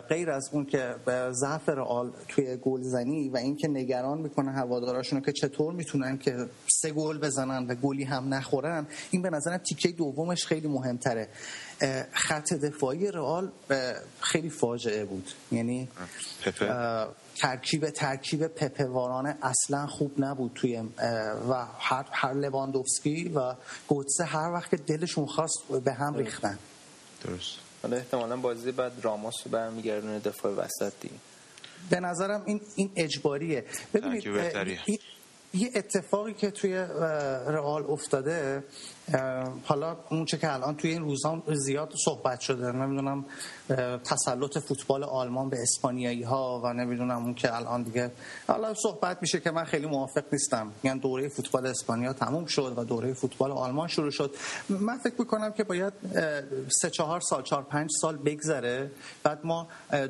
غیر 0.08 0.30
از 0.30 0.50
اون 0.52 0.64
که 0.64 0.94
ضعف 1.32 1.68
رئال 1.68 2.12
توی 2.28 2.56
گلزنی 2.56 3.28
و 3.28 3.36
اینکه 3.36 3.68
نگران 3.68 4.18
می‌کنه 4.18 4.52
هواداراشون 4.52 5.20
که 5.20 5.32
چطور 5.32 5.72
می‌تونن 5.72 6.18
که 6.18 6.46
سه 6.66 6.90
گل 6.90 7.18
بزنن 7.18 7.66
و 7.66 7.74
گلی 7.74 8.04
هم 8.04 8.34
نخورن 8.34 8.86
این 9.10 9.22
به 9.22 9.30
نظرم 9.30 9.58
تیکه 9.58 9.88
دومش 9.88 10.46
خیلی 10.46 10.68
مهمتره. 10.68 11.28
خط 12.12 12.52
دفاعی 12.52 13.10
رئال 13.10 13.52
خیلی 14.20 14.50
فاجعه 14.50 15.04
بود. 15.04 15.32
یعنی 15.52 15.88
ترکیب 17.36 17.90
ترکیب 17.90 18.46
پپوارانه 18.46 19.38
اصلا 19.42 19.86
خوب 19.86 20.12
نبود 20.18 20.52
توی 20.54 20.82
و 21.50 21.66
هر, 21.78 22.06
هر 22.10 22.32
لواندوفسکی 22.32 23.28
و 23.28 23.54
گوتسه 23.88 24.24
هر 24.24 24.52
وقت 24.52 24.70
که 24.70 24.76
دلشون 24.76 25.26
خواست 25.26 25.58
به 25.84 25.92
هم 25.92 26.14
ریختن. 26.14 26.58
درست. 27.24 27.67
حالا 27.82 27.96
احتمالا 27.96 28.36
بازی 28.36 28.72
بعد 28.72 28.92
راموس 29.02 29.34
رو 29.44 29.50
برمیگردونه 29.50 30.18
دفاع 30.18 30.52
وسط 30.52 30.92
دیگه. 31.00 31.14
به 31.90 32.00
نظرم 32.00 32.42
این 32.46 32.60
این 32.76 32.90
اجباریه. 32.96 33.64
ببینید 33.94 34.26
یه 35.54 35.70
اتفاقی 35.74 36.34
که 36.34 36.50
توی 36.50 36.74
رئال 37.46 37.84
افتاده 37.88 38.64
حالا 39.64 39.96
اون 40.10 40.24
چه 40.24 40.38
که 40.38 40.52
الان 40.52 40.76
توی 40.76 40.90
این 40.90 41.02
روزان 41.02 41.42
زیاد 41.46 41.92
صحبت 42.04 42.40
شده 42.40 42.72
نمی‌دونم 42.72 43.24
تسلط 44.04 44.58
فوتبال 44.58 45.04
آلمان 45.04 45.48
به 45.48 45.56
اسپانیایی 45.62 46.22
ها 46.22 46.60
و 46.64 46.72
نمی‌دونم 46.72 47.24
اون 47.24 47.34
که 47.34 47.56
الان 47.56 47.82
دیگه. 47.82 48.12
حالا 48.48 48.74
صحبت 48.74 49.18
میشه 49.22 49.40
که 49.40 49.50
من 49.50 49.64
خیلی 49.64 49.86
موافق 49.86 50.24
نیستم. 50.32 50.72
یعنی 50.84 51.00
دوره 51.00 51.28
فوتبال 51.28 51.66
اسپانیا 51.66 52.12
تموم 52.12 52.46
شد 52.46 52.74
و 52.76 52.84
دوره 52.84 53.12
فوتبال 53.12 53.52
آلمان 53.52 53.88
شروع 53.88 54.10
شد. 54.10 54.34
من 54.68 54.98
فکر 54.98 55.14
می‌کنم 55.18 55.52
که 55.52 55.64
باید 55.64 55.92
سه 56.82 56.90
چهار 56.90 57.20
سال 57.20 57.42
چهار 57.42 57.62
پنج 57.62 57.90
سال 58.00 58.16
بگذره. 58.16 58.90
بعد 59.22 59.40
ما 59.44 59.68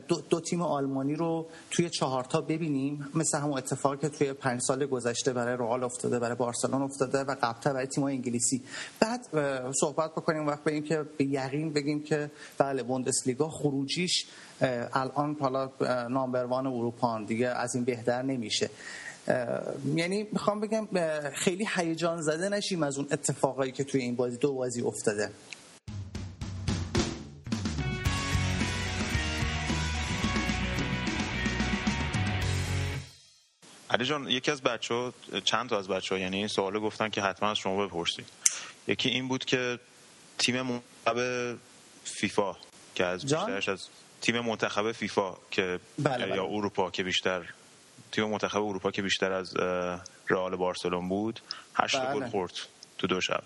دو, 0.08 0.20
دو 0.20 0.40
تیم 0.40 0.62
آلمانی 0.62 1.14
رو 1.14 1.46
توی 1.70 1.90
چهارتا 1.90 2.40
ببینیم. 2.40 3.08
مثل 3.14 3.38
همون 3.38 3.58
اتفاقی 3.58 3.96
که 3.96 4.08
توی 4.08 4.32
پنج 4.32 4.60
سال 4.60 4.86
گذشته 4.86 5.32
برای 5.32 5.56
رئال 5.56 5.84
افتاده 5.84 6.18
برای 6.18 6.36
بارسلون 6.36 6.82
افتاده 6.82 7.18
و 7.18 7.34
قبلا 7.42 7.72
برای 7.72 7.86
تیم 7.86 8.04
انگلیسی. 8.04 8.62
بعد 9.00 9.26
صحبت 9.80 10.10
بکنیم 10.10 10.46
وقت 10.46 10.64
به 10.64 10.80
که 10.80 11.02
به 11.16 11.24
یقین 11.24 11.72
بگیم 11.72 12.02
که 12.02 12.30
بله 12.58 12.82
بوندسلیگا 12.82 13.48
خروجیش 13.48 14.26
الان 14.92 15.36
حالا 15.40 15.70
نامبروان 16.08 16.66
اروپا 16.66 17.20
دیگه 17.26 17.48
از 17.48 17.74
این 17.74 17.84
بهتر 17.84 18.22
نمیشه. 18.22 18.70
یعنی 19.94 20.26
می‌خوام 20.32 20.60
بگم 20.60 20.88
خیلی 21.34 21.68
هیجان 21.76 22.22
زده 22.22 22.48
نشیم 22.48 22.82
از 22.82 22.98
اون 22.98 23.06
اتفاقایی 23.10 23.72
که 23.72 23.84
توی 23.84 24.00
این 24.00 24.16
بازی 24.16 24.36
دو 24.36 24.54
بازی 24.54 24.82
افتاده. 24.82 25.30
علی 33.90 34.04
جان 34.04 34.28
یکی 34.28 34.50
از 34.50 34.62
بچه 34.62 34.94
ها 34.94 35.12
چند 35.44 35.68
تا 35.68 35.78
از 35.78 35.88
بچه 35.88 36.14
ها 36.14 36.20
یعنی 36.20 36.48
سوال 36.48 36.80
گفتن 36.80 37.08
که 37.08 37.22
حتما 37.22 37.50
از 37.50 37.56
شما 37.56 37.86
بپرسید. 37.86 38.26
یکی 38.88 39.08
این 39.08 39.28
بود 39.28 39.44
که 39.44 39.78
تیم 40.38 40.62
منتخب 40.62 41.56
فیفا 42.04 42.56
که 42.94 43.04
از 43.04 43.22
بیشترش 43.22 43.68
از 43.68 43.86
تیم 44.20 44.40
منتخب 44.40 44.92
فیفا 44.92 45.36
که 45.50 45.80
بله 45.98 46.26
بله. 46.26 46.36
یا 46.36 46.44
اروپا 46.44 46.90
که 46.90 47.02
بیشتر 47.02 47.52
تیم 48.12 48.24
منتخب 48.24 48.62
اروپا 48.62 48.90
که 48.90 49.02
بیشتر 49.02 49.32
از 49.32 49.56
رئال 50.28 50.56
بارسلون 50.56 51.08
بود 51.08 51.40
هشت 51.74 51.96
بله. 51.96 52.14
گل 52.14 52.28
خورد 52.28 52.52
تو 52.98 53.06
دو 53.06 53.20
شب. 53.20 53.42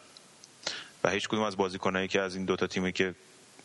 و 1.05 1.11
هیچ 1.11 1.29
کدوم 1.29 1.43
از 1.43 1.57
بازیکنایی 1.57 2.09
که 2.09 2.21
از 2.21 2.37
این 2.37 2.45
دوتا 2.45 2.67
تیمی 2.67 2.93
که 2.93 3.15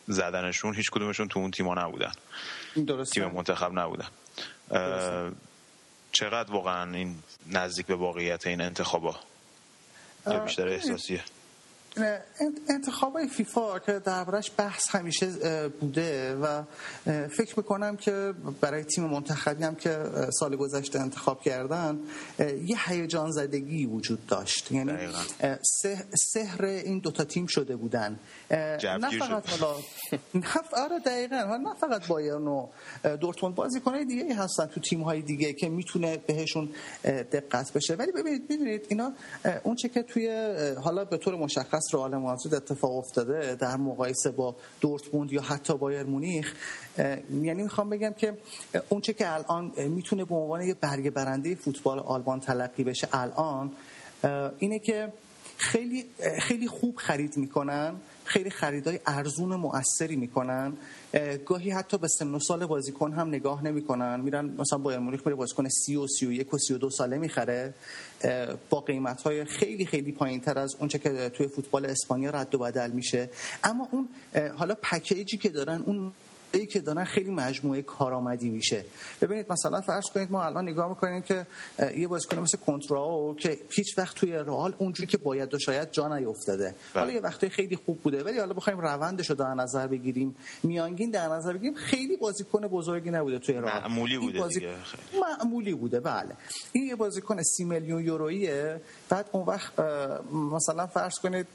زدنشون 0.07 0.75
هیچ 0.75 0.91
کدومشون 0.91 1.27
تو 1.27 1.39
اون 1.39 1.51
تیما 1.51 1.73
نبودن. 1.73 2.11
درسته. 2.87 3.21
تیم 3.21 3.31
منتخب 3.31 3.79
نبودن. 3.79 4.07
چقدر 6.11 6.51
واقعا 6.51 6.95
این 6.95 7.15
نزدیک 7.47 7.85
به 7.85 7.95
واقعیت 7.95 8.47
این 8.47 8.61
انتخابا؟ 8.61 9.15
یا 10.27 10.39
بیشتر 10.39 10.67
احساسیه. 10.67 11.23
انتخاب 12.69 13.25
فیفا 13.25 13.79
که 13.79 13.99
دربارش 13.99 14.51
بحث 14.57 14.95
همیشه 14.95 15.27
بوده 15.67 16.35
و 16.35 16.63
فکر 17.27 17.53
می‌کنم 17.57 17.97
که 17.97 18.33
برای 18.61 18.83
تیم 18.83 19.03
منتخبی 19.03 19.63
هم 19.63 19.75
که 19.75 19.99
سال 20.39 20.55
گذشته 20.55 20.99
انتخاب 20.99 21.41
کردن 21.41 21.99
یه 22.39 22.89
هیجان 22.89 23.31
زدگی 23.31 23.85
وجود 23.85 24.25
داشت. 24.25 24.71
یعنی 24.71 24.91
سحر 26.33 26.65
این 26.65 26.99
دوتا 26.99 27.23
تیم 27.23 27.45
شده 27.45 27.75
بودن. 27.75 28.19
نه 28.51 29.19
فقط 29.19 29.49
حالا 29.49 29.75
آره 30.73 30.99
دقیقا. 31.05 31.57
نه 31.57 31.73
فقط 31.81 32.07
بایرن 32.07 32.47
و 32.47 32.67
دورتموند. 33.21 33.55
بازیکنای 33.55 34.05
دیگه 34.05 34.23
ای 34.23 34.33
هستن 34.33 34.65
تو 34.65 34.79
تیم 34.79 35.01
های 35.01 35.21
دیگه 35.21 35.53
که 35.53 35.69
می‌تونه 35.69 36.17
بهشون 36.17 36.69
دقت 37.03 37.73
بشه. 37.73 37.95
ولی 37.95 38.11
ببینید 38.11 38.47
ببینید 38.47 38.85
اینا 38.89 39.13
اون 39.63 39.75
چه 39.75 39.89
که 39.89 40.03
توی 40.03 40.55
حالا 40.83 41.05
به 41.05 41.17
طور 41.17 41.35
مشخص 41.35 41.86
رئال 41.93 42.15
مادرید 42.15 42.55
اتفاق 42.55 42.97
افتاده 42.97 43.55
در 43.55 43.77
مقایسه 43.77 44.31
با 44.31 44.55
دورتموند 44.81 45.31
یا 45.31 45.41
حتی 45.41 45.77
بایر 45.77 46.03
مونیخ. 46.03 46.53
یعنی 47.41 47.63
می‌خوام 47.63 47.89
بگم 47.89 48.13
که 48.13 48.37
اون 48.89 49.01
چه 49.01 49.13
که 49.13 49.33
الان 49.33 49.71
می‌تونه 49.77 50.25
به 50.25 50.35
عنوان 50.35 50.61
یه 50.61 50.73
برگ 50.73 51.09
برنده 51.09 51.55
فوتبال 51.55 51.99
آلمان 51.99 52.39
تلقی 52.39 52.83
بشه 52.83 53.07
الان 53.13 53.71
اینه 54.59 54.79
که 54.79 55.13
خیلی 55.57 56.05
خیلی 56.39 56.67
خوب 56.67 56.95
خرید 56.95 57.37
می‌کنن. 57.37 57.95
خیلی 58.27 58.49
خریدای 58.49 58.99
ارزون 59.05 59.55
مؤثری 59.55 60.15
می‌کنن. 60.15 60.73
گاهی 61.45 61.69
حتی 61.69 61.97
به 61.97 62.07
سن 62.07 62.35
و 62.35 62.39
سال 62.39 62.65
بازیکن 62.65 63.13
هم 63.13 63.27
نگاه 63.27 63.63
نمی‌کنن. 63.63 64.19
میرن 64.19 64.45
مثلا 64.45 64.79
بایر 64.79 64.99
مونیخ 64.99 65.21
میره 65.25 65.35
بازیکن 65.35 65.69
30 65.69 65.95
و 65.95 66.07
31 66.07 66.53
و 66.53 66.57
32 66.57 66.89
ساله 66.89 67.17
می‌خره. 67.17 67.73
با 68.69 68.79
قیمت 68.79 69.21
های 69.21 69.45
خیلی 69.45 69.85
خیلی 69.85 70.11
پایین 70.11 70.41
تر 70.41 70.59
از 70.59 70.75
اونچه 70.79 70.99
که 70.99 71.29
توی 71.29 71.47
فوتبال 71.47 71.85
اسپانیا 71.85 72.29
رد 72.29 72.55
و 72.55 72.57
بدل 72.57 72.91
میشه. 72.91 73.29
اما 73.63 73.87
اون 73.91 74.09
حالا 74.55 74.75
پکیجی 74.81 75.37
که 75.37 75.49
دارن 75.49 75.83
اون 75.85 76.11
ای 76.59 76.65
که 76.65 76.79
دارن 76.79 77.03
خیلی 77.03 77.31
مجموعه 77.31 77.81
کارآمدی 77.81 78.49
میشه. 78.49 78.85
ببینید 79.21 79.51
مثلا 79.51 79.81
فرض 79.81 80.05
کنید 80.13 80.31
ما 80.31 80.43
الان 80.43 80.69
نگاه 80.69 80.89
می‌کنیم 80.89 81.21
که 81.21 81.47
یه 81.97 82.07
بازیکن 82.07 82.39
مثل 82.39 82.57
کنتراو 82.57 83.35
که 83.35 83.59
هیچ 83.69 83.97
وقت 83.97 84.15
توی 84.15 84.33
رئال 84.33 84.73
اونجوری 84.77 85.07
که 85.07 85.17
باید 85.17 85.53
و 85.53 85.59
شاید 85.59 85.91
جا 85.91 86.17
نیافتاده 86.17 86.75
حالا 86.93 87.11
یه 87.11 87.19
وقتی 87.19 87.49
خیلی 87.49 87.75
خوب 87.75 88.01
بوده 88.01 88.23
ولی 88.23 88.39
حالا 88.39 88.53
بخوایم 88.53 88.79
روندش 88.79 89.29
رو 89.29 89.35
در 89.35 89.53
نظر 89.53 89.87
بگیریم. 89.87 90.35
میانگین 90.63 91.11
در 91.11 91.27
نظر 91.27 91.53
بگیریم 91.53 91.75
خیلی 91.75 92.17
بازیکن 92.17 92.67
بزرگی 92.67 93.11
نبوده 93.11 93.39
توی 93.39 93.55
رئال. 93.55 93.81
معمولی 93.81 94.17
بوده 94.17 94.39
بازی... 94.39 94.59
دیگه 94.59 94.75
معمولی 95.21 95.73
بوده 95.73 95.99
بله. 95.99 96.35
این 96.71 96.83
یه 96.83 96.95
بازیکن 96.95 97.43
30 97.43 97.63
میلیون 97.63 98.05
یوروییه. 98.05 98.81
بعد 99.09 99.29
اون 99.31 99.45
وقت 99.45 99.79
مثلا 100.53 100.87
فرض 100.87 101.19
کنید 101.19 101.47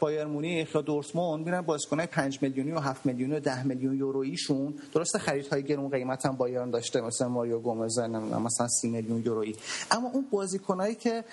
بایر 0.00 0.24
مونیخ 0.24 0.74
یا 0.74 0.80
دورتموند 0.80 1.44
میرن 1.44 1.60
بازیکنای 1.60 2.06
5 2.06 2.38
میلیونی 2.42 2.72
و 2.72 2.78
7 2.78 3.06
میلیونی 3.06 3.34
و 3.34 3.40
10 3.40 3.62
میلیون 3.62 3.98
یورویی 3.98 4.36
ایشون. 4.44 4.74
درسته 4.94 5.18
خریدهای 5.18 5.62
گرون 5.62 5.90
قیمت 5.90 6.26
هم 6.26 6.36
بایرن 6.36 6.70
داشته 6.70 7.00
مثلا 7.00 7.28
ماریو 7.28 7.58
گومز 7.58 7.98
نمی‌دونم 7.98 8.42
مثلا 8.42 8.68
30 8.68 8.88
میلیون 8.88 9.22
یورویی. 9.26 9.56
اما 9.90 10.10
اون 10.10 10.26
بازیکنایی 10.30 10.94
که 10.94 11.24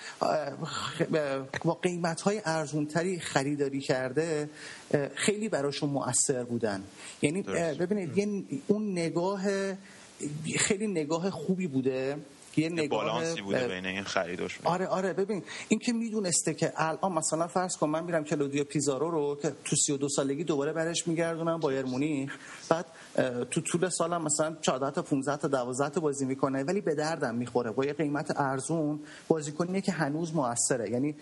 با 1.66 1.74
قیمت 1.74 2.22
های 2.22 2.42
ارزون 2.46 2.86
تری 2.86 3.20
خریداری 3.20 3.82
کرده 3.82 4.50
خیلی 5.16 5.50
براشون 5.50 5.90
مؤثر 5.90 6.44
بودن. 6.44 6.84
یعنی 7.22 7.42
ببینید 7.80 8.52
اون 8.68 8.92
نگاه 8.92 9.42
خیلی 10.58 10.88
نگاه 10.88 11.30
خوبی 11.30 11.68
بوده. 11.68 12.18
یه 12.58 12.70
نگاه 12.70 12.88
بالانسی 12.88 13.42
بوده 13.42 13.68
بین 13.68 13.86
این 13.86 14.04
خریداش 14.04 14.60
آره 14.64 14.88
آره 14.88 15.14
ببین 15.14 15.44
این 15.68 15.80
که 15.80 15.94
می‌دونسته 15.94 16.54
که 16.54 16.74
الان 16.76 17.12
مثلا 17.12 17.48
فرض 17.48 17.78
کن 17.78 17.90
من 17.90 18.04
میرم 18.04 18.24
کلودیا 18.24 18.64
پیزارو 18.64 19.12
رو 19.12 19.38
که 19.42 19.52
تو 19.66 19.76
32 19.76 20.10
سالگی 20.10 20.44
دوباره 20.44 20.74
برش 20.74 21.08
میگردونم 21.08 21.60
بایر 21.60 21.86
مونیخ 21.86 22.38
بعد 22.70 22.86
تو 23.52 23.62
طول 23.62 23.90
سالم 23.90 24.24
مثلا 24.24 24.56
14 24.62 24.92
تا 24.92 25.02
15 25.02 25.38
تا 25.38 25.48
12 25.48 25.90
تا 25.90 26.02
بازی 26.02 26.26
می‌کنه 26.26 26.64
ولی 26.64 26.82
به 26.82 26.96
دردم 26.96 27.36
می‌خوره. 27.36 27.72
با 27.72 27.86
یه 27.86 27.94
قیمت 27.94 28.40
ارزون 28.40 29.00
بازیکنیه 29.28 29.82
که 29.82 29.92
هنوز 29.92 30.36
موثره. 30.36 30.90
یعنی 30.90 31.16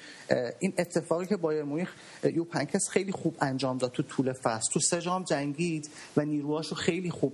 این 0.60 0.74
اتفاقی 0.78 1.26
که 1.26 1.38
بایر 1.38 1.64
مونیخ 1.64 1.94
یو 2.24 2.44
پنکس 2.44 2.90
خیلی 2.90 3.12
خوب 3.12 3.36
انجام 3.42 3.78
داد 3.78 3.92
تو 3.92 4.04
طول 4.04 4.34
فصل. 4.34 4.72
تو 4.74 4.80
سه 4.80 5.02
جام 5.02 5.24
جنگید 5.24 5.90
و 6.18 6.26
نیروهاشو 6.26 6.76
خیلی 6.76 7.10
خوب 7.10 7.34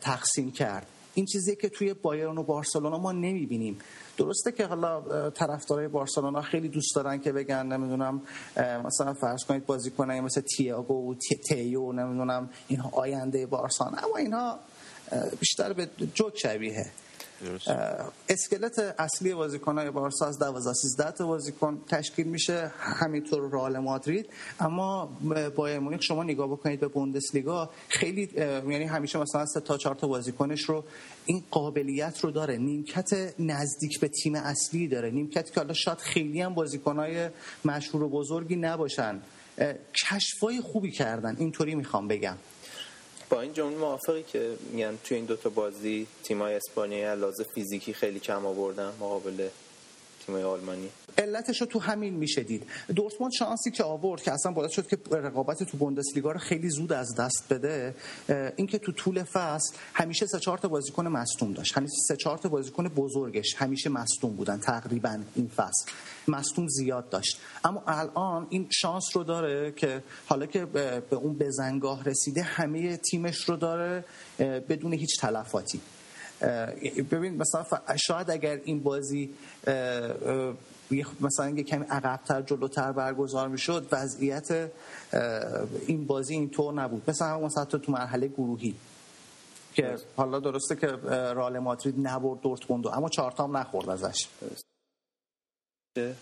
تقسیم 0.00 0.52
کرد. 0.52 0.86
این 1.16 1.26
چیزی 1.26 1.56
که 1.56 1.68
توی 1.68 1.94
بایرن 1.94 2.38
و 2.38 2.42
بارسلونا 2.42 2.98
ما 2.98 3.12
نمی‌بینیم. 3.12 3.78
درسته 4.16 4.52
که 4.52 4.66
حالا 4.66 5.30
طرفدارای 5.30 5.88
بارسلونا 5.88 6.42
خیلی 6.42 6.68
دوست 6.68 6.96
دارن 6.96 7.20
که 7.20 7.32
بگن 7.32 7.66
نمی‌دونم 7.66 8.22
مثلا 8.84 9.14
فرض 9.14 9.44
کنید 9.44 9.66
بازیکنای 9.66 10.20
مثل 10.20 10.40
تییاگو 10.40 11.10
و 11.10 11.14
تیو 11.48 11.92
نمی‌دونم 11.92 12.50
اینها 12.68 12.90
آینده 12.92 13.46
بارسان 13.46 13.98
اما 14.04 14.16
اینها 14.16 14.58
بیشتر 15.40 15.72
به 15.72 15.88
جوک 16.14 16.38
شبیه. 16.38 16.86
اسکلت 18.28 18.94
اصلی 18.98 19.34
بازیکن‌های 19.34 19.90
بارسا 19.90 20.26
از 20.26 20.38
12 20.38 20.72
13 20.72 21.10
تا 21.10 21.26
بازیکن 21.26 21.80
تشکیل 21.88 22.26
میشه 22.26 22.72
همینطور 22.78 23.50
رئال 23.50 23.78
مادرید. 23.78 24.26
اما 24.60 25.16
با 25.56 25.80
مونیخ 25.80 26.02
شما 26.02 26.22
نگاه 26.22 26.46
بکنید 26.46 26.80
به 26.80 26.88
بوندسلیگا 26.88 27.70
خیلی 27.88 28.30
یعنی 28.36 28.84
همیشه 28.84 29.18
مثلا 29.18 29.46
سه 29.46 29.60
تا 29.60 29.76
چهار 29.76 29.94
تا 29.94 30.06
بازیکنش 30.06 30.62
رو 30.62 30.84
این 31.26 31.44
قابلیت 31.50 32.20
رو 32.20 32.30
داره 32.30 32.56
نیمکت 32.56 33.34
نزدیک 33.38 34.00
به 34.00 34.08
تیم 34.08 34.34
اصلی 34.34 34.88
داره. 34.88 35.10
نیمکتی 35.10 35.52
که 35.52 35.60
حالا 35.60 35.74
شاید 35.74 35.98
خیلی 35.98 36.40
هم 36.40 36.54
بازیکن‌های 36.54 37.28
مشهور 37.64 38.02
و 38.02 38.08
بزرگی 38.08 38.56
نباشن. 38.56 39.20
کشفای 40.10 40.60
خوبی 40.60 40.90
کردن. 40.90 41.36
اینطوری 41.38 41.74
می‌خوام 41.74 42.08
بگم. 42.08 42.36
با 43.30 43.40
این 43.40 43.52
جمله 43.52 43.76
موافقی 43.76 44.22
که 44.22 44.56
میگن 44.72 44.98
توی 45.04 45.16
این 45.16 45.26
دوتا 45.26 45.50
بازی 45.50 46.06
تیمای 46.22 46.54
اسپانیایی 46.54 47.20
لحاظ 47.20 47.40
فیزیکی 47.40 47.92
خیلی 47.92 48.20
کم 48.20 48.46
آوردن 48.46 48.92
مقابل 49.00 49.48
تیمای 50.26 50.42
آلمانی. 50.42 50.90
علتش 51.18 51.60
رو 51.60 51.66
تو 51.66 51.78
همین 51.78 52.14
میشه 52.14 52.42
دید. 52.42 52.66
دورتموند 52.94 53.32
شانسی 53.32 53.70
که 53.70 53.84
آورد 53.84 54.22
که 54.22 54.32
اصلا 54.32 54.52
باعث 54.52 54.70
شد 54.70 54.86
که 54.86 54.98
رقابت 55.10 55.62
تو 55.62 55.76
بوندسلیگا 55.76 56.32
رو 56.32 56.38
خیلی 56.38 56.70
زود 56.70 56.92
از 56.92 57.14
دست 57.18 57.44
بده 57.50 57.94
اینکه 58.56 58.78
تو 58.78 58.92
طول 58.92 59.22
فصل 59.22 59.76
همیشه 59.94 60.26
سه 60.26 60.38
چهار 60.38 60.58
تا 60.58 60.68
بازیکن 60.68 61.06
مصدوم 61.06 61.52
داشت. 61.52 61.76
همیشه 61.76 61.94
سه 62.08 62.16
چهار 62.16 62.38
تا 62.38 62.48
بازیکن 62.48 62.88
بزرگش 62.88 63.54
همیشه 63.58 63.90
مصدوم 63.90 64.36
بودن 64.36 64.58
تقریبا 64.58 65.20
این 65.34 65.48
فصل. 65.48 65.90
مصدوم 66.28 66.68
زیاد 66.68 67.08
داشت. 67.08 67.40
اما 67.64 67.82
الان 67.86 68.46
این 68.50 68.68
شانس 68.70 69.04
رو 69.14 69.24
داره 69.24 69.72
که 69.72 70.02
حالا 70.26 70.46
که 70.46 70.64
به 70.64 71.16
اون 71.16 71.34
بزنگاه 71.38 72.04
رسیده 72.04 72.42
همه 72.42 72.96
تیمش 72.96 73.44
رو 73.48 73.56
داره 73.56 74.04
بدون 74.38 74.92
هیچ 74.92 75.20
تلفاتی. 75.20 75.80
ببین 77.10 77.36
مثلا 77.36 77.64
شاید 77.96 78.30
اگر 78.30 78.60
این 78.64 78.82
بازی 78.82 79.30
مثلا 81.20 81.50
یه 81.50 81.62
کمی 81.62 81.84
عقبتر 81.84 82.42
جلوتر 82.42 82.92
برگزار 82.92 83.48
می‌شد 83.48 83.88
وضعیت 83.92 84.70
این 85.86 86.06
بازی 86.06 86.34
اینطور 86.34 86.74
نبود. 86.74 87.02
مثلا 87.08 87.28
همون 87.28 87.44
مثلا 87.44 87.64
تو 87.64 87.92
مرحله 87.92 88.28
گروهی 88.28 88.74
که 89.74 89.96
حالا 90.16 90.40
درسته 90.40 90.76
که 90.76 90.86
رال 91.32 91.58
مادرید 91.58 91.94
نبرد 91.98 92.40
دورتموند 92.40 92.86
اما 92.86 93.08
چهارتام 93.08 93.56
نخورد 93.56 93.88
ازش. 93.88 94.28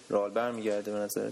رال 0.09 0.31
برمیگرده 0.31 0.93
به 0.93 0.99
نظر؟ 0.99 1.31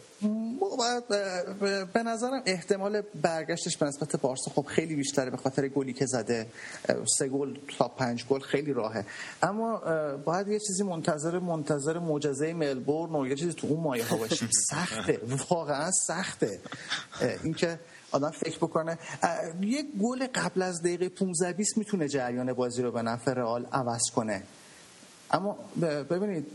به 1.95 2.03
نظرم 2.03 2.43
احتمال 2.47 3.03
برگشتش 3.23 3.77
به 3.77 3.87
نسبت 3.87 4.17
بارسا 4.17 4.51
خب 4.51 4.63
خیلی 4.63 4.95
بیشتره 4.95 5.31
به 5.31 5.37
خاطر 5.37 5.69
گلی 5.69 5.93
که 5.93 6.07
زده. 6.07 6.47
سه 7.19 7.29
گل 7.29 7.57
تا 7.79 7.89
پنج 7.89 8.27
گل 8.27 8.41
خیلی 8.41 8.73
راهه. 8.73 9.05
اما 9.43 9.79
باید 10.25 10.49
یه 10.49 10.59
چیزی 10.59 10.83
منتظر 10.83 11.39
منتظر 11.39 11.99
معجزه 11.99 12.53
ملبورن 12.53 13.15
و 13.15 13.27
یه 13.27 13.35
چیزی 13.35 13.53
تو 13.53 13.67
اون 13.67 13.81
مایه 13.81 14.05
ها 14.05 14.17
باشیم. 14.17 14.49
سخته. 14.71 15.21
واقعا 15.51 15.91
سخته. 15.91 16.61
اینکه 17.43 17.79
آدم 18.13 18.31
فکر 18.31 18.57
بکنه. 18.57 18.99
یه 19.61 19.85
گل 20.03 20.27
قبل 20.35 20.63
از 20.63 20.83
دقیقه 20.83 21.09
15 21.09 21.53
20 21.53 21.79
می‌تونه 21.79 22.09
جریان 22.09 22.53
بازی 22.53 22.83
رو 22.83 22.93
به 22.93 23.03
نفع 23.03 23.33
رئال 23.33 23.67
عوض 23.73 24.03
کنه. 24.15 24.43
اما 25.33 25.59
ببینید 25.83 26.47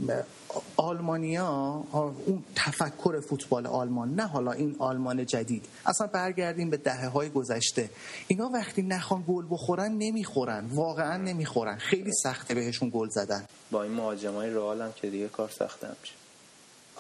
آلمانیا 0.78 1.84
اون 2.26 2.44
تفکر 2.56 3.20
فوتبال 3.20 3.68
آلمان 3.68 4.16
نه 4.16 4.28
حالا 4.28 4.52
این 4.52 4.76
آلمان 4.80 5.26
جدید. 5.26 5.66
اصلا 5.86 6.08
برگردیم 6.08 6.70
به 6.70 6.78
دهه 6.78 7.08
های 7.08 7.30
گذشته. 7.30 7.90
اینا 8.28 8.50
وقتی 8.50 8.82
نخوان 8.82 9.24
گل 9.28 9.46
بخورن 9.50 9.92
نمی‌خورن. 9.92 10.66
واقعا 10.66 11.18
نمی‌خورن. 11.18 11.78
خیلی 11.78 12.12
سخته 12.24 12.54
بهشون 12.54 12.92
گل 12.94 13.10
زدن. 13.10 13.46
با 13.72 13.84
این 13.84 13.92
مهاجمای 13.92 14.50
رئال 14.50 14.82
هم 14.82 14.92
که 14.96 15.10
دیگه 15.10 15.28
کار 15.28 15.50
سخته 15.50 15.88
میشه 16.02 16.14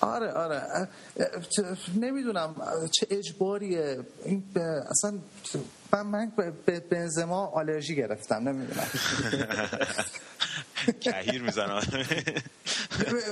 آره 0.01 0.32
آره. 0.32 0.88
نمی‌دونم 1.95 2.55
چه 2.91 3.07
اجباریه. 3.09 3.99
این 4.25 4.43
اصلا 4.89 5.13
من 5.94 6.02
من 6.02 6.32
به 6.66 6.80
بنزما 6.80 7.46
آلرژی 7.46 7.96
گرفتم 7.96 8.50
نمی‌دونم. 8.50 8.88
کهیر 11.02 11.42
می‌زنه. 11.42 11.82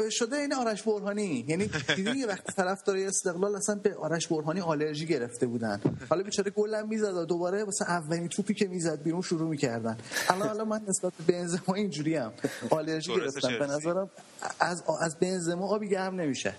شده 0.19 0.35
این 0.35 0.53
آرش 0.53 0.83
برهانی. 0.83 1.45
یعنی 1.47 1.69
دیدی 1.95 2.19
یه 2.19 2.27
وقت 2.27 2.55
طرف 2.55 2.83
داره 2.83 3.07
استقلال 3.07 3.55
اصلا 3.55 3.75
به 3.75 3.95
آرش 3.95 4.27
برهانی 4.27 4.61
آلرژی 4.61 5.05
گرفته 5.05 5.45
بودن. 5.45 5.81
حالا 6.09 6.23
بیچاره 6.23 6.51
گلم 6.51 6.87
می‌زد 6.87 7.25
دوباره 7.27 7.63
واسه 7.63 7.89
اولین 7.89 8.27
توپی 8.27 8.53
که 8.53 8.67
می‌زد 8.67 9.03
بیرون 9.03 9.21
شروع 9.21 9.49
می‌کردن. 9.49 9.97
الان 10.29 10.49
الان 10.49 10.67
من 10.67 10.81
نسبت 10.87 11.13
به 11.13 11.33
بنزما 11.33 11.75
اینجوری 11.75 12.17
ام 12.17 12.33
آلرژی 12.69 13.15
گرفتم. 13.15 13.59
به 13.59 13.67
نظرم 13.67 14.09
از 14.59 14.83
از 15.01 15.19
بنزما 15.19 15.67
آبی 15.67 15.89
گرم 15.89 16.21
نمیشه. 16.21 16.53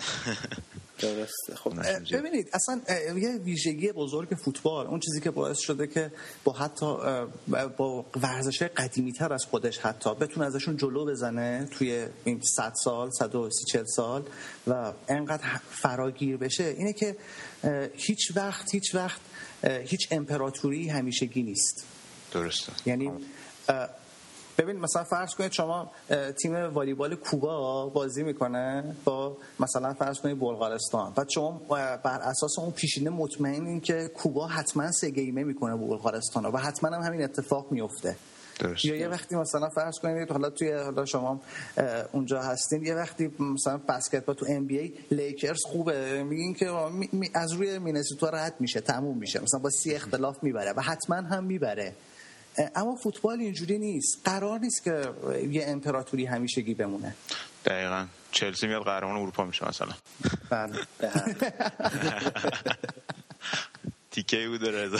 درسته. 1.02 1.54
خب 1.54 1.72
ببینید 2.12 2.50
اصلا 2.52 2.80
یه 3.16 3.30
ویژگی 3.30 3.92
بزرگ 3.92 4.28
فوتبال 4.44 4.86
اون 4.86 5.00
چیزی 5.00 5.20
که 5.20 5.30
باعث 5.30 5.58
شده 5.58 5.86
که 5.86 6.12
با 6.44 6.52
حتی 6.52 6.86
با 7.76 8.06
ورزش 8.22 8.62
قدیمی 8.62 9.12
تر 9.12 9.32
از 9.32 9.44
خودش 9.44 9.78
حتی 9.78 10.14
بتونه 10.14 10.46
ازشون 10.46 10.76
جلو 10.76 11.06
بزنه 11.06 11.68
توی 11.70 12.06
این 12.24 12.40
100 12.56 12.72
سال 12.84 13.10
130 13.10 13.84
سال 13.86 14.22
و 14.66 14.92
انقدر 15.08 15.60
فراگیر 15.70 16.36
بشه 16.36 16.64
اینه 16.64 16.92
که 16.92 17.16
هیچ 17.94 18.36
وقت 18.36 18.74
هیچ 18.74 18.94
وقت 18.94 19.20
هیچ 19.64 20.08
امپراتوری 20.10 20.88
همیشگی 20.88 21.42
نیست. 21.42 21.84
درسته. 22.32 22.72
یعنی 22.86 23.10
ببین 24.58 24.76
مثلا 24.76 25.04
فرض 25.04 25.34
کنید 25.34 25.52
شما 25.52 25.90
تیم 26.42 26.54
والیبال 26.54 27.14
کوبا 27.14 27.88
بازی 27.88 28.22
می‌کنه 28.22 28.94
با 29.04 29.36
مثلا 29.60 29.94
فرض 29.94 30.20
کنید 30.20 30.40
بلغارستان. 30.40 31.12
بعد 31.12 31.28
شما 31.28 31.60
بر 32.04 32.20
اساس 32.20 32.58
اون 32.58 32.70
پیشینه 32.70 33.10
مطمئنین 33.10 33.80
که 33.80 34.08
کوبا 34.14 34.46
حتما 34.46 34.92
سه 34.92 35.10
گیمه 35.10 35.44
می‌کنه 35.44 35.76
بلغارستان 35.76 36.46
و 36.46 36.56
حتما 36.56 36.96
هم 36.96 37.02
همین 37.02 37.22
اتفاق 37.22 37.72
میفته 37.72 38.16
درست. 38.58 38.84
یا 38.84 38.96
یه 38.96 39.08
وقتی 39.08 39.36
مثلا 39.36 39.68
فرض 39.68 39.98
کنید 39.98 40.30
حالا 40.30 40.50
توی 40.50 40.72
حالا 40.72 41.04
شما 41.04 41.40
اونجا 42.12 42.42
هستین 42.42 42.84
یه 42.84 42.94
وقتی 42.94 43.30
مثلا 43.38 43.80
بسکتبال 43.88 44.36
تو 44.36 44.46
ام 44.48 44.66
بی 44.66 44.78
ای 44.78 44.92
لیکرز 45.10 45.64
خوبه. 45.64 46.22
میگین 46.22 46.54
که 46.54 46.70
از 47.34 47.52
روی 47.52 47.78
مینسوتا 47.78 48.28
رد 48.28 48.54
میشه 48.60 48.80
تموم 48.80 49.18
میشه. 49.18 49.42
مثلا 49.42 49.60
با 49.60 49.70
سی 49.70 49.94
اختلاف 49.94 50.42
می‌بره 50.42 50.72
و 50.76 50.80
حتما 50.80 51.16
هم 51.16 51.44
می‌بره. 51.44 51.94
اما 52.74 52.96
فوتبال 52.96 53.40
اینجوری 53.40 53.78
نیست. 53.78 54.20
قرار 54.24 54.58
نیست 54.58 54.84
که 54.84 55.10
یه 55.50 55.64
امپراتوری 55.66 56.24
همیشگی 56.26 56.74
بمونه. 56.74 57.14
دقیقا. 57.64 58.06
چلسی 58.32 58.66
میاد 58.66 58.82
قهرمان 58.82 59.16
اروپا 59.16 59.44
میشه 59.44 59.68
مثلا. 59.68 59.92
بله 60.50 60.76
تیکه 64.10 64.48
بود 64.48 64.64
رضا. 64.68 64.98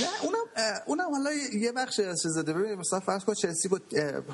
نه 0.00 0.08
اونم 0.22 0.44
اونم 0.86 1.10
حالا 1.10 1.30
یه 1.54 1.72
بخش 1.72 2.00
از 2.00 2.22
چیز 2.22 2.34
داده 2.34 2.52
ببینید 2.52 2.78
مثلا 2.78 3.00
فرض 3.00 3.24
کن 3.24 3.34
چلسی 3.34 3.68
بود 3.68 3.82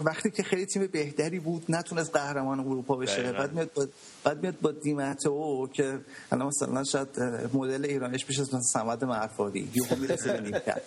وقتی 0.05 0.31
که 0.31 0.43
خیلی 0.43 0.67
تیم 0.67 0.87
بهتری 0.87 1.41
بود 1.41 1.65
نتونست 1.69 2.17
قهرمان 2.17 2.61
اروپا 2.61 2.97
بشه. 2.97 3.33
بعد 3.33 3.53
میاد 3.53 3.71
با 3.75 3.87
بعد 4.25 4.43
میاد 4.43 4.61
با 4.61 4.73
دیمتو 4.73 5.69
که 5.73 5.99
الان 6.33 6.47
مثلا 6.47 6.85
شاید 6.85 7.09
مدل 7.55 7.85
ایرانش 7.85 8.25
بشه 8.25 8.43
مثلا 8.43 8.61
سمد 8.61 9.05
معرفادی 9.05 9.71
یهو 9.75 9.97
می‌رسه 9.97 10.33
به 10.33 10.41
نیمکت. 10.41 10.83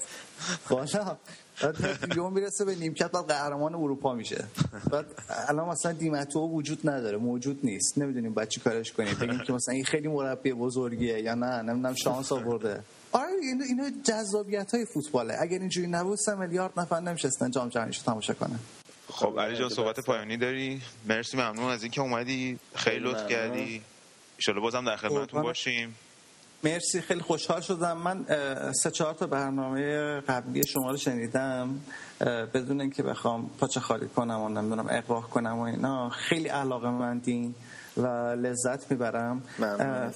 بعد 0.70 1.78
یهو 2.16 2.30
می‌رسه 2.30 2.66
به 2.66 2.76
نیمکت 2.76 3.12
بعد 3.12 3.28
قهرمان 3.28 3.76
اروپا 3.76 4.14
میشه. 4.14 4.44
بعد 4.92 5.06
الان 5.48 5.70
مثلا 5.70 5.92
دیمتو 5.92 6.40
وجود 6.40 6.90
نداره 6.90 7.18
موجود 7.18 7.60
نیست. 7.64 7.98
نمی‌دونیم 7.98 8.34
بعد 8.34 8.50
چی 8.50 8.60
کارش 8.60 8.92
کنیم. 8.92 9.14
بگیم 9.22 9.40
که 9.48 9.54
مثلا 9.54 9.74
این 9.74 9.86
خیلی 9.86 10.08
مربی 10.08 10.54
بزرگیه 10.54 11.22
یا 11.22 11.36
نه. 11.36 11.62
نمی‌دونم 11.62 11.96
شانس 11.96 12.32
آورده. 12.32 12.84
آره 13.14 13.32
اینا 13.42 13.66
اینا 13.66 13.90
جذابیت 14.04 14.76
های 14.76 14.86
فوتباله. 14.94 15.36
اگر 15.40 15.60
اینجوری 15.60 15.88
نبود 15.88 16.18
سه 16.18 16.36
میلیارد 16.36 16.80
نفر 16.80 17.00
نمیشستن. 17.00 17.52
جام 17.52 17.70
جهانی 17.70 17.92
رو 17.92 18.04
تماشا 18.06 18.34
کنن. 18.34 18.60
خب 19.10 19.40
علی 19.40 19.58
جان 19.58 19.70
صحبت 19.70 20.00
پایانی 20.00 20.38
داری؟ 20.38 20.82
مرسی 21.06 21.38
ممنون 21.38 21.72
از 21.72 21.84
اینکه 21.84 22.02
اومدی. 22.02 22.60
خیلی 22.76 23.00
لطف 23.00 23.28
کردی. 23.28 23.82
ان 24.48 24.62
بازم 24.62 24.86
در 24.86 24.96
خدمتتون 24.96 25.42
باشیم. 25.42 25.96
مرسی 26.64 27.02
خیلی 27.02 27.22
خوشحال 27.22 27.62
شدم. 27.62 27.98
من 27.98 28.26
سه 28.84 28.92
چهار 28.92 29.14
تا 29.14 29.28
برنامه 29.28 30.20
قبلی 30.22 30.68
شما 30.68 30.92
رو 30.92 30.98
شنیدم. 30.98 31.80
بدون 32.54 32.82
اینکه 32.82 33.04
بخوام 33.04 33.50
پاچه 33.60 33.80
خالی 33.80 34.08
کنم 34.08 34.40
و 34.40 34.50
نمی‌دونم 34.50 34.88
اقراق 34.90 35.30
کنم 35.30 35.60
و 35.60 35.62
اینا 35.62 36.10
خیلی 36.10 36.48
علاقه 36.48 36.90
مندین 36.90 37.56
و 37.98 38.08
لذت 38.36 38.92
می‌برم. 38.92 39.44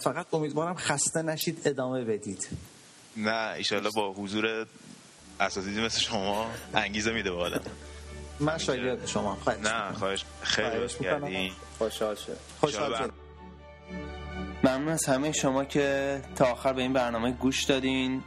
فقط 0.04 0.34
امیدوارم 0.34 0.76
خسته 0.76 1.22
نشید 1.22 1.62
ادامه 1.66 2.04
بدید. 2.04 2.48
نه 3.18 3.54
ایشالله 3.58 3.90
با 3.96 4.14
حضور 4.14 4.66
اساتیدی 5.40 5.82
مثل 5.82 6.00
شما 6.00 6.52
انگیزه 6.74 7.12
میده 7.12 7.32
به 7.32 7.38
آدم 7.38 7.62
من 8.40 8.58
شاگرد 8.58 9.08
شما. 9.08 9.36
خواهش 9.36 9.60
نه 9.60 9.94
خواهش. 9.94 10.26
خیلی 10.42 10.88
کردی 10.88 11.52
خوشحال 11.78 12.16
شد. 12.16 12.38
خوشحال 12.60 12.98
شد. 12.98 13.14
ممنون 14.64 14.90
از 14.90 15.06
همه 15.06 15.32
شما 15.32 15.66
که 15.66 16.22
تا 16.36 16.46
آخر 16.46 16.74
به 16.74 16.82
این 16.82 16.94
برنامه 16.94 17.32
گوش 17.32 17.64
دادین. 17.64 18.24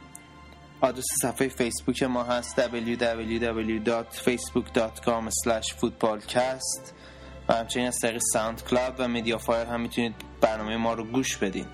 آدرس 0.81 1.05
صفحه 1.21 1.47
فیسبوک 1.47 2.03
ما 2.03 2.23
هست 2.23 2.61
www.facebook.com 2.61 5.29
footballcast. 5.81 6.91
و 7.49 7.53
همچنین 7.53 7.87
از 7.87 7.97
طریق 8.01 8.21
SoundCloud 8.33 8.95
و 8.97 9.07
MediaFire 9.07 9.67
هم 9.67 9.81
می‌تونید 9.81 10.15
برنامه 10.41 10.77
ما 10.77 10.93
رو 10.93 11.03
گوش 11.03 11.37
بدین. 11.37 11.65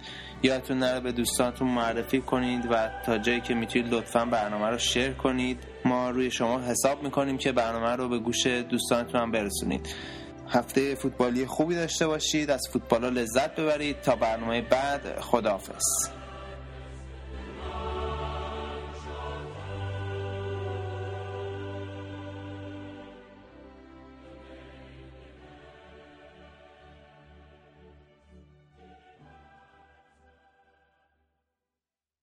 یادتون 0.43 0.77
نره 0.77 0.99
به 0.99 1.11
دوستانتون 1.11 1.67
معرفی 1.67 2.21
کنید 2.21 2.67
و 2.71 2.89
تا 3.05 3.17
جایی 3.17 3.41
که 3.41 3.53
می‌تونید 3.53 3.93
لطفا 3.93 4.25
برنامه 4.25 4.67
رو 4.67 4.77
شیر 4.77 5.13
کنید. 5.13 5.59
ما 5.85 6.09
روی 6.09 6.31
شما 6.31 6.59
حساب 6.59 7.03
می‌کنیم 7.03 7.37
که 7.37 7.51
برنامه 7.51 7.95
رو 7.95 8.09
به 8.09 8.19
گوش 8.19 8.47
دوستانتون 8.47 9.21
هم 9.21 9.31
برسونید. 9.31 9.87
هفته 10.49 10.95
فوتبالی 10.95 11.45
خوبی 11.45 11.75
داشته 11.75 12.07
باشید. 12.07 12.51
از 12.51 12.61
فوتبال 12.73 13.13
لذت 13.13 13.55
ببرید. 13.55 14.01
تا 14.01 14.15
برنامه 14.15 14.61
بعد 14.61 15.19
خداحافظ. 15.19 16.16